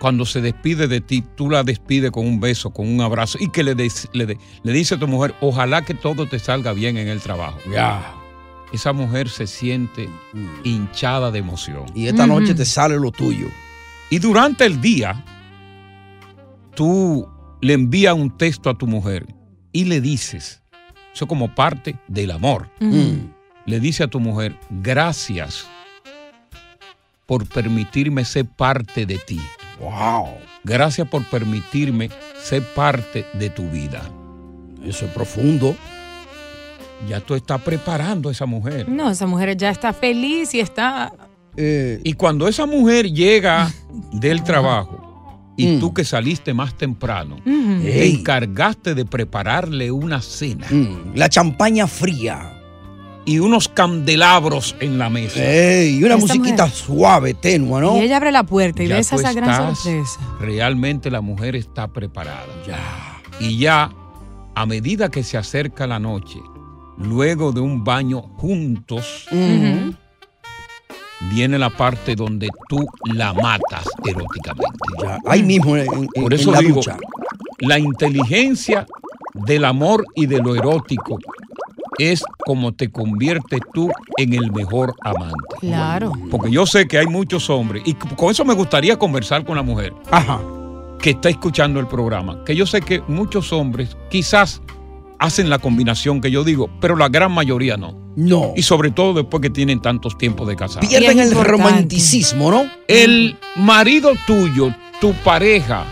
cuando 0.00 0.24
se 0.24 0.40
despide 0.40 0.88
de 0.88 1.00
ti, 1.00 1.22
tú 1.36 1.48
la 1.50 1.62
despides 1.62 2.10
con 2.10 2.26
un 2.26 2.40
beso, 2.40 2.70
con 2.70 2.88
un 2.88 3.00
abrazo 3.02 3.36
y 3.40 3.50
que 3.50 3.62
le, 3.62 3.74
le, 3.74 4.26
de- 4.26 4.38
le 4.62 4.72
dice 4.72 4.94
a 4.94 4.98
tu 4.98 5.06
mujer, 5.06 5.34
ojalá 5.40 5.82
que 5.82 5.94
todo 5.94 6.26
te 6.26 6.38
salga 6.38 6.72
bien 6.72 6.96
en 6.96 7.06
el 7.08 7.20
trabajo. 7.20 7.58
Ya. 7.70 8.14
Esa 8.72 8.92
mujer 8.92 9.28
se 9.28 9.46
siente 9.46 10.08
hinchada 10.64 11.30
de 11.30 11.40
emoción. 11.40 11.84
Y 11.94 12.06
esta 12.06 12.26
noche 12.26 12.54
te 12.54 12.64
sale 12.64 12.96
lo 12.98 13.10
tuyo. 13.12 13.48
Y 14.10 14.18
durante 14.20 14.64
el 14.64 14.80
día, 14.80 15.22
tú 16.74 17.28
le 17.60 17.74
envías 17.74 18.14
un 18.14 18.36
texto 18.36 18.70
a 18.70 18.78
tu 18.78 18.86
mujer 18.86 19.26
y 19.72 19.84
le 19.84 20.00
dices, 20.00 20.62
eso 21.14 21.26
como 21.26 21.54
parte 21.54 21.96
del 22.08 22.30
amor, 22.30 22.70
Mm. 22.80 23.32
le 23.66 23.80
dice 23.80 24.04
a 24.04 24.08
tu 24.08 24.18
mujer, 24.20 24.56
gracias 24.70 25.66
por 27.26 27.46
permitirme 27.46 28.24
ser 28.24 28.46
parte 28.46 29.04
de 29.06 29.18
ti. 29.18 29.40
Wow. 29.81 30.29
Gracias 30.64 31.09
por 31.09 31.25
permitirme 31.31 32.11
ser 32.43 32.62
parte 32.75 33.25
de 33.35 33.51
tu 33.51 33.69
vida. 33.69 34.03
Eso 34.85 35.07
es 35.07 35.11
profundo. 35.12 35.75
Ya 37.09 37.21
tú 37.21 37.35
estás 37.35 37.61
preparando 37.62 38.29
a 38.29 38.33
esa 38.33 38.45
mujer. 38.47 38.88
No, 38.88 39.11
esa 39.11 39.27
mujer 39.27 39.57
ya 39.57 39.71
está 39.71 39.93
feliz 39.93 40.53
y 40.55 40.61
está. 40.61 41.12
Eh, 41.57 42.01
Y 42.05 42.12
cuando 42.12 42.47
esa 42.47 42.66
mujer 42.66 43.11
llega 43.11 43.71
del 44.12 44.43
trabajo 44.45 44.99
y 45.57 45.66
Mm. 45.66 45.81
tú 45.81 45.93
que 45.95 46.05
saliste 46.05 46.55
más 46.55 46.75
temprano, 46.75 47.37
Ujú. 47.45 47.83
te 47.83 48.07
encargaste 48.07 48.95
de 48.95 49.05
prepararle 49.05 49.90
una 49.90 50.21
cena 50.23 50.66
mm, 50.71 51.12
la 51.14 51.29
champaña 51.29 51.87
fría. 51.87 52.60
Y 53.26 53.38
unos 53.38 53.68
candelabros 53.68 54.74
en 54.80 54.98
la 54.98 55.11
mesa. 55.11 55.40
Ey, 55.44 55.96
y 55.98 56.04
una 56.04 56.14
Esta 56.14 56.26
musiquita 56.26 56.64
mujer. 56.66 56.78
suave, 56.78 57.35
tenue, 57.35 57.80
¿no? 57.80 57.96
Y 57.96 58.00
ella 58.00 58.16
abre 58.16 58.33
la 58.33 58.42
puerta 58.44 58.83
y 58.83 58.88
Ya 58.88 58.94
ve 58.96 59.00
esa, 59.02 59.33
gran 59.33 59.74
sorpresa. 59.76 60.20
Realmente 60.40 61.11
la 61.11 61.20
mujer 61.20 61.54
está 61.56 61.88
preparada. 61.88 62.46
Ya. 62.66 62.78
Y 63.38 63.59
ya, 63.59 63.90
a 64.54 64.66
medida 64.66 65.11
que 65.11 65.22
se 65.22 65.37
acerca 65.38 65.87
la 65.87 65.98
noche, 65.98 66.40
luego 66.98 67.52
de 67.52 67.61
un 67.61 67.85
baño 67.85 68.22
juntos, 68.37 69.26
viene 71.33 71.59
la 71.59 71.70
parte 71.70 72.14
donde 72.16 72.48
tú 72.68 72.87
la 73.04 73.33
matas 73.35 73.85
eróticamente. 74.04 74.78
Ya. 75.02 75.18
Ahí 75.26 75.42
mismo 75.42 75.76
en, 75.76 75.87
en- 75.92 76.06
Por 76.09 76.33
en 76.33 76.40
eso 76.40 76.50
la 76.52 76.59
digo, 76.61 76.76
ducha. 76.76 76.96
la 77.61 77.78
inteligencia 77.78 78.87
del 79.35 79.64
amor 79.64 80.04
y 80.14 80.26
de 80.26 80.38
lo 80.38 80.54
erótico 80.56 81.18
es 81.98 82.22
como 82.44 82.72
te 82.72 82.90
conviertes 82.90 83.61
tú 83.74 83.90
en 84.16 84.35
el 84.35 84.53
mejor 84.53 84.94
amante. 85.03 85.57
Claro. 85.61 86.12
Porque 86.31 86.50
yo 86.50 86.66
sé 86.66 86.87
que 86.87 86.98
hay 86.98 87.07
muchos 87.07 87.50
hombres, 87.50 87.83
y 87.85 87.94
con 87.94 88.31
eso 88.31 88.44
me 88.44 88.55
gustaría 88.55 88.98
conversar 88.98 89.44
con 89.44 89.57
la 89.57 89.62
mujer 89.62 89.92
Ajá. 90.11 90.40
que 91.00 91.11
está 91.11 91.29
escuchando 91.29 91.81
el 91.81 91.87
programa, 91.87 92.42
que 92.44 92.55
yo 92.55 92.66
sé 92.66 92.81
que 92.81 93.03
muchos 93.09 93.53
hombres 93.53 93.96
quizás 94.11 94.62
hacen 95.18 95.50
la 95.50 95.59
combinación 95.59 96.20
que 96.20 96.31
yo 96.31 96.44
digo, 96.44 96.70
pero 96.81 96.96
la 96.96 97.09
gran 97.09 97.33
mayoría 97.33 97.76
no. 97.76 97.94
No. 98.16 98.53
Y 98.57 98.62
sobre 98.62 98.90
todo 98.90 99.14
después 99.14 99.40
que 99.40 99.50
tienen 99.50 99.81
tantos 99.81 100.18
tiempos 100.18 100.48
de 100.48 100.57
casado. 100.57 100.87
Pierden 100.87 101.20
el 101.20 101.29
importante. 101.29 101.50
romanticismo, 101.50 102.50
¿no? 102.50 102.64
El 102.88 103.37
marido 103.55 104.12
tuyo, 104.26 104.74
tu 105.00 105.12
pareja, 105.12 105.85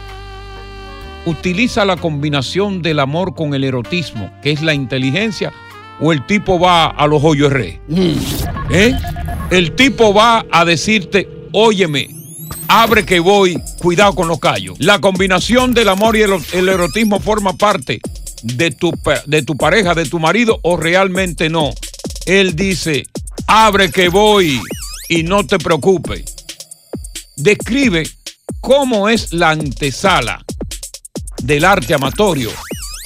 utiliza 1.26 1.84
la 1.84 1.96
combinación 1.96 2.82
del 2.82 3.00
amor 3.00 3.34
con 3.34 3.54
el 3.54 3.64
erotismo, 3.64 4.30
que 4.42 4.50
es 4.50 4.62
la 4.62 4.74
inteligencia, 4.74 5.52
o 6.00 6.12
el 6.12 6.24
tipo 6.26 6.58
va 6.58 6.86
a 6.86 7.06
los 7.06 7.22
hoyos 7.22 7.52
re. 7.52 7.80
Mm. 7.88 8.12
¿Eh? 8.70 8.94
El 9.50 9.74
tipo 9.74 10.12
va 10.12 10.44
a 10.50 10.64
decirte, 10.64 11.28
óyeme, 11.52 12.08
abre 12.68 13.04
que 13.04 13.20
voy, 13.20 13.60
cuidado 13.78 14.14
con 14.14 14.28
los 14.28 14.38
callos. 14.38 14.76
La 14.78 15.00
combinación 15.00 15.74
del 15.74 15.88
amor 15.88 16.16
y 16.16 16.22
el, 16.22 16.32
el 16.52 16.68
erotismo 16.68 17.20
forma 17.20 17.54
parte 17.54 18.00
de 18.42 18.70
tu, 18.70 18.92
de 19.26 19.42
tu 19.42 19.56
pareja, 19.56 19.94
de 19.94 20.04
tu 20.04 20.18
marido 20.18 20.60
o 20.62 20.76
realmente 20.76 21.48
no. 21.48 21.70
Él 22.26 22.54
dice, 22.54 23.06
abre 23.46 23.90
que 23.90 24.08
voy 24.08 24.60
y 25.08 25.22
no 25.22 25.46
te 25.46 25.58
preocupes. 25.58 26.24
Describe 27.36 28.04
cómo 28.60 29.08
es 29.08 29.32
la 29.32 29.50
antesala 29.50 30.44
del 31.42 31.64
arte 31.64 31.94
amatorio 31.94 32.50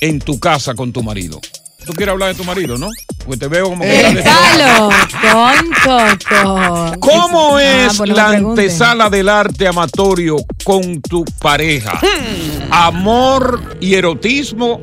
en 0.00 0.18
tu 0.18 0.40
casa 0.40 0.74
con 0.74 0.92
tu 0.92 1.02
marido. 1.02 1.40
¿Tú 1.84 1.92
quieres 1.94 2.12
hablar 2.12 2.28
de 2.28 2.34
tu 2.34 2.44
marido, 2.44 2.78
no? 2.78 2.88
Porque 3.24 3.38
te 3.38 3.48
veo 3.48 3.70
como 3.70 3.82
que... 3.82 4.00
El 4.08 4.22
palo 4.22 4.90
con 5.32 6.18
Coco. 6.30 7.00
¿Cómo 7.00 7.56
Ah, 7.56 7.62
es 7.62 7.96
pues 7.98 8.10
no 8.10 8.16
la 8.16 8.28
antesala 8.28 9.10
del 9.10 9.28
arte 9.28 9.66
amatorio 9.66 10.36
con 10.64 11.00
tu 11.02 11.24
pareja? 11.40 11.98
Hmm. 12.00 12.72
¿Amor 12.72 13.76
y 13.80 13.94
erotismo? 13.94 14.80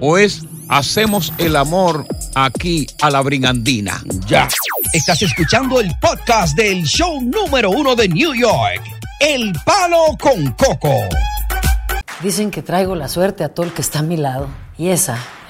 ¿O 0.00 0.16
es 0.18 0.42
hacemos 0.68 1.32
el 1.38 1.56
amor 1.56 2.06
aquí 2.34 2.86
a 3.00 3.10
la 3.10 3.20
brigandina? 3.20 4.02
Ya. 4.26 4.48
Estás 4.92 5.22
escuchando 5.22 5.80
el 5.80 5.90
podcast 6.00 6.56
del 6.56 6.84
show 6.84 7.20
número 7.20 7.70
uno 7.70 7.94
de 7.96 8.08
New 8.08 8.34
York. 8.34 8.80
El 9.20 9.52
palo 9.64 10.16
con 10.20 10.52
coco. 10.52 10.94
Dicen 12.22 12.50
que 12.50 12.62
traigo 12.62 12.94
la 12.94 13.08
suerte 13.08 13.42
a 13.44 13.48
todo 13.48 13.66
el 13.66 13.72
que 13.72 13.82
está 13.82 14.00
a 14.00 14.02
mi 14.02 14.16
lado. 14.16 14.48
Y 14.78 14.88
esa 14.88 15.18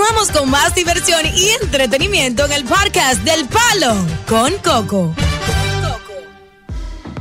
Continuamos 0.00 0.30
con 0.32 0.50
más 0.50 0.74
diversión 0.74 1.20
y 1.36 1.50
entretenimiento 1.62 2.46
en 2.46 2.52
el 2.52 2.64
podcast 2.64 3.22
del 3.22 3.46
Palo 3.46 3.94
con 4.26 4.50
Coco. 4.64 5.14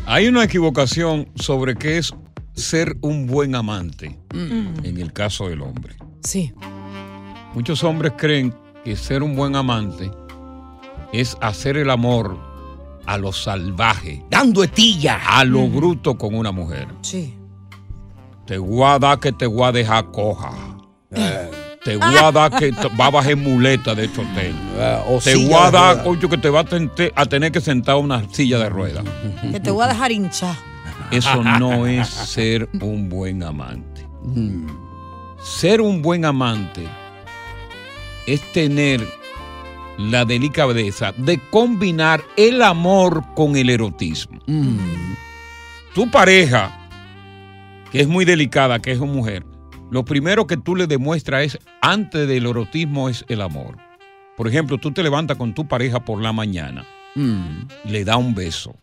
Hay 0.05 0.27
una 0.29 0.45
equivocación 0.45 1.27
sobre 1.35 1.75
qué 1.75 1.97
es 1.97 2.13
ser 2.55 2.95
un 3.01 3.27
buen 3.27 3.53
amante 3.55 4.17
Mm. 4.33 4.85
en 4.85 4.97
el 4.97 5.11
caso 5.11 5.49
del 5.49 5.61
hombre. 5.61 5.97
Sí. 6.23 6.53
Muchos 7.53 7.83
hombres 7.83 8.13
creen 8.15 8.55
que 8.85 8.95
ser 8.95 9.23
un 9.23 9.35
buen 9.35 9.57
amante 9.57 10.09
es 11.11 11.35
hacer 11.41 11.75
el 11.75 11.89
amor 11.89 12.39
a 13.05 13.17
lo 13.17 13.33
salvaje. 13.33 14.23
Dando 14.29 14.63
estilla. 14.63 15.19
A 15.27 15.43
lo 15.43 15.67
bruto 15.67 16.17
con 16.17 16.33
una 16.33 16.53
mujer. 16.53 16.87
Sí. 17.01 17.35
Te 18.47 18.57
voy 18.57 18.83
a 18.85 18.97
dar 18.99 19.19
que 19.19 19.33
te 19.33 19.47
voy 19.47 19.63
a 19.67 19.73
dejar 19.73 20.11
coja. 20.11 20.53
Te 21.83 21.95
voy 21.95 22.15
a 22.17 22.31
dar 22.31 22.51
que 22.57 22.71
va 22.99 23.05
a 23.05 23.09
bajar 23.09 23.35
muleta 23.37 23.95
de 23.95 24.05
este 24.05 24.21
hotel. 24.21 24.53
o 25.07 25.19
te 25.19 25.35
voy 25.35 25.53
a 25.53 25.71
dar, 25.71 26.03
coño, 26.03 26.27
que 26.29 26.37
te 26.37 26.49
va 26.49 26.59
a, 26.61 26.65
tente- 26.65 27.11
a 27.15 27.25
tener 27.25 27.51
que 27.51 27.61
sentar 27.61 27.93
a 27.95 27.97
una 27.97 28.23
silla 28.31 28.57
de 28.59 28.69
ruedas. 28.69 29.03
Que 29.51 29.59
te 29.59 29.71
voy 29.71 29.85
a 29.85 29.87
dejar 29.87 30.11
hinchar. 30.11 30.55
Eso 31.11 31.41
no 31.43 31.87
es 31.87 32.07
ser 32.07 32.69
un 32.81 33.09
buen 33.09 33.41
amante. 33.43 34.05
Ser 35.41 35.79
un 35.81 36.01
buen 36.01 36.25
amante 36.25 36.85
es 38.27 38.41
tener 38.51 39.01
la 39.97 40.25
delicadeza 40.25 41.13
de 41.17 41.39
combinar 41.49 42.21
el 42.37 42.61
amor 42.61 43.23
con 43.35 43.55
el 43.55 43.69
erotismo. 43.69 44.39
Tu 45.95 46.11
pareja, 46.11 46.77
que 47.91 48.01
es 48.01 48.07
muy 48.07 48.23
delicada, 48.25 48.79
que 48.79 48.91
es 48.91 48.99
una 48.99 49.11
mujer, 49.13 49.43
lo 49.91 50.05
primero 50.05 50.47
que 50.47 50.57
tú 50.57 50.75
le 50.75 50.87
demuestras 50.87 51.43
es, 51.43 51.59
antes 51.81 52.27
del 52.27 52.45
erotismo, 52.45 53.09
es 53.09 53.25
el 53.27 53.41
amor. 53.41 53.77
Por 54.37 54.47
ejemplo, 54.47 54.77
tú 54.77 54.91
te 54.91 55.03
levantas 55.03 55.37
con 55.37 55.53
tu 55.53 55.67
pareja 55.67 56.05
por 56.05 56.21
la 56.21 56.31
mañana, 56.31 56.85
le 57.85 58.05
da 58.05 58.17
un 58.17 58.33
beso, 58.33 58.75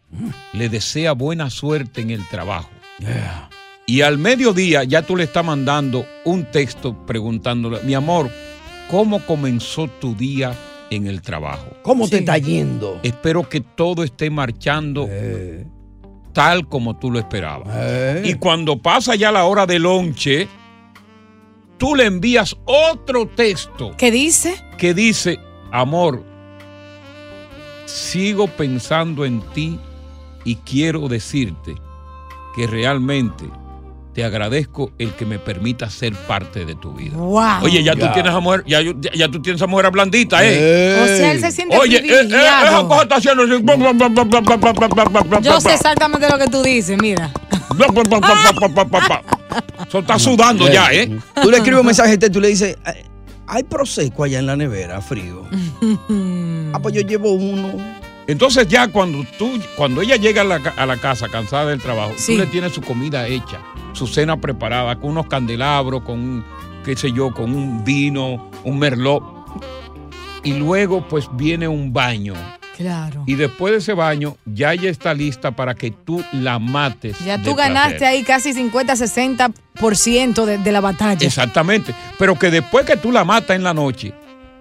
le 0.52 0.68
desea 0.68 1.12
buena 1.12 1.48
suerte 1.48 2.02
en 2.02 2.10
el 2.10 2.26
trabajo. 2.28 2.68
Y 3.86 4.02
al 4.02 4.18
mediodía 4.18 4.84
ya 4.84 5.02
tú 5.02 5.16
le 5.16 5.24
estás 5.24 5.44
mandando 5.44 6.04
un 6.24 6.44
texto 6.50 7.06
preguntándole, 7.06 7.80
mi 7.84 7.94
amor, 7.94 8.30
¿cómo 8.90 9.20
comenzó 9.20 9.88
tu 9.88 10.14
día 10.14 10.54
en 10.90 11.06
el 11.06 11.22
trabajo? 11.22 11.68
¿Cómo 11.82 12.08
te 12.08 12.18
está 12.18 12.36
yendo? 12.36 13.00
Espero 13.02 13.48
que 13.48 13.60
todo 13.60 14.02
esté 14.02 14.28
marchando 14.28 15.08
tal 16.32 16.68
como 16.68 16.98
tú 16.98 17.10
lo 17.10 17.18
esperabas. 17.18 18.26
Y 18.26 18.34
cuando 18.34 18.82
pasa 18.82 19.14
ya 19.14 19.32
la 19.32 19.44
hora 19.44 19.64
de 19.64 19.78
lonche, 19.78 20.48
tú 21.78 21.94
le 21.94 22.04
envías 22.04 22.56
otro 22.64 23.26
texto. 23.26 23.92
¿Qué 23.96 24.10
dice? 24.10 24.62
Que 24.78 24.94
dice, 24.94 25.38
amor, 25.72 26.22
sigo 27.86 28.46
pensando 28.46 29.24
en 29.24 29.40
ti 29.52 29.78
y 30.44 30.56
quiero 30.56 31.08
decirte 31.08 31.74
que 32.54 32.66
realmente 32.66 33.44
te 34.16 34.24
agradezco 34.24 34.92
el 34.98 35.12
que 35.12 35.26
me 35.26 35.38
permita 35.38 35.90
ser 35.90 36.14
parte 36.14 36.64
de 36.64 36.74
tu 36.74 36.90
vida. 36.94 37.18
Wow. 37.18 37.64
Oye, 37.64 37.82
ya, 37.82 37.94
tú 37.94 38.06
tienes 38.14 38.32
a 38.32 38.40
mujer, 38.40 38.64
ya, 38.66 38.80
ya, 38.80 39.12
ya, 39.14 39.28
tú 39.28 39.42
tienes 39.42 39.60
a 39.60 39.66
mujer 39.66 39.90
blandita, 39.90 40.42
¿eh? 40.42 41.02
O 41.02 41.06
sea, 41.06 41.32
él 41.32 41.40
se 41.40 41.52
siente 41.52 41.76
Oye, 41.76 41.98
privilegiado. 41.98 42.64
Eh, 42.64 42.68
eh, 42.70 42.78
esa 42.78 42.88
cosa 42.88 43.02
está 43.02 43.16
haciendo... 43.16 43.44
Yo 45.42 45.60
sé 45.60 45.74
exactamente 45.74 46.30
lo 46.30 46.38
que 46.38 46.46
tú 46.46 46.62
dices, 46.62 46.96
mira. 46.98 47.30
Eso 49.88 49.98
está 50.00 50.18
sudando 50.18 50.70
ya, 50.70 50.92
¿eh? 50.92 51.18
Tú 51.42 51.50
le 51.50 51.58
escribes 51.58 51.80
un 51.80 51.86
mensaje 51.86 52.14
y 52.14 52.30
tú 52.30 52.40
le 52.40 52.48
dices, 52.48 52.76
"Ay, 52.84 53.04
hay 53.46 53.62
prosecco 53.64 54.24
allá 54.24 54.38
en 54.38 54.46
la 54.46 54.56
nevera, 54.56 55.00
frío. 55.00 55.42
ah, 56.72 56.78
pues 56.80 56.94
yo 56.94 57.00
llevo 57.02 57.32
uno. 57.32 57.72
Entonces 58.26 58.66
ya 58.66 58.88
cuando 58.88 59.24
tú, 59.38 59.50
cuando 59.76 60.02
ella 60.02 60.16
llega 60.16 60.40
a 60.42 60.44
la, 60.44 60.60
ca- 60.60 60.74
a 60.76 60.84
la 60.86 60.96
casa 60.96 61.28
cansada 61.28 61.66
del 61.66 61.80
trabajo, 61.80 62.12
Sí. 62.16 62.32
tú 62.34 62.38
le 62.40 62.46
tienes 62.46 62.72
su 62.72 62.80
comida 62.80 63.26
hecha, 63.28 63.60
su 63.92 64.06
cena 64.08 64.36
preparada, 64.40 64.96
con 64.96 65.10
unos 65.10 65.26
candelabros, 65.28 66.02
con 66.02 66.18
un, 66.18 66.44
qué 66.84 66.96
sé 66.96 67.12
yo, 67.12 67.30
con 67.32 67.54
un 67.54 67.84
vino, 67.84 68.50
un 68.64 68.78
merlot. 68.80 69.22
Y 70.42 70.54
luego 70.54 71.06
pues 71.08 71.28
viene 71.34 71.68
un 71.68 71.92
baño. 71.92 72.34
Claro. 72.76 73.24
Y 73.26 73.36
después 73.36 73.72
de 73.72 73.78
ese 73.78 73.94
baño, 73.94 74.36
ya 74.44 74.74
ella 74.74 74.90
está 74.90 75.14
lista 75.14 75.56
para 75.56 75.74
que 75.74 75.90
tú 75.90 76.22
la 76.32 76.58
mates. 76.58 77.18
Ya 77.24 77.42
tú 77.42 77.54
ganaste 77.54 77.98
placer. 77.98 78.08
ahí 78.08 78.22
casi 78.22 78.52
50-60% 78.52 80.44
de, 80.44 80.58
de 80.58 80.72
la 80.72 80.80
batalla. 80.80 81.26
Exactamente. 81.26 81.94
Pero 82.18 82.38
que 82.38 82.50
después 82.50 82.84
que 82.84 82.96
tú 82.96 83.10
la 83.12 83.24
matas 83.24 83.56
en 83.56 83.62
la 83.62 83.72
noche, 83.72 84.12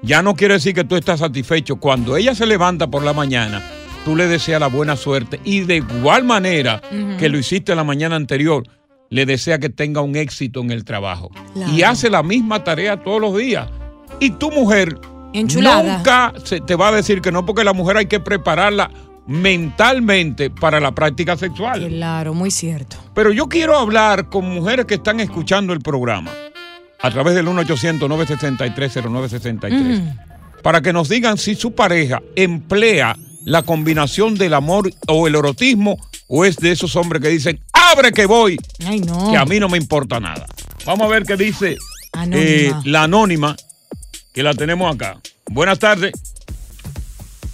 ya 0.02 0.22
no 0.22 0.36
quiere 0.36 0.54
decir 0.54 0.74
que 0.74 0.86
tú 0.86 0.96
estás 0.96 1.20
satisfecho. 1.20 1.76
Cuando 1.76 2.16
ella 2.16 2.34
se 2.36 2.46
levanta 2.46 2.88
por 2.88 3.04
la 3.04 3.12
mañana, 3.12 3.62
tú 4.06 4.16
le 4.16 4.28
deseas 4.28 4.62
la 4.62 4.68
buena 4.68 4.96
suerte 4.96 5.42
y 5.44 5.62
de 5.62 5.78
igual 5.78 6.24
manera 6.24 6.82
que 7.20 7.28
lo 7.28 7.38
hiciste 7.38 7.76
la 7.76 7.84
mañana 7.84 8.16
anterior, 8.16 8.64
le 9.10 9.26
desea 9.26 9.60
que 9.60 9.70
tenga 9.70 10.02
un 10.02 10.16
éxito 10.16 10.62
en 10.62 10.72
el 10.72 10.86
trabajo. 10.86 11.32
Claro. 11.54 11.74
Y 11.74 11.84
hace 11.84 12.10
la 12.10 12.24
misma 12.24 12.64
tarea 12.64 12.98
todos 13.04 13.20
los 13.20 13.36
días. 13.36 13.68
Y 14.20 14.30
tu 14.32 14.52
mujer 14.52 14.98
Enchulada. 15.40 15.98
nunca 15.98 16.34
se 16.44 16.62
te 16.62 16.76
va 16.76 16.90
a 16.90 16.92
decir 16.92 17.22
que 17.22 17.32
no, 17.32 17.46
porque 17.46 17.64
la 17.64 17.74
mujer 17.74 17.98
hay 17.98 18.06
que 18.08 18.20
prepararla 18.20 18.90
mentalmente 19.28 20.50
para 20.50 20.80
la 20.80 20.94
práctica 20.94 21.38
sexual. 21.38 21.88
Claro, 21.88 22.34
muy 22.34 22.52
cierto. 22.52 22.98
Pero 23.14 23.32
yo 23.32 23.48
quiero 23.48 23.78
hablar 23.78 24.30
con 24.30 24.46
mujeres 24.54 24.86
que 24.86 24.96
están 24.96 25.20
escuchando 25.20 25.74
el 25.74 25.82
programa 25.82 26.32
a 27.02 27.12
través 27.12 27.36
del 27.36 27.48
1-800-963-0963 27.48 30.02
Mm. 30.02 30.18
para 30.62 30.82
que 30.82 30.94
nos 30.94 31.10
digan 31.10 31.38
si 31.38 31.56
su 31.56 31.74
pareja 31.74 32.22
emplea 32.36 33.16
la 33.44 33.64
combinación 33.64 34.36
del 34.36 34.54
amor 34.54 34.92
o 35.08 35.28
el 35.28 35.36
erotismo 35.36 35.98
o 36.28 36.46
es 36.46 36.58
de 36.58 36.72
esos 36.72 36.96
hombres 36.96 37.22
que 37.22 37.30
dicen, 37.30 37.60
abre 37.74 38.12
que 38.12 38.26
voy, 38.26 38.58
Ay, 38.86 39.00
no. 39.02 39.32
que 39.32 39.38
a 39.38 39.46
mí 39.46 39.60
no 39.60 39.70
me 39.70 39.78
importa 39.78 40.20
nada. 40.20 40.46
Vamos 40.86 41.06
a 41.06 41.10
ver 41.10 41.24
qué 41.24 41.36
dice 41.38 41.78
Anónima. 42.14 42.42
eh, 42.44 42.74
la 42.86 43.04
anónima 43.04 43.56
que 44.36 44.44
la 44.44 44.54
tenemos 44.54 44.94
acá. 44.94 45.18
Buenas 45.50 45.80
tardes. 45.80 46.12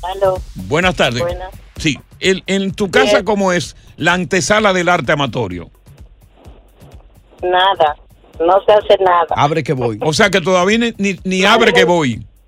Aló. 0.02 0.38
Buenas 0.56 0.96
tardes. 0.96 1.22
Buenas. 1.22 1.52
Sí, 1.78 2.00
el- 2.20 2.44
en 2.48 2.74
tu 2.74 2.90
casa, 2.90 3.14
Bien. 3.18 3.26
¿cómo 3.26 3.54
es 3.54 3.76
la 3.98 4.14
antesala 4.14 4.74
del 4.74 4.90
arte 4.90 5.12
amatorio? 5.12 5.70
Nada. 7.44 7.96
No 8.40 8.54
se 8.66 8.72
hace 8.74 8.98
nada. 9.04 9.28
Abre 9.36 9.62
que 9.64 9.74
voy. 9.74 10.00
O 10.02 10.12
sea 10.12 10.32
que 10.32 10.42
todavía 10.42 10.80
ni, 10.80 10.94
ni- 10.98 11.20
ni 11.24 11.46
abre 11.46 11.72
que 11.72 11.86
voy. 11.86 12.26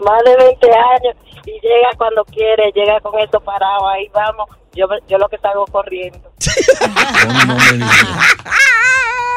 Más 0.00 0.24
de 0.24 0.36
20 0.44 0.66
años 0.66 1.16
y 1.46 1.52
llega 1.52 1.90
cuando 1.96 2.24
quiere, 2.24 2.72
llega 2.74 3.00
con 3.00 3.16
esto 3.20 3.40
parado, 3.40 3.88
ahí 3.88 4.08
vamos. 4.12 4.48
Yo, 4.74 4.86
yo 5.08 5.18
lo 5.18 5.28
que 5.28 5.38
salgo 5.38 5.64
corriendo. 5.66 6.32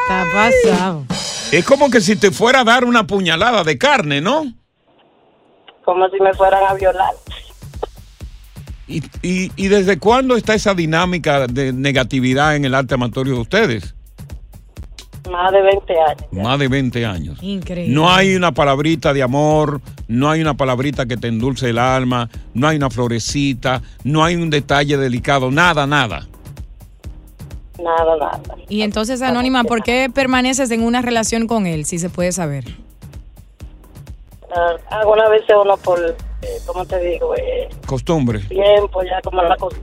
Está 0.08 0.24
pasado. 0.32 1.04
Es 1.52 1.64
como 1.64 1.90
que 1.90 2.00
si 2.00 2.16
te 2.16 2.30
fuera 2.30 2.60
a 2.60 2.64
dar 2.64 2.84
una 2.84 3.06
puñalada 3.06 3.64
de 3.64 3.78
carne, 3.78 4.20
¿no? 4.20 4.52
Como 5.84 6.08
si 6.08 6.20
me 6.20 6.34
fueran 6.34 6.64
a 6.64 6.74
violar. 6.74 7.14
¿Y, 8.88 9.02
y, 9.22 9.52
y 9.56 9.68
desde 9.68 9.98
cuándo 9.98 10.36
está 10.36 10.54
esa 10.54 10.74
dinámica 10.74 11.46
de 11.46 11.72
negatividad 11.72 12.56
en 12.56 12.64
el 12.64 12.74
arte 12.74 12.94
amatorio 12.94 13.34
de 13.34 13.40
ustedes? 13.40 13.94
Más 15.30 15.52
de 15.52 15.62
20 15.62 15.92
años. 15.92 16.32
Más 16.32 16.58
de 16.58 16.68
20 16.68 17.06
años. 17.06 17.38
Increíble. 17.42 17.92
No 17.94 18.12
hay 18.12 18.36
una 18.36 18.52
palabrita 18.52 19.12
de 19.12 19.22
amor, 19.22 19.80
no 20.08 20.30
hay 20.30 20.40
una 20.40 20.54
palabrita 20.54 21.06
que 21.06 21.16
te 21.16 21.28
endulce 21.28 21.70
el 21.70 21.78
alma, 21.78 22.28
no 22.54 22.68
hay 22.68 22.76
una 22.76 22.90
florecita, 22.90 23.82
no 24.04 24.24
hay 24.24 24.36
un 24.36 24.50
detalle 24.50 24.96
delicado, 24.96 25.50
nada, 25.50 25.86
nada. 25.86 26.26
Nada, 27.82 28.16
nada. 28.16 28.40
Y 28.68 28.82
entonces, 28.82 29.20
Anónima, 29.22 29.64
¿por 29.64 29.82
qué 29.82 30.10
permaneces 30.12 30.70
en 30.70 30.82
una 30.82 31.02
relación 31.02 31.46
con 31.46 31.66
él, 31.66 31.84
si 31.84 31.98
se 31.98 32.08
puede 32.10 32.32
saber? 32.32 32.64
Ah, 34.54 34.76
algunas 34.90 35.28
veces 35.30 35.50
uno 35.62 35.76
por, 35.76 35.98
eh, 36.00 36.14
¿cómo 36.66 36.84
te 36.86 36.98
digo? 37.00 37.34
Eh, 37.36 37.68
Costumbre. 37.86 38.38
tiempo, 38.40 39.02
ya 39.02 39.20
como 39.22 39.42
la 39.42 39.56
cosa. 39.56 39.76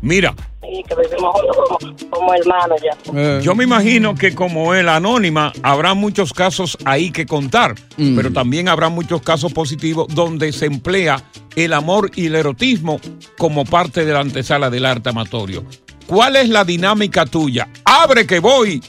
Mira, 0.00 0.34
Y 0.62 0.82
que 0.84 0.94
vivimos 0.94 1.34
juntos 1.34 1.56
como, 1.56 2.10
como 2.10 2.34
hermanos 2.34 2.80
ya. 2.82 3.40
yo 3.40 3.54
me 3.54 3.64
imagino 3.64 4.14
que 4.14 4.34
como 4.34 4.74
el 4.74 4.88
anónima 4.88 5.52
habrá 5.62 5.94
muchos 5.94 6.32
casos 6.32 6.76
ahí 6.84 7.10
que 7.10 7.24
contar, 7.26 7.74
pero 7.96 8.32
también 8.32 8.68
habrá 8.68 8.88
muchos 8.88 9.22
casos 9.22 9.52
positivos 9.52 10.06
donde 10.14 10.52
se 10.52 10.66
emplea 10.66 11.22
el 11.56 11.72
amor 11.72 12.10
y 12.14 12.26
el 12.26 12.34
erotismo 12.36 13.00
como 13.38 13.64
parte 13.64 14.04
de 14.04 14.12
la 14.12 14.20
antesala 14.20 14.68
del 14.70 14.84
arte 14.86 15.08
amatorio. 15.08 15.64
¿Cuál 16.06 16.36
es 16.36 16.48
la 16.48 16.64
dinámica 16.64 17.26
tuya? 17.26 17.68
¿Abre 17.84 18.26
que 18.26 18.38
voy? 18.38 18.82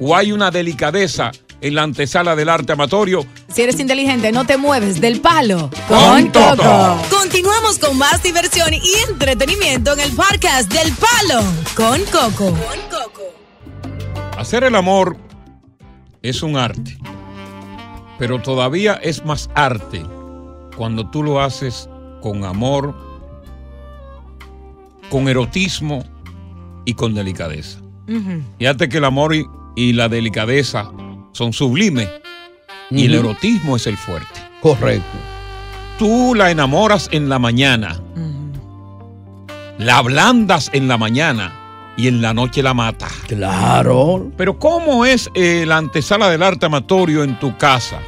¿O 0.00 0.14
hay 0.14 0.32
una 0.32 0.50
delicadeza 0.50 1.30
en 1.62 1.74
la 1.74 1.82
antesala 1.82 2.36
del 2.36 2.50
arte 2.50 2.72
amatorio? 2.72 3.24
Si 3.48 3.62
eres 3.62 3.80
inteligente, 3.80 4.32
no 4.32 4.44
te 4.44 4.58
mueves 4.58 5.00
del 5.00 5.20
palo 5.22 5.70
con 5.88 6.26
Coco. 6.26 6.98
Continuamos 7.10 7.78
con 7.78 7.96
más 7.96 8.22
diversión 8.22 8.74
y 8.74 8.82
entretenimiento 9.08 9.94
en 9.94 10.00
el 10.00 10.12
podcast 10.12 10.70
del 10.70 10.92
Palo 10.92 11.42
con 11.74 12.02
Coco. 12.04 12.54
Hacer 14.36 14.64
el 14.64 14.74
amor 14.74 15.16
es 16.20 16.42
un 16.42 16.58
arte, 16.58 16.98
pero 18.18 18.42
todavía 18.42 18.94
es 19.02 19.24
más 19.24 19.48
arte 19.54 20.04
cuando 20.76 21.08
tú 21.10 21.22
lo 21.22 21.40
haces 21.40 21.88
con 22.20 22.44
amor, 22.44 22.94
con 25.08 25.28
erotismo 25.28 26.04
y 26.88 26.94
con 26.94 27.14
delicadeza. 27.14 27.80
Fíjate 28.58 28.88
que 28.88 28.96
el 28.96 29.04
amor 29.04 29.34
y, 29.34 29.44
y 29.76 29.92
la 29.92 30.08
delicadeza 30.08 30.90
son 31.32 31.52
sublimes 31.52 32.08
y 32.90 33.04
el 33.04 33.14
erotismo 33.14 33.76
es 33.76 33.86
el 33.86 33.98
fuerte. 33.98 34.40
Correcto. 34.62 35.04
Tú 35.98 36.34
la 36.34 36.50
enamoras 36.50 37.10
en 37.12 37.28
la 37.28 37.38
mañana, 37.38 38.00
la 39.76 39.98
ablandas 39.98 40.70
en 40.72 40.88
la 40.88 40.96
mañana 40.96 41.52
y 41.98 42.08
en 42.08 42.22
la 42.22 42.32
noche 42.32 42.62
la 42.62 42.72
matas. 42.72 43.12
Claro. 43.26 44.32
Pero 44.38 44.58
¿cómo 44.58 45.04
es 45.04 45.28
eh, 45.34 45.64
la 45.66 45.76
antesala 45.76 46.30
del 46.30 46.42
arte 46.42 46.64
amatorio 46.64 47.22
en 47.22 47.38
tu 47.38 47.54
casa? 47.58 47.98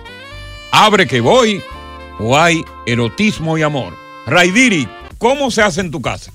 ¿Abre 0.73 1.07
que 1.07 1.21
voy 1.21 1.63
o 2.19 2.39
hay 2.39 2.65
erotismo 2.87 3.59
y 3.59 3.63
amor? 3.63 3.93
Raidiri, 4.27 4.89
¿cómo 5.19 5.51
se 5.51 5.61
hace 5.61 5.83
en 5.83 5.91
tu 5.91 6.01
casa? 6.01 6.33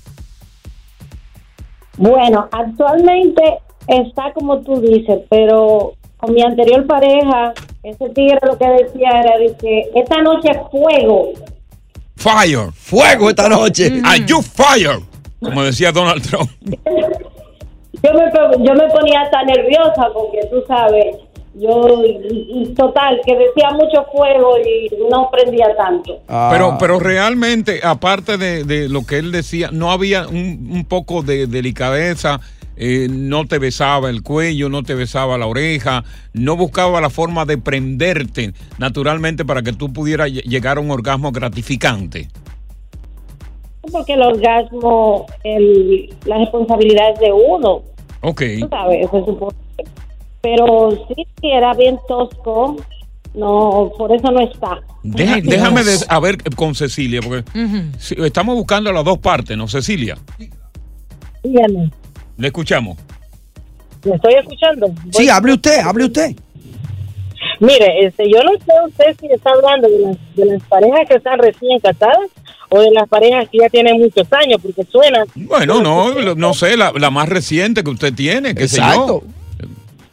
Bueno, 1.96 2.48
actualmente 2.52 3.42
está 3.86 4.32
como 4.32 4.60
tú 4.60 4.80
dices, 4.80 5.20
pero 5.30 5.94
con 6.18 6.34
mi 6.34 6.42
anterior 6.42 6.86
pareja, 6.86 7.52
ese 7.82 8.08
tigre 8.10 8.38
lo 8.42 8.58
que 8.58 8.68
decía 8.68 9.10
era 9.10 9.38
de 9.38 9.56
que 9.56 9.90
esta 9.94 10.22
noche 10.22 10.50
es 10.50 10.58
fuego. 10.70 11.32
Fire. 12.16 12.72
Fuego 12.72 13.30
esta 13.30 13.48
noche. 13.48 14.00
Are 14.04 14.24
you 14.26 14.42
fire? 14.42 15.00
Como 15.40 15.62
decía 15.62 15.92
Donald 15.92 16.22
Trump. 16.22 16.50
Yo 18.02 18.12
me, 18.12 18.30
yo 18.64 18.74
me 18.74 18.88
ponía 18.90 19.22
hasta 19.22 19.42
nerviosa 19.44 20.10
porque 20.12 20.46
tú 20.50 20.62
sabes, 20.68 21.16
yo, 21.58 22.04
y, 22.04 22.62
y 22.62 22.74
total, 22.74 23.20
que 23.24 23.34
decía 23.36 23.70
mucho 23.72 24.04
fuego 24.12 24.58
y 24.58 24.88
no 25.10 25.28
prendía 25.30 25.74
tanto. 25.76 26.20
Ah. 26.28 26.50
Pero, 26.52 26.76
pero 26.78 26.98
realmente, 26.98 27.80
aparte 27.82 28.36
de, 28.38 28.64
de 28.64 28.88
lo 28.88 29.04
que 29.06 29.18
él 29.18 29.32
decía, 29.32 29.70
no 29.72 29.90
había 29.90 30.26
un, 30.28 30.68
un 30.70 30.84
poco 30.84 31.22
de 31.22 31.46
delicadeza. 31.46 32.40
eh, 32.78 33.08
no 33.10 33.46
te 33.46 33.58
besaba 33.58 34.10
el 34.10 34.22
cuello, 34.22 34.68
no 34.68 34.82
te 34.82 34.94
besaba 34.94 35.38
la 35.38 35.46
oreja, 35.46 36.04
no 36.34 36.56
buscaba 36.56 37.00
la 37.00 37.08
forma 37.08 37.46
de 37.46 37.56
prenderte 37.56 38.52
naturalmente 38.78 39.46
para 39.46 39.62
que 39.62 39.72
tú 39.72 39.90
pudieras 39.94 40.28
lle- 40.28 40.42
llegar 40.42 40.76
a 40.76 40.80
un 40.80 40.90
orgasmo 40.90 41.32
gratificante. 41.32 42.28
Porque 43.90 44.12
el 44.12 44.20
orgasmo, 44.22 45.24
el, 45.44 46.12
la 46.26 46.36
responsabilidad 46.38 47.12
es 47.14 47.20
de 47.20 47.32
uno. 47.32 47.82
Ok. 48.20 48.42
Tú 48.60 48.68
sabes, 48.68 49.08
se 49.10 49.24
supone. 49.24 49.56
Pero 50.46 51.06
sí, 51.08 51.26
era 51.42 51.74
bien 51.74 51.98
tosco. 52.06 52.76
No, 53.34 53.90
por 53.98 54.14
eso 54.14 54.30
no 54.30 54.40
está. 54.40 54.78
Deja- 55.02 55.40
déjame 55.42 55.82
de- 55.82 55.98
a 56.08 56.20
ver 56.20 56.38
con 56.54 56.74
Cecilia, 56.76 57.20
porque 57.20 57.44
estamos 58.24 58.54
buscando 58.54 58.92
las 58.92 59.04
dos 59.04 59.18
partes, 59.18 59.56
¿no, 59.56 59.66
Cecilia? 59.66 60.16
Dígame. 61.42 61.90
Le 62.38 62.46
escuchamos. 62.46 62.96
¿Me 64.04 64.14
estoy 64.14 64.34
escuchando? 64.34 64.86
Sí, 65.10 65.28
hable 65.28 65.54
usted, 65.54 65.80
hable 65.80 66.04
usted. 66.04 66.36
Mire, 67.58 68.06
este, 68.06 68.30
yo 68.30 68.38
no 68.44 68.52
sé 68.52 68.72
usted 68.86 69.16
si 69.20 69.26
está 69.32 69.50
hablando 69.50 69.88
de 69.88 69.98
las, 69.98 70.16
de 70.36 70.44
las 70.44 70.62
parejas 70.68 71.00
que 71.08 71.14
están 71.16 71.38
recién 71.40 71.80
casadas 71.80 72.28
o 72.68 72.80
de 72.80 72.90
las 72.92 73.08
parejas 73.08 73.48
que 73.50 73.58
ya 73.58 73.68
tienen 73.68 73.98
muchos 74.00 74.32
años, 74.32 74.60
porque 74.62 74.84
suena... 74.90 75.24
Bueno, 75.34 75.82
no, 75.82 76.34
no 76.36 76.54
sé, 76.54 76.76
la, 76.76 76.92
la 76.92 77.10
más 77.10 77.28
reciente 77.28 77.82
que 77.82 77.90
usted 77.90 78.14
tiene, 78.14 78.54
qué 78.54 78.68
sé 78.68 78.80
yo. 78.94 79.22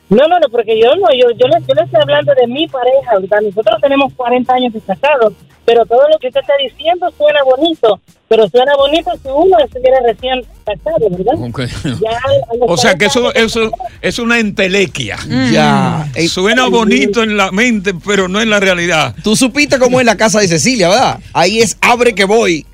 No, 0.09 0.27
no, 0.27 0.39
no, 0.39 0.47
porque 0.49 0.79
yo 0.79 0.95
no, 0.95 1.07
yo, 1.13 1.31
yo, 1.31 1.47
le, 1.47 1.65
yo 1.65 1.73
le 1.73 1.81
estoy 1.83 2.01
hablando 2.01 2.33
de 2.39 2.47
mi 2.47 2.67
pareja, 2.67 3.11
ahorita 3.13 3.41
nosotros 3.41 3.81
tenemos 3.81 4.13
40 4.13 4.53
años 4.53 4.73
de 4.73 4.81
casados, 4.81 5.33
pero 5.65 5.85
todo 5.85 6.07
lo 6.09 6.19
que 6.19 6.27
usted 6.27 6.41
está 6.41 6.53
diciendo 6.61 7.11
suena 7.17 7.41
bonito, 7.43 7.99
pero 8.27 8.47
suena 8.49 8.75
bonito 8.75 9.11
si 9.21 9.29
uno 9.29 9.57
estuviera 9.63 9.99
recién 10.01 10.41
casado, 10.65 11.09
¿verdad? 11.09 11.35
Ok. 11.41 11.61
Ya 12.01 12.19
O 12.59 12.75
sea 12.75 12.95
que 12.95 13.07
40 13.07 13.07
eso, 13.07 13.33
eso 13.33 13.71
es 14.01 14.19
una 14.19 14.39
entelequia. 14.39 15.17
Ya. 15.51 16.07
Suena 16.27 16.67
bonito 16.67 17.23
en 17.23 17.37
la 17.37 17.51
mente, 17.51 17.93
pero 18.05 18.27
no 18.27 18.41
en 18.41 18.49
la 18.49 18.59
realidad. 18.59 19.15
Tú 19.23 19.35
supiste 19.35 19.79
cómo 19.79 19.99
es 19.99 20.05
la 20.05 20.17
casa 20.17 20.41
de 20.41 20.47
Cecilia, 20.47 20.89
¿verdad? 20.89 21.19
Ahí 21.31 21.59
es 21.59 21.77
abre 21.81 22.13
que 22.13 22.25
voy. 22.25 22.65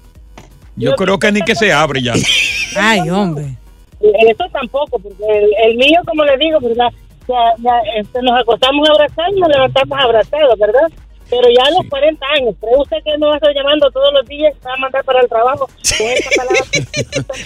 Yo 0.76 0.96
creo 0.96 1.20
que 1.20 1.32
ni 1.32 1.42
que 1.42 1.56
se 1.56 1.72
abre 1.72 2.02
ya. 2.02 2.14
Ay, 2.76 3.10
hombre. 3.10 3.56
Eso 4.02 4.46
tampoco, 4.52 4.98
porque 4.98 5.24
el, 5.28 5.72
el 5.72 5.78
mío, 5.78 6.00
como 6.06 6.24
le 6.24 6.38
digo, 6.38 6.60
¿verdad? 6.62 6.88
Ya, 7.30 7.54
ya, 7.60 7.80
este, 8.00 8.22
nos 8.24 8.42
acostamos 8.42 8.90
abrazados 8.90 9.34
y 9.38 9.40
nos 9.40 9.50
levantamos 9.50 10.00
abrazados, 10.02 10.58
¿verdad? 10.60 10.88
Pero 11.30 11.48
ya 11.56 11.64
a 11.64 11.72
los 11.72 11.88
40 11.88 12.26
años, 12.36 12.56
¿cree 12.60 12.74
usted 12.76 12.98
que 13.06 13.18
me 13.20 13.28
va 13.28 13.34
a 13.34 13.36
estar 13.36 13.54
llamando 13.54 13.92
todos 13.92 14.12
los 14.14 14.26
días 14.28 14.52
y 14.52 14.66
me 14.66 14.72
va 14.72 14.74
a 14.74 14.78
mandar 14.78 15.04
para 15.04 15.22
el 15.22 15.30
trabajo 15.30 15.68
con 15.68 16.08
esta 16.08 16.30
palabra? 16.36 16.60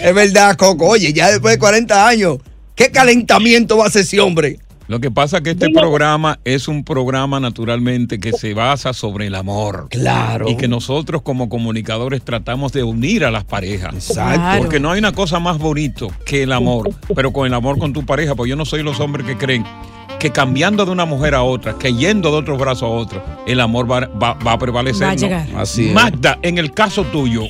Es 0.00 0.14
verdad, 0.14 0.56
Coco. 0.56 0.88
Oye, 0.88 1.12
ya 1.12 1.30
después 1.30 1.54
de 1.54 1.58
40 1.58 2.08
años, 2.08 2.38
¿qué 2.74 2.90
calentamiento 2.90 3.76
va 3.76 3.84
a 3.84 3.88
hacer 3.88 4.02
ese 4.02 4.20
hombre? 4.20 4.56
Lo 4.86 5.00
que 5.00 5.10
pasa 5.10 5.38
es 5.38 5.42
que 5.42 5.50
este 5.50 5.70
programa 5.70 6.38
es 6.44 6.68
un 6.68 6.84
programa 6.84 7.40
naturalmente 7.40 8.20
que 8.20 8.32
se 8.32 8.52
basa 8.52 8.92
sobre 8.92 9.28
el 9.28 9.34
amor. 9.34 9.88
Claro. 9.90 10.48
Y 10.48 10.56
que 10.56 10.68
nosotros 10.68 11.22
como 11.22 11.48
comunicadores 11.48 12.22
tratamos 12.22 12.72
de 12.72 12.82
unir 12.82 13.24
a 13.24 13.30
las 13.30 13.44
parejas. 13.44 13.94
Exacto. 13.94 14.58
Porque 14.58 14.80
no 14.80 14.90
hay 14.90 14.98
una 14.98 15.12
cosa 15.12 15.38
más 15.40 15.58
bonito 15.58 16.08
que 16.26 16.42
el 16.42 16.52
amor. 16.52 16.90
Pero 17.14 17.32
con 17.32 17.46
el 17.46 17.54
amor 17.54 17.78
con 17.78 17.92
tu 17.94 18.04
pareja, 18.04 18.34
pues 18.34 18.50
yo 18.50 18.56
no 18.56 18.64
soy 18.66 18.82
los 18.82 19.00
hombres 19.00 19.26
que 19.26 19.36
creen 19.38 19.64
que 20.20 20.30
cambiando 20.30 20.84
de 20.84 20.90
una 20.92 21.04
mujer 21.06 21.34
a 21.34 21.42
otra, 21.42 21.74
que 21.78 21.92
yendo 21.94 22.30
de 22.30 22.36
otro 22.38 22.56
brazo 22.56 22.86
a 22.86 22.90
otro, 22.90 23.22
el 23.46 23.60
amor 23.60 23.90
va, 23.90 24.00
va- 24.06 24.34
va 24.34 24.52
a 24.52 24.58
prevalecer. 24.58 25.06
Va 25.06 25.10
a 25.10 25.14
¿no? 25.14 25.20
llegar. 25.20 25.46
Así 25.56 25.88
es. 25.88 25.94
Magda, 25.94 26.38
en 26.42 26.58
el 26.58 26.72
caso 26.72 27.04
tuyo, 27.04 27.42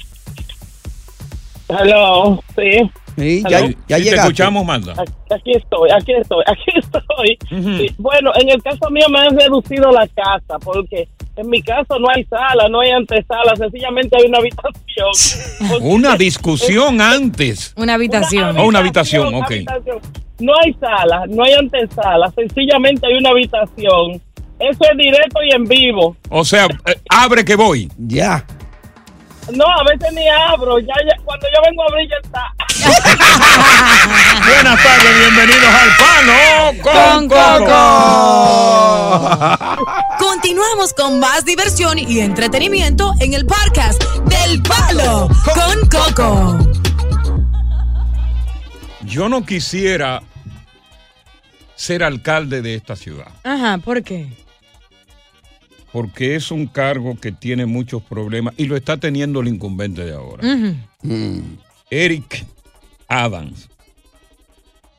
Hello, 1.69 2.43
sí. 2.57 2.91
Sí, 3.17 3.43
ya, 3.49 3.61
ya 3.89 3.99
sí 3.99 4.05
te 4.05 4.15
escuchamos, 4.17 4.65
Magda. 4.65 4.95
Aquí 5.31 5.53
estoy, 5.53 5.91
aquí 5.91 6.13
estoy, 6.13 6.45
aquí 6.47 6.73
estoy. 6.77 7.39
Sí, 7.49 7.95
Bueno, 7.99 8.33
en 8.35 8.51
el 8.51 8.63
caso 8.63 8.91
mío 8.91 9.07
me 9.09 9.21
han 9.21 9.39
reducido 9.39 9.91
la 9.93 10.07
casa 10.09 10.59
porque 10.63 11.09
en 11.37 11.49
mi 11.49 11.63
caso 11.63 11.99
no 11.99 12.07
hay 12.15 12.25
sala, 12.25 12.69
no 12.69 12.81
hay 12.81 12.91
antesala, 12.91 13.57
sencillamente 13.57 14.17
hay 14.17 14.29
una 14.29 14.39
habitación. 14.39 15.81
Una 15.83 16.17
discusión 16.17 17.01
antes. 17.01 17.73
Una 17.77 17.95
habitación. 17.95 18.59
Oh, 18.59 18.67
una 18.67 18.79
habitación, 18.79 19.35
ok. 19.35 19.51
habitación. 19.51 19.99
No 20.39 20.53
hay 20.63 20.73
sala, 20.75 21.25
no 21.29 21.45
hay 21.45 21.53
antesala, 21.55 22.31
sencillamente 22.33 23.07
hay 23.07 23.15
una 23.15 23.31
habitación. 23.31 24.21
Eso 24.59 24.79
es 24.91 24.97
directo 24.97 25.41
y 25.43 25.55
en 25.55 25.65
vivo. 25.65 26.17
O 26.31 26.45
sea, 26.45 26.67
eh, 26.67 26.95
abre 27.09 27.45
que 27.45 27.57
voy. 27.57 27.91
Ya. 27.99 28.47
No, 29.53 29.65
a 29.67 29.85
veces 29.85 30.13
ni 30.15 30.27
abro. 30.29 30.79
Ya, 30.79 30.95
ya- 31.07 31.17
cuando 31.25 31.47
yo 31.55 31.61
vengo 31.69 31.83
a 31.83 31.87
abrir 31.87 32.09
ya 32.09 32.17
está. 32.23 32.55
Buenas 34.47 34.83
tardes, 34.83 35.19
bienvenidos 35.21 35.75
al 35.75 35.91
Palo 35.99 36.83
con, 36.83 37.29
Coco. 37.29 37.85
Continuamos 40.19 40.93
con 40.95 41.21
más 41.21 41.45
diversión 41.45 41.99
y 41.99 42.21
entretenimiento 42.21 43.13
en 43.21 43.35
el 43.35 43.45
podcast 43.47 44.03
del 44.25 44.63
Palo 44.63 45.29
con 45.55 45.89
Coco. 45.89 46.59
Yo 49.03 49.29
no 49.29 49.45
quisiera 49.45 50.23
ser 51.77 52.03
alcalde 52.03 52.63
de 52.63 52.75
esta 52.77 52.97
ciudad, 52.97 53.29
Ajá, 53.45 53.79
¿por 53.79 54.03
qué? 54.03 54.29
Porque 55.95 56.35
es 56.35 56.51
un 56.51 56.67
cargo 56.67 57.15
que 57.21 57.31
tiene 57.31 57.67
muchos 57.67 58.03
problemas 58.03 58.53
y 58.57 58.65
lo 58.65 58.77
está 58.77 58.97
teniendo 58.97 59.39
el 59.43 59.47
incumbente 59.47 60.05
de 60.05 60.13
ahora. 60.13 60.43
Ujú. 60.45 61.41
Eric 61.89 62.45
Adams 63.07 63.69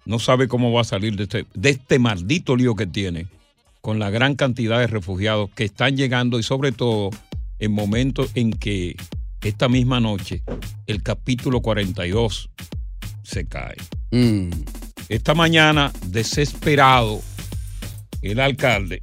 no 0.05 0.19
sabe 0.19 0.47
cómo 0.47 0.71
va 0.71 0.79
a 0.79 0.85
salir 0.85 1.17
de 1.17 1.23
este, 1.23 1.45
de 1.53 1.71
este 1.71 1.99
maldito 1.99 2.55
lío 2.55 2.77
que 2.77 2.87
tiene 2.87 3.27
con 3.81 3.99
la 3.99 4.09
gran 4.09 4.35
cantidad 4.35 4.79
de 4.79 4.87
refugiados 4.87 5.49
que 5.49 5.65
están 5.65 5.97
llegando 5.97 6.39
y 6.39 6.43
sobre 6.43 6.71
todo 6.71 7.09
en 7.59 7.73
momentos 7.73 8.31
en 8.33 8.51
que 8.51 8.95
esta 9.41 9.67
misma 9.67 9.99
noche 9.99 10.43
el 10.87 11.03
capítulo 11.03 11.59
42 11.59 12.49
se 13.21 13.45
cae. 13.45 13.75
Mm. 14.11 14.49
Esta 15.09 15.33
mañana, 15.33 15.91
desesperado, 16.07 17.21
el 18.21 18.39
alcalde 18.39 19.01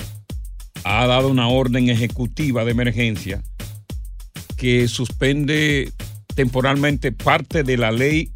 ha 0.85 1.07
dado 1.07 1.28
una 1.28 1.49
orden 1.49 1.89
ejecutiva 1.89 2.64
de 2.64 2.70
emergencia 2.72 3.43
que 4.57 4.89
suspende 4.89 5.93
temporalmente 6.35 7.12
parte 7.12 7.62
de 7.62 7.76
la 7.76 7.91
ley 7.91 8.33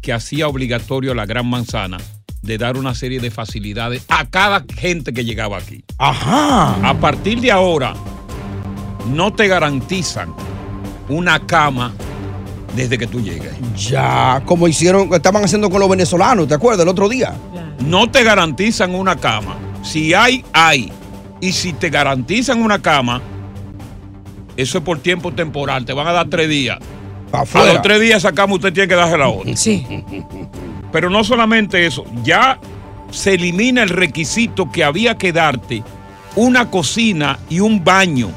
que 0.00 0.12
hacía 0.12 0.48
obligatorio 0.48 1.12
a 1.12 1.14
la 1.14 1.26
Gran 1.26 1.46
Manzana 1.48 1.98
de 2.42 2.58
dar 2.58 2.76
una 2.76 2.94
serie 2.94 3.20
de 3.20 3.30
facilidades 3.30 4.04
a 4.08 4.26
cada 4.26 4.64
gente 4.74 5.12
que 5.12 5.24
llegaba 5.24 5.58
aquí. 5.58 5.84
Ajá. 5.98 6.88
A 6.88 6.98
partir 6.98 7.40
de 7.40 7.50
ahora, 7.50 7.94
no 9.08 9.32
te 9.32 9.48
garantizan 9.48 10.34
una 11.08 11.46
cama 11.46 11.92
desde 12.74 12.96
que 12.96 13.06
tú 13.06 13.20
llegues. 13.20 13.52
Ya, 13.76 14.42
como 14.46 14.68
hicieron, 14.68 15.12
estaban 15.12 15.44
haciendo 15.44 15.70
con 15.70 15.80
los 15.80 15.88
venezolanos, 15.88 16.48
¿te 16.48 16.54
acuerdas? 16.54 16.82
El 16.82 16.88
otro 16.88 17.08
día. 17.08 17.34
No 17.84 18.10
te 18.10 18.22
garantizan 18.22 18.94
una 18.94 19.16
cama. 19.16 19.56
Si 19.82 20.14
hay, 20.14 20.44
hay. 20.52 20.92
Y 21.40 21.52
si 21.52 21.72
te 21.72 21.88
garantizan 21.90 22.62
una 22.62 22.80
cama, 22.80 23.20
eso 24.56 24.78
es 24.78 24.84
por 24.84 24.98
tiempo 24.98 25.32
temporal. 25.32 25.84
Te 25.84 25.92
van 25.92 26.06
a 26.06 26.12
dar 26.12 26.28
tres 26.28 26.48
días. 26.48 26.78
A 27.32 27.42
Afuera. 27.42 27.74
los 27.74 27.82
tres 27.82 28.00
días 28.00 28.18
esa 28.18 28.32
cama 28.32 28.54
usted 28.54 28.72
tiene 28.72 28.88
que 28.88 28.94
darse 28.96 29.16
la 29.16 29.28
otra. 29.28 29.52
Sí. 29.56 29.86
Pero 30.92 31.08
no 31.08 31.22
solamente 31.22 31.86
eso, 31.86 32.04
ya 32.24 32.58
se 33.12 33.34
elimina 33.34 33.82
el 33.82 33.88
requisito 33.88 34.70
que 34.72 34.82
había 34.82 35.16
que 35.16 35.32
darte 35.32 35.84
una 36.34 36.68
cocina 36.68 37.38
y 37.48 37.60
un 37.60 37.82
baño 37.84 38.30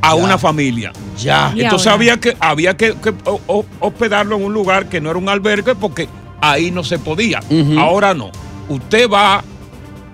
a 0.00 0.14
una 0.14 0.38
familia. 0.38 0.92
Ya. 1.18 1.52
¿Y 1.54 1.60
Entonces 1.62 1.88
había 1.88 2.18
que, 2.18 2.34
había 2.40 2.74
que, 2.76 2.94
que 2.94 3.10
ho- 3.26 3.40
ho- 3.46 3.66
hospedarlo 3.80 4.36
en 4.36 4.44
un 4.44 4.54
lugar 4.54 4.88
que 4.88 5.00
no 5.00 5.10
era 5.10 5.18
un 5.18 5.28
albergue 5.28 5.74
porque 5.74 6.08
ahí 6.40 6.70
no 6.70 6.82
se 6.84 6.98
podía. 6.98 7.40
Ahora 7.78 8.14
no. 8.14 8.30
Usted 8.68 9.08
va, 9.10 9.44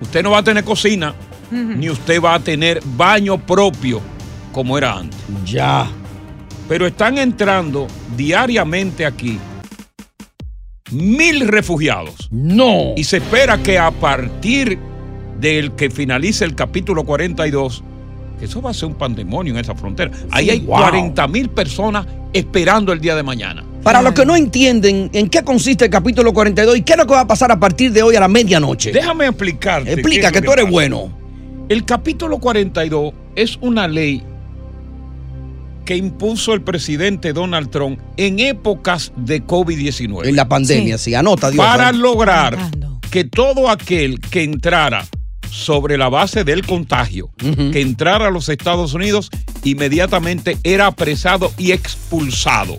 usted 0.01 0.23
no 0.25 0.33
va 0.33 0.39
a 0.39 0.43
tener 0.45 0.65
cocina, 0.65 1.15
ni 1.51 1.89
usted 1.91 2.21
va 2.23 2.35
a 2.35 2.41
tener 2.41 2.81
baño 2.97 3.39
propio 3.39 4.01
como 4.53 4.77
era 4.79 4.97
antes. 4.99 5.19
Ya. 5.45 5.87
Pero 6.69 6.87
están 6.87 7.19
entrando 7.19 7.87
diariamente 8.17 9.05
aquí 9.07 9.39
mil 10.93 11.47
refugiados. 11.49 12.29
No. 12.31 12.95
Y 12.97 13.05
se 13.05 13.19
espera 13.19 13.59
que 13.59 13.79
a 13.79 13.91
partir 13.91 14.79
del 15.41 15.73
que 15.73 15.91
finalice 15.91 16.45
el 16.45 16.55
capítulo 16.55 17.05
42, 17.05 17.83
que 18.39 18.45
eso 18.45 18.61
va 18.61 18.71
a 18.71 18.75
ser 18.75 18.87
un 18.89 18.95
pandemonio 18.95 19.53
en 19.55 19.61
esa 19.61 19.75
frontera. 19.75 20.11
Ahí 20.31 20.51
hay 20.51 20.61
Wow. 20.61 20.79
40 20.79 21.29
mil 21.29 21.49
personas 21.51 22.07
esperando 22.33 22.93
el 22.93 23.01
día 23.01 23.15
de 23.17 23.23
mañana. 23.23 23.65
Para 23.83 24.03
los 24.03 24.13
que 24.13 24.27
no 24.27 24.37
entienden 24.37 25.09
en 25.15 25.31
qué 25.31 25.43
consiste 25.43 25.87
el 25.87 25.91
capítulo 25.91 26.35
42 26.35 26.77
y 26.77 26.83
qué 26.83 26.93
es 26.93 26.99
lo 26.99 27.07
que 27.07 27.15
va 27.15 27.21
a 27.21 27.27
pasar 27.27 27.51
a 27.51 27.59
partir 27.59 27.93
de 27.93 28.03
hoy 28.03 28.15
a 28.15 28.21
la 28.21 28.29
medianoche. 28.29 28.93
Déjame 28.93 29.27
explicarte. 29.27 29.93
Explica 29.93 30.31
que 30.31 30.43
tú 30.43 30.53
eres 30.53 30.65
pasa. 30.67 30.73
bueno. 30.73 31.20
El 31.71 31.85
capítulo 31.85 32.39
42 32.39 33.15
es 33.37 33.57
una 33.61 33.87
ley 33.87 34.25
que 35.85 35.95
impuso 35.95 36.53
el 36.53 36.63
presidente 36.63 37.33
Donald 37.33 37.71
Trump 37.71 38.01
en 38.17 38.41
épocas 38.41 39.13
de 39.15 39.47
COVID-19. 39.47 40.27
En 40.27 40.35
la 40.35 40.49
pandemia, 40.49 40.99
sí. 40.99 41.15
Anota, 41.15 41.49
Dios. 41.49 41.65
para 41.65 41.93
lograr 41.93 42.59
que 43.13 43.23
todo 43.23 43.71
aquel 43.71 44.19
que 44.19 44.43
entrara 44.43 45.07
sobre 45.49 45.97
la 45.97 46.09
base 46.09 46.43
del 46.43 46.67
contagio, 46.67 47.31
que 47.39 47.81
entrara 47.81 48.27
a 48.27 48.31
los 48.33 48.49
Estados 48.49 48.93
Unidos, 48.93 49.31
inmediatamente 49.63 50.59
era 50.65 50.89
apresado 50.89 51.53
y 51.57 51.71
expulsado. 51.71 52.79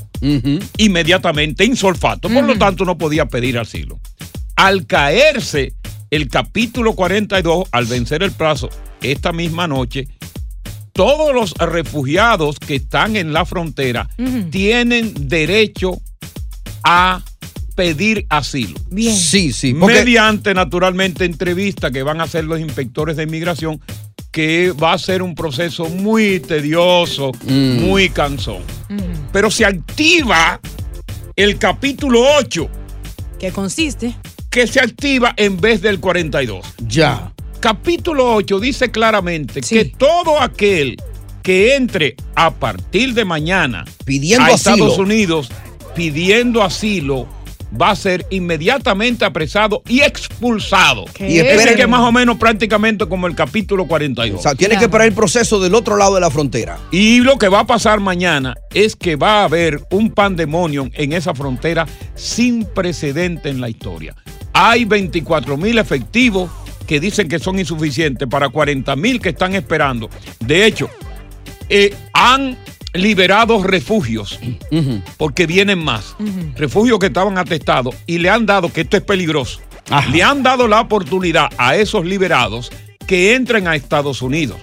Inmediatamente, 0.75 1.63
insolfato. 1.63 2.27
Por 2.27 2.43
lo 2.43 2.57
tanto, 2.57 2.83
no 2.83 2.97
podía 2.97 3.25
pedir 3.27 3.57
asilo. 3.57 4.01
Al 4.57 4.85
caerse 4.85 5.75
el 6.11 6.27
capítulo 6.27 6.93
42, 6.93 7.67
al 7.71 7.85
vencer 7.85 8.21
el 8.21 8.31
plazo 8.31 8.69
esta 9.01 9.31
misma 9.31 9.67
noche, 9.67 10.07
todos 10.93 11.33
los 11.33 11.53
refugiados 11.53 12.59
que 12.59 12.75
están 12.75 13.15
en 13.15 13.31
la 13.33 13.45
frontera 13.45 14.09
tienen 14.51 15.13
derecho 15.29 15.99
a 16.83 17.23
pedir 17.75 18.25
asilo. 18.29 18.77
Bien. 18.89 19.15
Sí, 19.15 19.53
sí. 19.53 19.73
porque- 19.73 19.95
Mediante, 20.03 20.53
naturalmente, 20.53 21.23
entrevista 21.25 21.89
que 21.91 22.03
van 22.03 22.19
a 22.19 22.25
hacer 22.25 22.43
los 22.43 22.59
inspectores 22.59 23.15
de 23.15 23.23
inmigración, 23.23 23.79
que 24.31 24.71
va 24.73 24.93
a 24.93 24.97
ser 24.97 25.21
un 25.21 25.33
proceso 25.33 25.85
muy 25.89 26.39
tedioso, 26.41 27.31
Mm. 27.45 27.79
muy 27.85 28.09
cansón. 28.09 28.61
Pero 29.31 29.49
se 29.49 29.65
activa 29.65 30.59
el 31.37 31.57
capítulo 31.57 32.21
8, 32.37 32.69
¿Qué 33.39 33.51
consiste? 33.51 34.15
Que 34.51 34.67
se 34.67 34.79
activa 34.81 35.33
en 35.37 35.59
vez 35.59 35.81
del 35.81 35.99
42. 35.99 36.63
Ya. 36.87 37.31
Capítulo 37.61 38.35
8 38.35 38.59
dice 38.59 38.91
claramente 38.91 39.61
que 39.61 39.85
todo 39.85 40.39
aquel 40.41 40.97
que 41.41 41.75
entre 41.75 42.15
a 42.35 42.51
partir 42.51 43.13
de 43.13 43.23
mañana 43.25 43.85
Pidiendo 44.05 44.45
a 44.45 44.55
asilo. 44.55 44.75
Estados 44.75 44.97
Unidos 44.99 45.49
pidiendo 45.95 46.61
asilo 46.63 47.27
va 47.79 47.91
a 47.91 47.95
ser 47.95 48.25
inmediatamente 48.29 49.23
apresado 49.23 49.81
y 49.87 50.01
expulsado. 50.01 51.05
Y 51.19 51.37
esperen- 51.39 51.75
que 51.77 51.87
más 51.87 52.01
o 52.01 52.11
menos 52.11 52.37
prácticamente 52.37 53.05
como 53.07 53.27
el 53.27 53.35
capítulo 53.35 53.87
42. 53.87 54.39
O 54.39 54.43
sea, 54.43 54.55
tiene 54.55 54.77
que 54.77 54.85
esperar 54.85 55.07
el 55.07 55.13
proceso 55.13 55.59
del 55.61 55.73
otro 55.75 55.95
lado 55.95 56.15
de 56.15 56.21
la 56.21 56.29
frontera. 56.29 56.77
Y 56.91 57.19
lo 57.21 57.37
que 57.37 57.47
va 57.47 57.61
a 57.61 57.65
pasar 57.67 58.01
mañana 58.01 58.55
es 58.73 58.97
que 58.97 59.15
va 59.15 59.41
a 59.41 59.43
haber 59.45 59.81
un 59.91 60.11
pandemonio 60.11 60.89
en 60.93 61.13
esa 61.13 61.33
frontera 61.33 61.87
sin 62.15 62.65
precedente 62.65 63.47
en 63.49 63.61
la 63.61 63.69
historia. 63.69 64.15
Hay 64.53 64.85
24 64.85 65.57
mil 65.57 65.77
efectivos 65.77 66.51
que 66.87 66.99
dicen 66.99 67.27
que 67.27 67.39
son 67.39 67.59
insuficientes 67.59 68.27
para 68.27 68.49
40 68.49 68.95
mil 68.95 69.21
que 69.21 69.29
están 69.29 69.55
esperando. 69.55 70.09
De 70.39 70.65
hecho, 70.65 70.89
eh, 71.69 71.95
han 72.13 72.57
liberado 72.93 73.63
refugios 73.63 74.39
porque 75.17 75.47
vienen 75.47 75.79
más. 75.79 76.15
Refugios 76.55 76.99
que 76.99 77.07
estaban 77.07 77.37
atestados 77.37 77.95
y 78.05 78.17
le 78.17 78.29
han 78.29 78.45
dado, 78.45 78.71
que 78.71 78.81
esto 78.81 78.97
es 78.97 79.03
peligroso, 79.03 79.61
le 80.11 80.21
han 80.21 80.43
dado 80.43 80.67
la 80.67 80.81
oportunidad 80.81 81.49
a 81.57 81.75
esos 81.75 82.05
liberados 82.05 82.69
que 83.07 83.35
entren 83.35 83.67
a 83.67 83.75
Estados 83.75 84.21
Unidos 84.21 84.57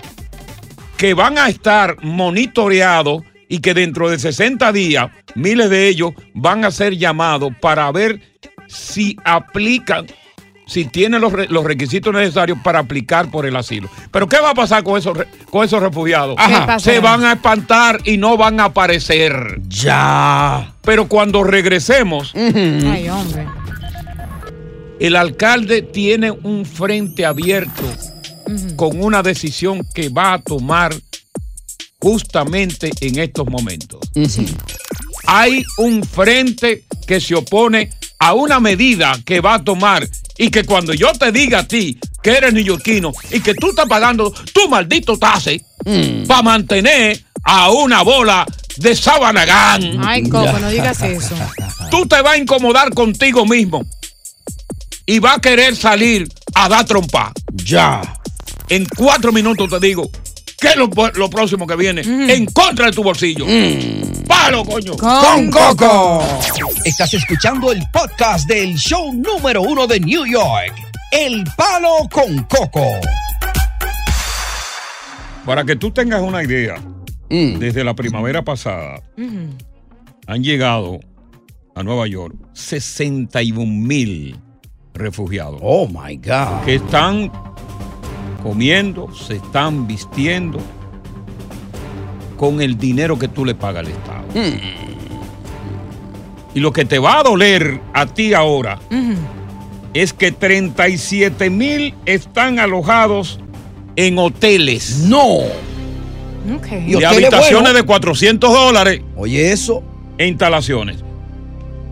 que 0.98 1.14
van 1.14 1.38
a 1.38 1.48
estar 1.48 1.96
monitoreados 2.02 3.22
y 3.48 3.60
que 3.60 3.72
dentro 3.72 4.10
de 4.10 4.18
60 4.18 4.72
días 4.72 5.10
miles 5.36 5.70
de 5.70 5.86
ellos 5.88 6.12
van 6.34 6.64
a 6.64 6.72
ser 6.72 6.98
llamados 6.98 7.52
para 7.60 7.90
ver 7.92 8.20
si 8.68 9.16
aplican, 9.24 10.06
si 10.66 10.84
tienen 10.84 11.20
los, 11.20 11.32
los 11.50 11.64
requisitos 11.64 12.12
necesarios 12.12 12.58
para 12.62 12.80
aplicar 12.80 13.30
por 13.30 13.46
el 13.46 13.56
asilo. 13.56 13.88
Pero 14.10 14.28
¿qué 14.28 14.38
va 14.38 14.50
a 14.50 14.54
pasar 14.54 14.84
con 14.84 14.98
esos, 14.98 15.16
con 15.50 15.64
esos 15.64 15.80
refugiados? 15.82 16.36
Ajá. 16.38 16.78
Se 16.78 17.00
van 17.00 17.24
a 17.24 17.32
espantar 17.32 18.00
y 18.04 18.16
no 18.18 18.36
van 18.36 18.60
a 18.60 18.64
aparecer. 18.64 19.60
Ya. 19.68 20.74
Pero 20.82 21.08
cuando 21.08 21.42
regresemos, 21.42 22.32
Ay, 22.34 23.08
hombre. 23.08 23.46
el 25.00 25.16
alcalde 25.16 25.82
tiene 25.82 26.30
un 26.30 26.66
frente 26.66 27.24
abierto 27.24 27.82
con 28.76 29.02
una 29.02 29.22
decisión 29.22 29.86
que 29.94 30.08
va 30.08 30.34
a 30.34 30.38
tomar 30.38 30.94
justamente 32.00 32.90
en 33.00 33.18
estos 33.18 33.46
momentos. 33.48 34.00
Hay 35.26 35.64
un 35.78 36.02
frente 36.04 36.84
que 37.06 37.20
se 37.20 37.34
opone 37.34 37.90
a 38.18 38.34
una 38.34 38.60
medida 38.60 39.16
que 39.24 39.40
va 39.40 39.54
a 39.54 39.64
tomar 39.64 40.06
y 40.36 40.50
que 40.50 40.64
cuando 40.64 40.92
yo 40.94 41.12
te 41.12 41.32
diga 41.32 41.60
a 41.60 41.68
ti 41.68 41.98
que 42.22 42.30
eres 42.30 42.52
neoyorquino 42.52 43.12
y 43.30 43.40
que 43.40 43.54
tú 43.54 43.70
estás 43.70 43.86
pagando 43.86 44.32
tu 44.52 44.68
maldito 44.68 45.16
tase 45.18 45.64
para 46.26 46.42
mantener 46.42 47.22
a 47.44 47.70
una 47.70 48.02
bola 48.02 48.44
de 48.76 48.94
Sabanagán. 48.94 50.00
Ay, 50.04 50.22
Coco, 50.28 50.58
no 50.58 50.70
digas 50.70 51.00
eso. 51.02 51.34
Tú 51.90 52.06
te 52.06 52.20
vas 52.22 52.34
a 52.34 52.38
incomodar 52.38 52.92
contigo 52.92 53.46
mismo 53.46 53.84
y 55.06 55.18
va 55.20 55.34
a 55.34 55.40
querer 55.40 55.74
salir 55.76 56.28
a 56.54 56.68
dar 56.68 56.84
trompa. 56.84 57.32
Ya. 57.54 58.00
En 58.68 58.84
cuatro 58.84 59.32
minutos 59.32 59.70
te 59.70 59.80
digo 59.80 60.10
qué 60.60 60.68
es 60.68 60.76
lo, 60.76 60.90
lo 61.14 61.30
próximo 61.30 61.66
que 61.66 61.76
viene 61.76 62.02
en 62.02 62.46
contra 62.46 62.86
de 62.86 62.92
tu 62.92 63.02
bolsillo. 63.02 63.46
¡Palo, 64.26 64.64
coño! 64.64 64.96
Con 64.96 65.50
Coco. 65.50 66.22
Estás 66.88 67.12
escuchando 67.12 67.70
el 67.70 67.82
podcast 67.92 68.48
del 68.48 68.74
show 68.76 69.12
número 69.12 69.60
uno 69.60 69.86
de 69.86 70.00
New 70.00 70.24
York. 70.24 70.72
El 71.12 71.44
Palo 71.54 72.08
con 72.10 72.44
Coco. 72.44 72.86
Para 75.44 75.64
que 75.64 75.76
tú 75.76 75.90
tengas 75.90 76.22
una 76.22 76.42
idea, 76.42 76.76
Mm. 77.30 77.58
desde 77.58 77.84
la 77.84 77.92
primavera 77.94 78.42
pasada 78.42 79.02
han 80.26 80.42
llegado 80.42 80.98
a 81.74 81.82
Nueva 81.82 82.06
York 82.06 82.34
61 82.54 83.66
mil 83.86 84.38
refugiados. 84.94 85.60
Oh 85.62 85.86
my 85.88 86.16
God. 86.16 86.64
Que 86.64 86.76
están 86.76 87.30
comiendo, 88.42 89.12
se 89.14 89.34
están 89.36 89.86
vistiendo 89.86 90.58
con 92.38 92.62
el 92.62 92.78
dinero 92.78 93.18
que 93.18 93.28
tú 93.28 93.44
le 93.44 93.54
pagas 93.54 93.84
al 93.84 93.92
Estado. 93.92 94.24
Mm. 94.34 94.87
Y 96.58 96.60
lo 96.60 96.72
que 96.72 96.84
te 96.84 96.98
va 96.98 97.20
a 97.20 97.22
doler 97.22 97.80
a 97.94 98.06
ti 98.06 98.34
ahora 98.34 98.80
es 99.94 100.12
que 100.12 100.32
37 100.32 101.50
mil 101.50 101.94
están 102.04 102.58
alojados 102.58 103.38
en 103.94 104.18
hoteles. 104.18 105.04
No. 105.06 105.42
Y 106.84 106.94
de 106.94 107.06
habitaciones 107.06 107.74
de 107.74 107.84
400 107.84 108.52
dólares. 108.52 109.02
Oye, 109.14 109.52
eso. 109.52 109.84
E 110.18 110.26
instalaciones. 110.26 111.04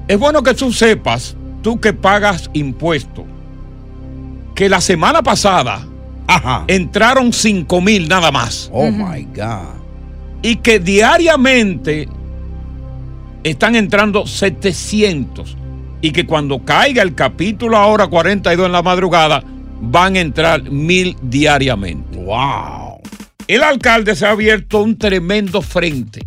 Es 0.08 0.18
bueno 0.18 0.42
que 0.42 0.52
tú 0.52 0.72
sepas, 0.72 1.36
tú 1.62 1.80
que 1.80 1.92
pagas 1.92 2.50
impuestos, 2.52 3.24
que 4.56 4.68
la 4.68 4.80
semana 4.80 5.22
pasada 5.22 5.86
entraron 6.66 7.32
5 7.32 7.80
mil 7.80 8.08
nada 8.08 8.32
más. 8.32 8.68
Oh 8.72 8.90
my 8.90 9.22
God. 9.32 9.76
Y 10.42 10.56
que 10.56 10.80
diariamente 10.80 12.08
están 13.51 13.76
entrando 13.76 14.26
700. 14.26 15.57
Y 16.03 16.11
que 16.12 16.26
cuando 16.26 16.64
caiga 16.64 17.03
el 17.03 17.14
capítulo 17.14 17.76
ahora 17.76 18.07
42 18.07 18.66
en 18.66 18.72
la 18.72 18.82
madrugada, 18.82 19.42
van 19.80 20.16
a 20.16 20.20
entrar 20.20 20.62
mil 20.70 21.16
diariamente. 21.22 22.16
¡Wow! 22.18 23.01
El 23.49 23.62
alcalde 23.62 24.14
se 24.16 24.26
ha 24.26 24.30
abierto 24.30 24.82
un 24.82 24.99
tremendo 24.99 25.62
frente. 25.62 26.20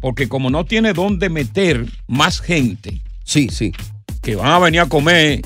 Porque 0.00 0.28
como 0.28 0.50
no 0.50 0.64
tiene 0.66 0.92
dónde 0.92 1.30
meter 1.30 1.86
más 2.06 2.40
gente. 2.40 3.00
Sí, 3.24 3.48
sí. 3.50 3.72
Que 4.20 4.36
van 4.36 4.48
a 4.50 4.58
venir 4.58 4.80
a 4.80 4.86
comer 4.86 5.40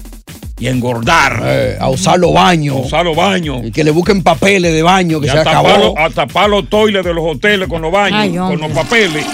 y 0.58 0.66
a 0.66 0.70
engordar. 0.70 1.40
Eh, 1.44 1.76
a 1.78 1.88
usar 1.88 2.18
los 2.18 2.32
baños. 2.32 2.76
A 2.76 2.80
usar 2.80 3.04
los 3.04 3.14
baños. 3.16 3.64
Y 3.64 3.70
que 3.70 3.84
le 3.84 3.92
busquen 3.92 4.22
papeles 4.24 4.72
de 4.72 4.82
baño 4.82 5.20
que 5.20 5.28
Y 5.28 5.30
se 5.30 5.38
a 5.38 5.42
acabó. 5.42 5.68
tapar, 5.68 5.80
los- 5.84 5.96
a 5.98 6.10
tapar 6.10 6.50
los 6.50 6.68
toiles 6.68 7.04
de 7.04 7.14
los 7.14 7.24
hoteles 7.24 7.68
con 7.68 7.80
los 7.80 7.92
baños, 7.92 8.18
Ay, 8.20 8.34
con 8.36 8.58
los 8.60 8.72
papeles. 8.72 9.24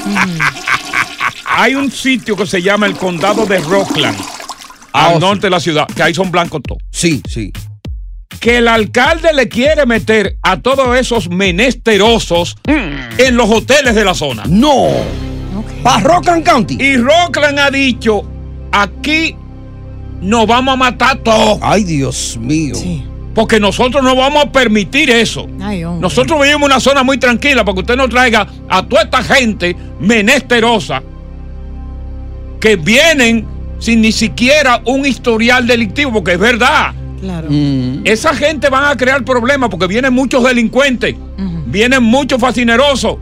Hay 1.56 1.76
un 1.76 1.88
sitio 1.88 2.34
que 2.34 2.46
se 2.46 2.60
llama 2.60 2.86
el 2.86 2.96
condado 2.96 3.46
de 3.46 3.58
Rockland, 3.58 4.18
al 4.92 5.20
norte 5.20 5.46
de 5.46 5.50
la 5.50 5.60
ciudad, 5.60 5.86
que 5.86 6.02
ahí 6.02 6.12
son 6.12 6.32
blancos 6.32 6.60
todos. 6.66 6.82
Sí, 6.90 7.22
sí. 7.30 7.52
Que 8.40 8.58
el 8.58 8.66
alcalde 8.66 9.32
le 9.32 9.48
quiere 9.48 9.86
meter 9.86 10.36
a 10.42 10.58
todos 10.58 10.98
esos 10.98 11.30
menesterosos 11.30 12.56
en 12.66 13.36
los 13.36 13.48
hoteles 13.48 13.94
de 13.94 14.04
la 14.04 14.14
zona. 14.14 14.42
No. 14.48 14.88
Para 15.84 16.00
Rockland 16.00 16.44
County. 16.44 16.76
Y 16.80 16.96
Rockland 16.96 17.60
ha 17.60 17.70
dicho, 17.70 18.28
aquí 18.72 19.36
nos 20.20 20.48
vamos 20.48 20.74
a 20.74 20.76
matar 20.76 21.18
todos. 21.18 21.60
Ay, 21.62 21.84
Dios 21.84 22.36
mío. 22.40 22.74
Porque 23.32 23.60
nosotros 23.60 24.02
no 24.02 24.16
vamos 24.16 24.42
a 24.42 24.50
permitir 24.50 25.08
eso. 25.08 25.46
Ay. 25.62 25.82
Nosotros 26.00 26.40
vivimos 26.40 26.62
en 26.62 26.64
una 26.64 26.80
zona 26.80 27.04
muy 27.04 27.18
tranquila 27.18 27.64
para 27.64 27.76
que 27.76 27.80
usted 27.82 27.96
no 27.96 28.08
traiga 28.08 28.44
a 28.68 28.82
toda 28.82 29.02
esta 29.02 29.22
gente 29.22 29.76
menesterosa 30.00 31.00
que 32.64 32.76
vienen 32.76 33.44
sin 33.78 34.00
ni 34.00 34.10
siquiera 34.10 34.80
un 34.86 35.04
historial 35.04 35.66
delictivo, 35.66 36.10
porque 36.14 36.32
es 36.32 36.38
verdad. 36.38 36.94
Claro. 37.20 37.48
Mm. 37.50 38.00
Esa 38.04 38.34
gente 38.34 38.70
van 38.70 38.84
a 38.86 38.96
crear 38.96 39.22
problemas 39.22 39.68
porque 39.68 39.86
vienen 39.86 40.14
muchos 40.14 40.42
delincuentes, 40.42 41.14
vienen 41.66 42.02
muchos 42.02 42.40
fascinerosos, 42.40 43.16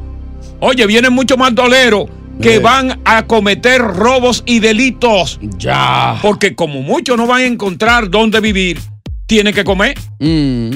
oye, 0.61 0.87
vienen 0.87 1.13
muchos 1.13 1.37
mandoleros 1.37 2.05
que 2.41 2.55
Eh. 2.55 2.59
van 2.61 3.01
a 3.05 3.25
cometer 3.27 3.81
robos 3.83 4.45
y 4.47 4.61
delitos. 4.61 5.41
Ya. 5.59 6.21
Porque 6.23 6.55
como 6.55 6.81
muchos 6.81 7.17
no 7.17 7.27
van 7.27 7.41
a 7.41 7.47
encontrar 7.47 8.11
dónde 8.11 8.39
vivir, 8.41 8.79
tienen 9.27 9.53
que 9.53 9.65
comer. 9.65 9.99
Mm. 10.21 10.71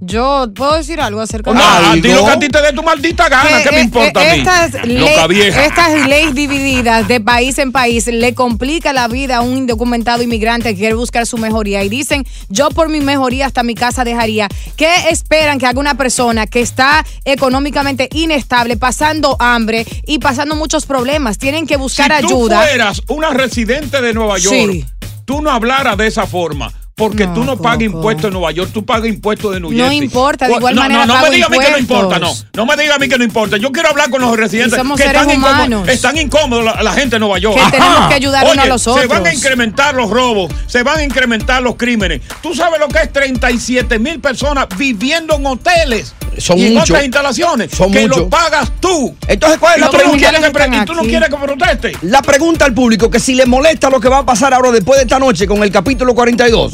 Yo 0.00 0.46
puedo 0.54 0.74
decir 0.76 1.00
algo 1.00 1.22
acerca 1.22 1.52
de 1.52 1.58
Ah, 1.60 1.94
di 1.94 2.12
lo 2.12 2.24
que 2.26 2.30
a 2.32 2.38
ti 2.38 2.48
te 2.48 2.60
dé 2.60 2.72
tu 2.74 2.82
maldita 2.82 3.30
gana, 3.30 3.62
¿qué 3.62 3.70
me 3.70 3.78
eh, 3.78 3.84
importa 3.84 4.20
a 4.20 4.24
mí? 4.34 4.40
Estas, 4.40 4.84
ley- 4.86 5.40
estas 5.64 6.06
leyes 6.06 6.34
divididas 6.34 7.08
de 7.08 7.18
país 7.20 7.58
en 7.58 7.72
país 7.72 8.06
le 8.06 8.34
complica 8.34 8.92
la 8.92 9.08
vida 9.08 9.38
a 9.38 9.40
un 9.40 9.56
indocumentado 9.56 10.22
inmigrante 10.22 10.70
que 10.74 10.76
quiere 10.80 10.94
buscar 10.94 11.24
su 11.26 11.38
mejoría. 11.38 11.82
Y 11.82 11.88
dicen, 11.88 12.24
yo 12.50 12.68
por 12.70 12.90
mi 12.90 13.00
mejoría 13.00 13.46
hasta 13.46 13.62
mi 13.62 13.74
casa 13.74 14.04
dejaría. 14.04 14.48
¿Qué 14.76 15.08
esperan 15.10 15.58
que 15.58 15.66
haga 15.66 15.80
una 15.80 15.94
persona 15.96 16.46
que 16.46 16.60
está 16.60 17.04
económicamente 17.24 18.10
inestable, 18.12 18.76
pasando 18.76 19.36
hambre 19.40 19.86
y 20.06 20.18
pasando 20.18 20.56
muchos 20.56 20.84
problemas? 20.84 21.38
Tienen 21.38 21.66
que 21.66 21.76
buscar 21.78 22.08
si 22.20 22.26
ayuda. 22.26 22.60
tú 22.60 22.66
fueras 22.68 23.02
una 23.08 23.30
residente 23.30 24.02
de 24.02 24.12
Nueva 24.12 24.36
York, 24.38 24.54
Sí. 24.54 24.84
tú 25.24 25.40
no 25.40 25.50
hablaras 25.50 25.96
de 25.96 26.06
esa 26.06 26.26
forma. 26.26 26.70
Porque 26.98 27.26
tú 27.26 27.44
no 27.44 27.58
pagas 27.58 27.82
impuestos 27.82 28.24
en 28.24 28.32
Nueva 28.32 28.52
York, 28.52 28.70
tú 28.72 28.82
pagas 28.82 29.06
impuestos 29.06 29.52
de 29.52 29.60
New 29.60 29.70
No 29.70 29.76
Jersey. 29.84 29.98
importa, 29.98 30.48
de 30.48 30.54
igual 30.54 30.74
no, 30.74 30.80
manera 30.80 31.00
No, 31.04 31.06
no 31.08 31.12
pago 31.12 31.26
me 31.26 31.34
diga 31.34 31.46
a 31.46 31.50
mí 31.50 31.58
que 31.58 31.70
no 31.70 31.76
importa, 31.78 32.18
no. 32.18 32.32
No 32.54 32.64
me 32.64 32.74
diga 32.74 32.94
a 32.94 32.98
mí 32.98 33.06
que 33.06 33.18
no 33.18 33.24
importa. 33.24 33.58
Yo 33.58 33.70
quiero 33.70 33.90
hablar 33.90 34.08
con 34.08 34.22
los 34.22 34.34
residentes 34.34 34.78
somos 34.78 34.96
que 34.96 35.02
seres 35.04 35.20
están 35.20 35.36
incómodos. 35.36 35.56
humanos. 35.66 35.88
Están 35.90 36.16
incómodos 36.16 36.64
la, 36.64 36.82
la 36.82 36.92
gente 36.92 37.16
de 37.16 37.20
Nueva 37.20 37.38
York. 37.38 37.58
Que 37.62 37.70
tenemos 37.70 38.08
que 38.08 38.14
ayudar 38.14 38.44
uno 38.44 38.52
a 38.52 38.62
Oye, 38.62 38.68
los 38.70 38.80
Se 38.82 38.90
van 38.90 39.18
a 39.18 39.20
otros. 39.20 39.34
incrementar 39.34 39.94
los 39.94 40.08
robos, 40.08 40.50
se 40.66 40.82
van 40.82 41.00
a 41.00 41.02
incrementar 41.04 41.60
los 41.62 41.74
crímenes. 41.76 42.22
¿Tú 42.42 42.54
sabes 42.54 42.80
lo 42.80 42.88
que 42.88 43.00
es 43.00 43.12
37 43.12 43.98
mil 43.98 44.18
personas 44.18 44.66
viviendo 44.78 45.34
en 45.36 45.44
hoteles? 45.44 46.14
Son 46.38 46.58
y 46.58 46.66
en 46.66 46.74
muchos. 46.74 46.90
otras 46.90 47.04
instalaciones 47.04 47.70
Son 47.72 47.92
que 47.92 48.02
muchos. 48.02 48.16
lo 48.18 48.28
pagas 48.30 48.70
tú. 48.80 49.14
Entonces, 49.28 49.58
¿cuál 49.58 49.74
es 49.74 49.80
la 49.82 49.86
tú 49.90 49.92
no 49.92 49.98
pregunta? 49.98 50.76
y 50.82 50.84
tú 50.86 50.94
no 50.94 51.02
quieres 51.02 51.28
que 51.28 51.36
proteste. 51.36 51.92
La 52.02 52.22
pregunta 52.22 52.64
al 52.64 52.72
público, 52.72 53.10
que 53.10 53.20
si 53.20 53.34
le 53.34 53.44
molesta 53.44 53.90
lo 53.90 54.00
que 54.00 54.08
va 54.08 54.18
a 54.18 54.24
pasar 54.26 54.54
ahora 54.54 54.70
después 54.70 54.96
de 54.98 55.02
esta 55.04 55.18
noche 55.18 55.46
con 55.46 55.62
el 55.62 55.70
capítulo 55.70 56.14
42. 56.14 56.72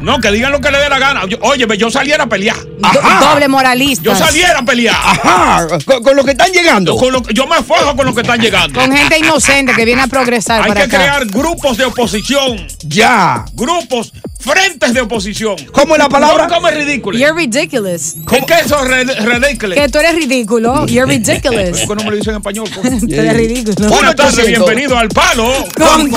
No, 0.00 0.20
que 0.20 0.30
digan 0.30 0.52
lo 0.52 0.60
que 0.60 0.70
le 0.70 0.78
dé 0.78 0.88
la 0.88 0.98
gana. 0.98 1.26
Yo- 1.26 1.38
óyeme, 1.40 1.78
yo 1.78 1.90
saliera 1.90 2.24
a 2.24 2.26
pelear. 2.28 2.56
Do- 2.56 3.00
doble 3.26 3.48
moralista. 3.48 4.02
Yo 4.04 4.14
saliera 4.14 4.58
a 4.58 4.64
pelear. 4.64 4.94
Ajá, 4.94 5.66
con, 5.86 6.02
con 6.02 6.16
lo 6.16 6.24
que 6.24 6.32
están 6.32 6.50
llegando. 6.52 6.94
Con 6.96 7.12
lo 7.12 7.22
que- 7.22 7.32
yo 7.32 7.46
me 7.46 7.62
fajo 7.62 7.96
con 7.96 8.04
lo 8.06 8.14
que 8.14 8.20
están 8.20 8.38
llegando. 8.40 8.78
Con 8.78 8.92
gente 8.94 9.18
inocente 9.18 9.72
que 9.74 9.84
viene 9.86 10.02
a 10.02 10.06
progresar 10.06 10.60
Hay 10.62 10.68
para 10.68 10.80
que 10.82 10.86
acá. 10.86 10.98
crear 10.98 11.26
grupos 11.26 11.76
de 11.78 11.86
oposición. 11.86 12.66
Ya. 12.82 13.44
Grupos, 13.54 14.12
frentes 14.44 14.92
de 14.92 15.00
oposición. 15.00 15.56
¿Cómo 15.72 15.94
es 15.94 15.98
la 15.98 16.08
palabra? 16.08 16.46
¿Cómo 16.48 16.68
es 16.68 16.76
ridículo? 16.76 17.18
You're 17.18 17.34
ridiculous. 17.34 18.16
¿Qué, 18.28 18.44
qué 18.46 18.54
es 18.54 18.66
eso 18.66 18.76
ridículo? 18.84 19.74
Que 19.74 19.88
tú 19.88 19.98
eres 19.98 20.14
ridículo. 20.14 20.86
You're 20.86 21.10
ridiculous. 21.10 21.80
¿Por 21.86 21.96
qué 21.96 22.04
no 22.04 22.04
me 22.04 22.10
lo 22.10 22.16
dicen 22.16 22.34
en 22.34 22.36
español? 22.36 22.68
Tú 22.74 23.14
eres 23.14 23.36
ridículo. 23.36 23.88
Buenas 23.88 24.14
tardes, 24.14 24.46
bienvenido 24.46 24.98
al 24.98 25.08
Palo. 25.08 25.50
Con 25.76 26.10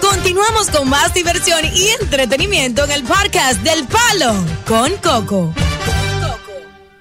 Continuamos 0.00 0.70
con 0.70 0.88
más 0.88 1.12
diversión 1.12 1.60
y 1.74 1.88
entretenimiento 2.00 2.84
en 2.84 2.92
el 2.92 3.02
podcast 3.04 3.60
del 3.62 3.84
Palo 3.84 4.34
con 4.66 4.92
Coco. 4.96 5.54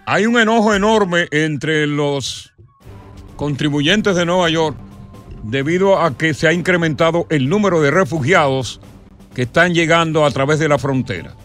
Hay 0.06 0.26
un 0.26 0.38
enojo 0.38 0.76
enorme 0.76 1.28
entre 1.32 1.88
los 1.88 2.54
contribuyentes 3.38 4.16
de 4.16 4.26
Nueva 4.26 4.50
York 4.50 4.78
debido 5.44 6.02
a 6.02 6.18
que 6.18 6.34
se 6.34 6.48
ha 6.48 6.54
incrementado 6.54 7.28
el 7.30 7.50
número 7.50 7.82
de 7.82 7.92
refugiados 7.92 8.82
que 9.36 9.44
están 9.44 9.74
llegando 9.74 10.26
a 10.26 10.32
través 10.32 10.58
de 10.58 10.68
la 10.68 10.80
frontera. 10.80 11.36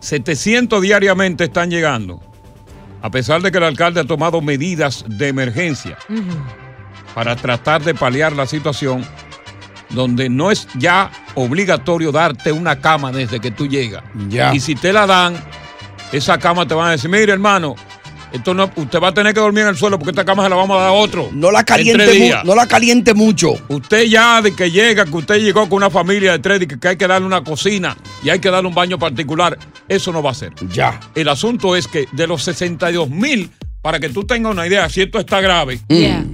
700 0.00 0.82
diariamente 0.82 1.44
están 1.44 1.70
llegando, 1.70 2.20
a 3.02 3.10
pesar 3.10 3.42
de 3.42 3.52
que 3.52 3.58
el 3.58 3.64
alcalde 3.64 4.00
ha 4.00 4.04
tomado 4.04 4.40
medidas 4.40 5.04
de 5.06 5.28
emergencia 5.28 5.98
para 7.14 7.36
tratar 7.36 7.84
de 7.84 7.94
paliar 7.94 8.32
la 8.32 8.46
situación 8.46 9.04
donde 9.90 10.28
no 10.28 10.50
es 10.50 10.68
ya 10.74 11.10
obligatorio 11.34 12.12
darte 12.12 12.52
una 12.52 12.80
cama 12.80 13.10
desde 13.12 13.40
que 13.40 13.50
tú 13.50 13.66
llegas. 13.66 14.04
Ya. 14.28 14.54
Y 14.54 14.60
si 14.60 14.74
te 14.74 14.92
la 14.92 15.06
dan, 15.06 15.34
esa 16.12 16.38
cama 16.38 16.66
te 16.66 16.74
van 16.74 16.88
a 16.88 16.90
decir, 16.92 17.10
mire 17.10 17.32
hermano, 17.32 17.74
esto 18.32 18.54
no, 18.54 18.70
usted 18.76 19.00
va 19.00 19.08
a 19.08 19.14
tener 19.14 19.32
que 19.34 19.40
dormir 19.40 19.62
en 19.62 19.68
el 19.70 19.76
suelo 19.76 19.98
porque 19.98 20.10
esta 20.10 20.24
cama 20.24 20.42
se 20.44 20.50
la 20.50 20.56
vamos 20.56 20.76
a 20.76 20.80
dar 20.80 20.88
a 20.88 20.92
otro. 20.92 21.28
No 21.32 21.50
la 21.50 21.64
caliente, 21.64 22.06
mu- 22.06 22.12
días". 22.12 22.44
no 22.44 22.54
la 22.54 22.66
caliente 22.66 23.14
mucho. 23.14 23.54
Usted 23.68 24.04
ya 24.04 24.40
de 24.42 24.54
que 24.54 24.70
llega, 24.70 25.04
que 25.04 25.16
usted 25.16 25.36
llegó 25.36 25.68
con 25.68 25.76
una 25.78 25.90
familia 25.90 26.32
de 26.32 26.38
tres 26.38 26.62
y 26.62 26.66
que, 26.66 26.88
hay 26.88 26.96
que 26.96 27.06
darle 27.06 27.26
una 27.26 27.42
cocina 27.44 27.96
y 28.22 28.30
hay 28.30 28.38
que 28.38 28.50
darle 28.50 28.68
un 28.68 28.74
baño 28.74 28.98
particular, 28.98 29.58
eso 29.88 30.12
no 30.12 30.22
va 30.22 30.30
a 30.30 30.34
ser. 30.34 30.52
Ya. 30.72 30.98
El 31.14 31.28
asunto 31.28 31.74
es 31.76 31.86
que 31.88 32.06
de 32.12 32.26
los 32.26 32.42
62 32.42 33.08
mil, 33.10 33.50
para 33.82 33.98
que 34.00 34.08
tú 34.08 34.24
tengas 34.24 34.52
una 34.52 34.66
idea, 34.66 34.88
si 34.88 35.00
esto 35.02 35.18
está 35.18 35.40
grave, 35.40 35.80
Yeah. 35.88 36.24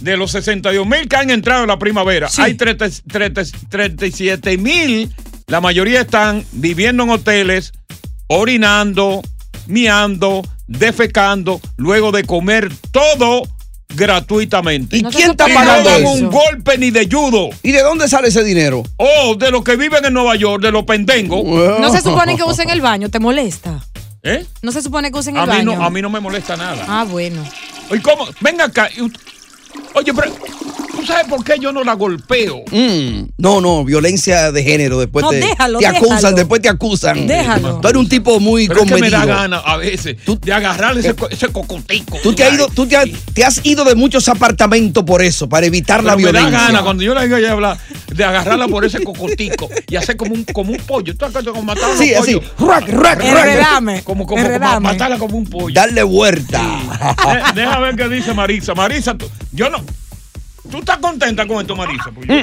de 0.00 0.16
los 0.16 0.30
62 0.32 0.86
mil 0.86 1.08
que 1.08 1.16
han 1.16 1.30
entrado 1.30 1.62
en 1.62 1.68
la 1.68 1.78
primavera, 1.78 2.28
hay 2.38 2.54
30 2.54 2.86
30 3.06 3.42
37 3.68 4.56
mil, 4.58 5.12
la 5.46 5.60
mayoría 5.60 6.00
están 6.02 6.44
viviendo 6.52 7.02
en 7.02 7.10
hoteles, 7.10 7.72
orinando, 8.28 9.20
miando, 9.66 10.42
defecando, 10.70 11.60
luego 11.76 12.12
de 12.12 12.24
comer 12.24 12.72
todo 12.92 13.42
gratuitamente. 13.96 14.98
¿Y 14.98 15.02
quién 15.02 15.32
está 15.32 15.50
Y 15.50 15.52
pagando 15.52 15.90
no 15.90 15.90
dan 15.90 16.02
eso? 16.02 16.12
un 16.12 16.30
golpe 16.30 16.78
ni 16.78 16.90
de 16.90 17.08
judo. 17.10 17.50
¿Y 17.62 17.72
de 17.72 17.82
dónde 17.82 18.08
sale 18.08 18.28
ese 18.28 18.44
dinero? 18.44 18.84
Oh, 18.96 19.34
de 19.34 19.50
los 19.50 19.64
que 19.64 19.76
viven 19.76 20.04
en 20.04 20.14
Nueva 20.14 20.36
York, 20.36 20.62
de 20.62 20.70
los 20.70 20.84
pendengos. 20.84 21.44
No 21.44 21.90
se 21.90 22.00
supone 22.00 22.36
que 22.36 22.44
usen 22.44 22.70
el 22.70 22.80
baño, 22.80 23.08
¿te 23.10 23.18
molesta? 23.18 23.84
¿Eh? 24.22 24.46
No 24.62 24.70
se 24.70 24.80
supone 24.82 25.10
que 25.10 25.18
usen 25.18 25.36
el 25.36 25.42
A 25.42 25.46
mí, 25.46 25.52
baño. 25.52 25.76
no, 25.76 25.84
a 25.84 25.90
mí 25.90 26.00
no 26.02 26.08
me 26.10 26.20
molesta 26.20 26.56
nada. 26.56 26.84
Ah, 26.88 27.04
bueno. 27.08 27.42
¿Y 27.90 27.98
cómo? 28.00 28.26
Venga 28.40 28.64
acá. 28.66 28.88
Oye, 29.94 30.14
pero 30.14 30.30
¿tú 30.96 31.04
sabes 31.06 31.26
por 31.26 31.42
qué 31.44 31.54
yo 31.60 31.72
no 31.72 31.82
la 31.82 31.94
golpeo? 31.94 32.62
Mm, 32.70 33.22
no, 33.38 33.60
no, 33.60 33.84
violencia 33.84 34.52
de 34.52 34.62
género. 34.62 34.98
Después 35.00 35.24
No, 35.24 35.30
te, 35.30 35.36
déjalo, 35.40 35.78
te 35.80 35.86
acusan, 35.86 36.16
déjalo. 36.16 36.36
después 36.36 36.62
te 36.62 36.68
acusan. 36.68 37.26
Déjalo. 37.26 37.80
Tú 37.80 37.88
eres 37.88 38.00
un 38.00 38.08
tipo 38.08 38.38
muy 38.38 38.68
Pero 38.68 38.82
es 38.84 38.92
que 38.92 39.00
me 39.00 39.10
da 39.10 39.24
gana 39.26 39.58
a 39.58 39.76
veces 39.76 40.16
de 40.24 40.52
agarrarle 40.52 41.00
ese, 41.00 41.14
ese 41.30 41.48
cocotico. 41.48 42.18
Tú 42.22 42.32
te 42.34 42.44
has 42.44 42.54
ido, 42.54 42.68
tú 42.68 42.86
te 42.86 42.96
has, 42.96 43.06
te 43.34 43.44
has 43.44 43.60
ido 43.66 43.84
de 43.84 43.94
muchos 43.96 44.28
apartamentos 44.28 45.02
por 45.04 45.22
eso, 45.22 45.48
para 45.48 45.66
evitar 45.66 46.04
la 46.04 46.14
Pero 46.16 46.28
me 46.28 46.32
da 46.32 46.40
violencia. 46.40 46.66
gana 46.68 46.82
cuando 46.82 47.02
yo 47.02 47.14
le 47.14 47.22
digo 47.28 47.52
hablar 47.52 47.78
de 48.14 48.24
agarrarla 48.24 48.68
por 48.68 48.84
ese 48.84 49.02
cocotico 49.02 49.68
y 49.88 49.96
hacer 49.96 50.16
como 50.16 50.34
un, 50.34 50.44
como 50.44 50.70
un 50.72 50.78
pollo. 50.78 51.16
¿Tú 51.16 51.24
acuerdas 51.24 51.52
como 51.52 51.64
matar 51.64 51.90
a 51.90 51.96
Sí, 51.96 52.14
así. 52.14 52.34
Rack, 52.58 52.88
rack, 52.88 53.18
rack. 53.20 53.24
Enredame, 53.24 54.02
Como, 54.04 54.26
como, 54.26 54.42
matarla 54.80 55.18
como 55.18 55.36
un 55.36 55.46
pollo. 55.46 55.74
Darle 55.74 56.02
vuelta. 56.04 56.60
De- 57.54 57.60
Deja 57.62 57.78
ver 57.80 57.96
qué 57.96 58.08
dice 58.08 58.34
Marisa. 58.34 58.74
Marisa, 58.74 59.16
tú- 59.16 59.28
yo 59.60 59.68
no. 59.68 59.78
¿Tú 60.70 60.78
estás 60.78 60.96
contenta 60.98 61.46
con 61.46 61.58
esto, 61.60 61.76
Marisa? 61.76 62.10
Pues 62.14 62.26
yo- 62.26 62.34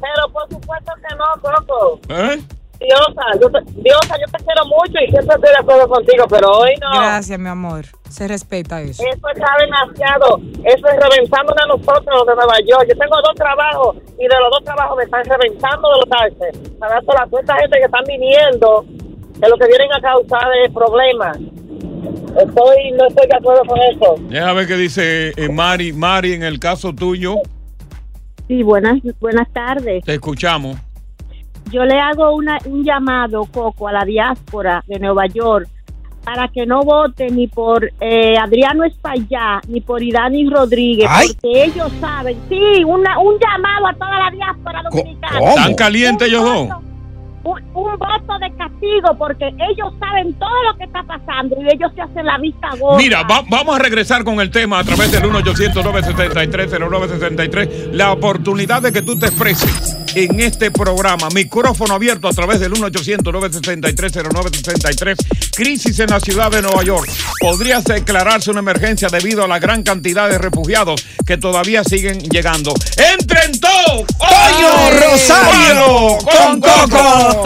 Pero 0.00 0.32
por 0.32 0.48
supuesto 0.48 0.92
que 1.02 1.14
no, 1.16 1.26
Coco. 1.42 2.00
¿Eh? 2.08 2.40
Diosa, 2.78 3.24
yo 3.40 3.48
te, 3.50 3.58
Diosa, 3.80 4.14
yo 4.20 4.26
te 4.36 4.44
quiero 4.44 4.64
mucho 4.66 4.98
y 5.02 5.10
siempre 5.10 5.34
estoy 5.34 5.50
de 5.50 5.56
acuerdo 5.58 5.88
contigo, 5.88 6.24
pero 6.28 6.50
hoy 6.58 6.74
no. 6.80 6.90
Gracias, 7.00 7.38
mi 7.38 7.48
amor. 7.48 7.86
Se 8.10 8.28
respeta 8.28 8.80
eso. 8.82 9.02
Eso 9.02 9.28
está 9.34 9.46
demasiado. 9.58 10.38
Eso 10.62 10.86
es 10.86 10.96
reventándonos 11.02 11.62
a 11.64 11.66
nosotros 11.66 12.04
los 12.14 12.26
de 12.26 12.34
Nueva 12.36 12.58
York. 12.68 12.84
Yo 12.88 12.96
tengo 12.98 13.16
dos 13.24 13.34
trabajos 13.34 13.96
y 14.18 14.22
de 14.28 14.36
los 14.38 14.50
dos 14.52 14.62
trabajos 14.64 14.96
me 14.98 15.04
están 15.04 15.24
reventando 15.24 15.88
de 15.88 15.96
los 15.96 16.08
taxes. 16.10 16.70
Para 16.78 17.00
toda 17.00 17.40
esta 17.40 17.56
gente 17.56 17.78
que 17.78 17.84
están 17.86 18.04
viniendo, 18.06 18.84
que 19.40 19.48
lo 19.48 19.56
que 19.56 19.66
vienen 19.66 19.90
a 19.96 20.00
causar 20.00 20.46
es 20.62 20.70
problemas. 20.72 21.38
Estoy, 22.08 22.90
no 22.98 23.06
estoy 23.08 23.26
de 23.28 23.36
acuerdo 23.36 23.62
con 23.66 23.78
eso. 23.80 24.14
Deja 24.28 24.52
ver 24.52 24.66
qué 24.66 24.76
dice 24.76 25.32
eh, 25.36 25.48
Mari. 25.48 25.92
Mari, 25.92 26.32
en 26.34 26.42
el 26.42 26.58
caso 26.58 26.92
tuyo, 26.94 27.36
Sí, 28.48 28.62
buenas, 28.62 29.00
buenas 29.20 29.48
tardes. 29.52 30.04
te 30.04 30.14
escuchamos. 30.14 30.76
Yo 31.72 31.84
le 31.84 31.98
hago 31.98 32.34
una, 32.36 32.58
un 32.66 32.84
llamado, 32.84 33.44
Coco, 33.46 33.88
a 33.88 33.92
la 33.92 34.04
diáspora 34.04 34.84
de 34.86 35.00
Nueva 35.00 35.26
York 35.26 35.68
para 36.24 36.48
que 36.48 36.66
no 36.66 36.82
voten 36.82 37.36
ni 37.36 37.46
por 37.46 37.88
eh, 38.00 38.36
Adriano 38.36 38.84
Espaillá 38.84 39.60
ni 39.68 39.80
por 39.80 40.02
Idani 40.02 40.48
Rodríguez, 40.48 41.08
Ay. 41.08 41.28
porque 41.28 41.64
ellos 41.64 41.90
saben. 42.00 42.36
Sí, 42.48 42.84
una, 42.84 43.18
un 43.18 43.34
llamado 43.38 43.86
a 43.88 43.94
toda 43.94 44.18
la 44.18 44.30
diáspora 44.30 44.82
dominicana. 44.82 45.54
¿Tan 45.54 45.74
caliente 45.74 46.26
ellos 46.26 46.44
dos? 46.44 46.68
Un, 47.76 47.98
voto 47.98 48.38
de 48.40 48.50
castigo, 48.56 49.16
porque 49.18 49.46
ellos 49.48 49.92
saben 50.00 50.32
todo 50.34 50.62
lo 50.70 50.76
que 50.78 50.84
está 50.84 51.02
pasando 51.02 51.56
y 51.60 51.66
ellos 51.74 51.90
se 51.94 52.00
hacen 52.02 52.24
la 52.26 52.38
vista 52.38 52.68
gorda. 52.78 52.96
Mira, 52.98 53.22
va- 53.22 53.42
vamos 53.50 53.76
a 53.76 53.78
regresar 53.78 54.24
con 54.24 54.40
el 54.40 54.50
tema 54.50 54.78
a 54.78 54.84
través 54.84 55.10
del 55.12 55.22
1-800-973-0973. 55.30 57.90
La 57.92 58.12
oportunidad 58.12 58.80
de 58.82 58.92
que 58.92 59.02
tú 59.02 59.18
te 59.18 59.26
expreses 59.26 60.05
en 60.16 60.40
este 60.40 60.70
programa. 60.70 61.28
Micrófono 61.28 61.92
abierto 61.94 62.26
a 62.26 62.32
través 62.32 62.58
del 62.58 62.72
1-800-973-0973. 62.72 65.14
Crisis 65.54 66.00
en 66.00 66.08
la 66.08 66.20
ciudad 66.20 66.50
de 66.50 66.62
Nueva 66.62 66.82
York. 66.82 67.06
Podría 67.38 67.80
declararse 67.80 68.50
una 68.50 68.60
emergencia 68.60 69.08
debido 69.08 69.44
a 69.44 69.48
la 69.48 69.58
gran 69.58 69.82
cantidad 69.82 70.30
de 70.30 70.38
refugiados 70.38 71.04
que 71.26 71.36
todavía 71.36 71.84
siguen 71.84 72.20
llegando. 72.20 72.72
¡Entren 72.96 73.60
todos! 73.60 74.06
¡Coño, 74.16 74.90
Rosario! 75.00 76.16
¡Con 76.24 76.62
Coco! 76.62 77.44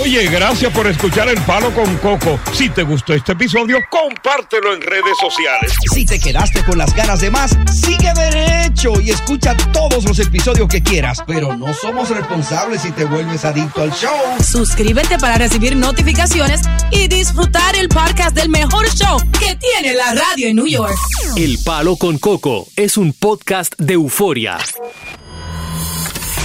Oye, 0.00 0.26
gracias 0.28 0.72
por 0.72 0.86
escuchar 0.86 1.28
El 1.28 1.38
Palo 1.42 1.74
con 1.74 1.98
Coco. 1.98 2.40
Si 2.54 2.70
te 2.70 2.82
gustó 2.84 3.12
este 3.12 3.32
episodio, 3.32 3.80
compártelo 3.90 4.72
en 4.72 4.80
redes 4.80 5.18
sociales. 5.20 5.74
Si 5.92 6.06
te 6.06 6.18
quedaste 6.18 6.64
con 6.64 6.78
las 6.78 6.94
ganas 6.94 7.20
de 7.20 7.30
más, 7.30 7.54
sigue 7.70 8.10
derecho 8.14 8.98
y 9.00 9.10
escucha 9.10 9.54
todos 9.72 10.04
los 10.04 10.18
episodios 10.20 10.68
que 10.68 10.82
quieras. 10.82 11.22
Pero 11.26 11.54
no 11.54 11.74
somos 12.04 12.20
responsables 12.20 12.82
si 12.82 12.92
te 12.92 13.04
vuelves 13.04 13.44
adicto 13.44 13.82
al 13.82 13.90
show. 13.92 14.10
Suscríbete 14.42 15.18
para 15.18 15.38
recibir 15.38 15.76
notificaciones 15.76 16.60
y 16.90 17.08
disfrutar 17.08 17.76
el 17.76 17.88
podcast 17.88 18.34
del 18.34 18.48
mejor 18.48 18.86
show 18.90 19.18
que 19.38 19.56
tiene 19.56 19.94
la 19.94 20.14
radio 20.14 20.48
en 20.48 20.56
New 20.56 20.66
York. 20.66 20.94
El 21.36 21.58
Palo 21.64 21.96
con 21.96 22.18
Coco 22.18 22.66
es 22.76 22.96
un 22.98 23.12
podcast 23.12 23.74
de 23.78 23.94
euforia. 23.94 24.58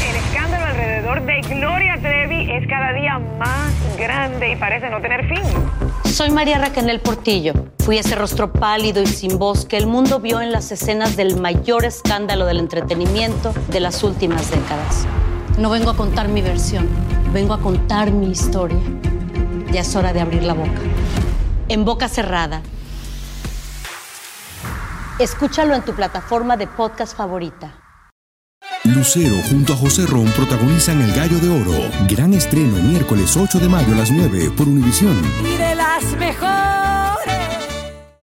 El 0.10 0.16
escándalo 0.16 0.66
alrededor 0.66 1.26
de 1.26 1.42
Gloria 1.42 2.00
Trevi 2.00 2.52
es 2.52 2.68
cada 2.68 2.94
día 2.94 3.20
más 3.38 3.74
grande 3.98 4.54
y 4.54 4.56
parece 4.56 4.90
no 4.90 5.02
tener 5.02 5.28
fin. 5.28 5.44
Soy 6.06 6.32
María 6.32 6.58
Raquel 6.60 7.00
Portillo. 7.02 7.54
Fui 7.80 7.98
ese 7.98 8.16
rostro 8.16 8.52
pálido 8.54 9.02
y 9.02 9.08
sin 9.08 9.38
voz 9.38 9.66
que 9.66 9.78
el 9.78 9.88
mundo 9.88 10.20
vio 10.20 10.42
en 10.42 10.52
las 10.52 10.72
escenas 10.72 11.18
del 11.18 11.40
mayor 11.40 11.86
escándalo 11.86 12.46
del 12.46 12.60
entretenimiento 12.60 13.54
de 13.70 13.80
las 13.80 14.04
últimas 14.04 14.52
décadas. 14.52 15.06
No 15.60 15.70
vengo 15.70 15.90
a 15.90 15.98
contar 15.98 16.30
mi 16.30 16.42
versión, 16.42 16.88
vengo 17.34 17.54
a 17.54 17.60
contar 17.60 18.12
mi 18.12 18.32
historia. 18.32 18.80
Ya 19.74 19.82
es 19.82 19.94
hora 19.94 20.14
de 20.14 20.22
abrir 20.22 20.44
la 20.44 20.54
boca. 20.54 20.80
En 21.68 21.84
boca 21.84 22.08
cerrada. 22.08 22.62
Escúchalo 25.20 25.76
en 25.76 25.82
tu 25.82 25.94
plataforma 25.94 26.56
de 26.56 26.66
podcast 26.66 27.14
favorita. 27.18 27.74
Lucero 28.86 29.36
junto 29.50 29.74
a 29.74 29.76
José 29.76 30.06
Ron 30.06 30.28
protagonizan 30.28 31.02
El 31.02 31.12
Gallo 31.12 31.38
de 31.40 31.50
Oro. 31.50 31.92
Gran 32.08 32.34
estreno 32.34 32.78
miércoles 32.78 33.36
8 33.36 33.60
de 33.60 33.68
mayo 33.68 33.94
a 33.94 33.98
las 33.98 34.12
9 34.12 34.52
por 34.56 34.66
Univisión. 34.66 35.22
Y 35.44 35.58
de 35.58 35.76
las 35.76 36.04
mejores. 36.18 36.99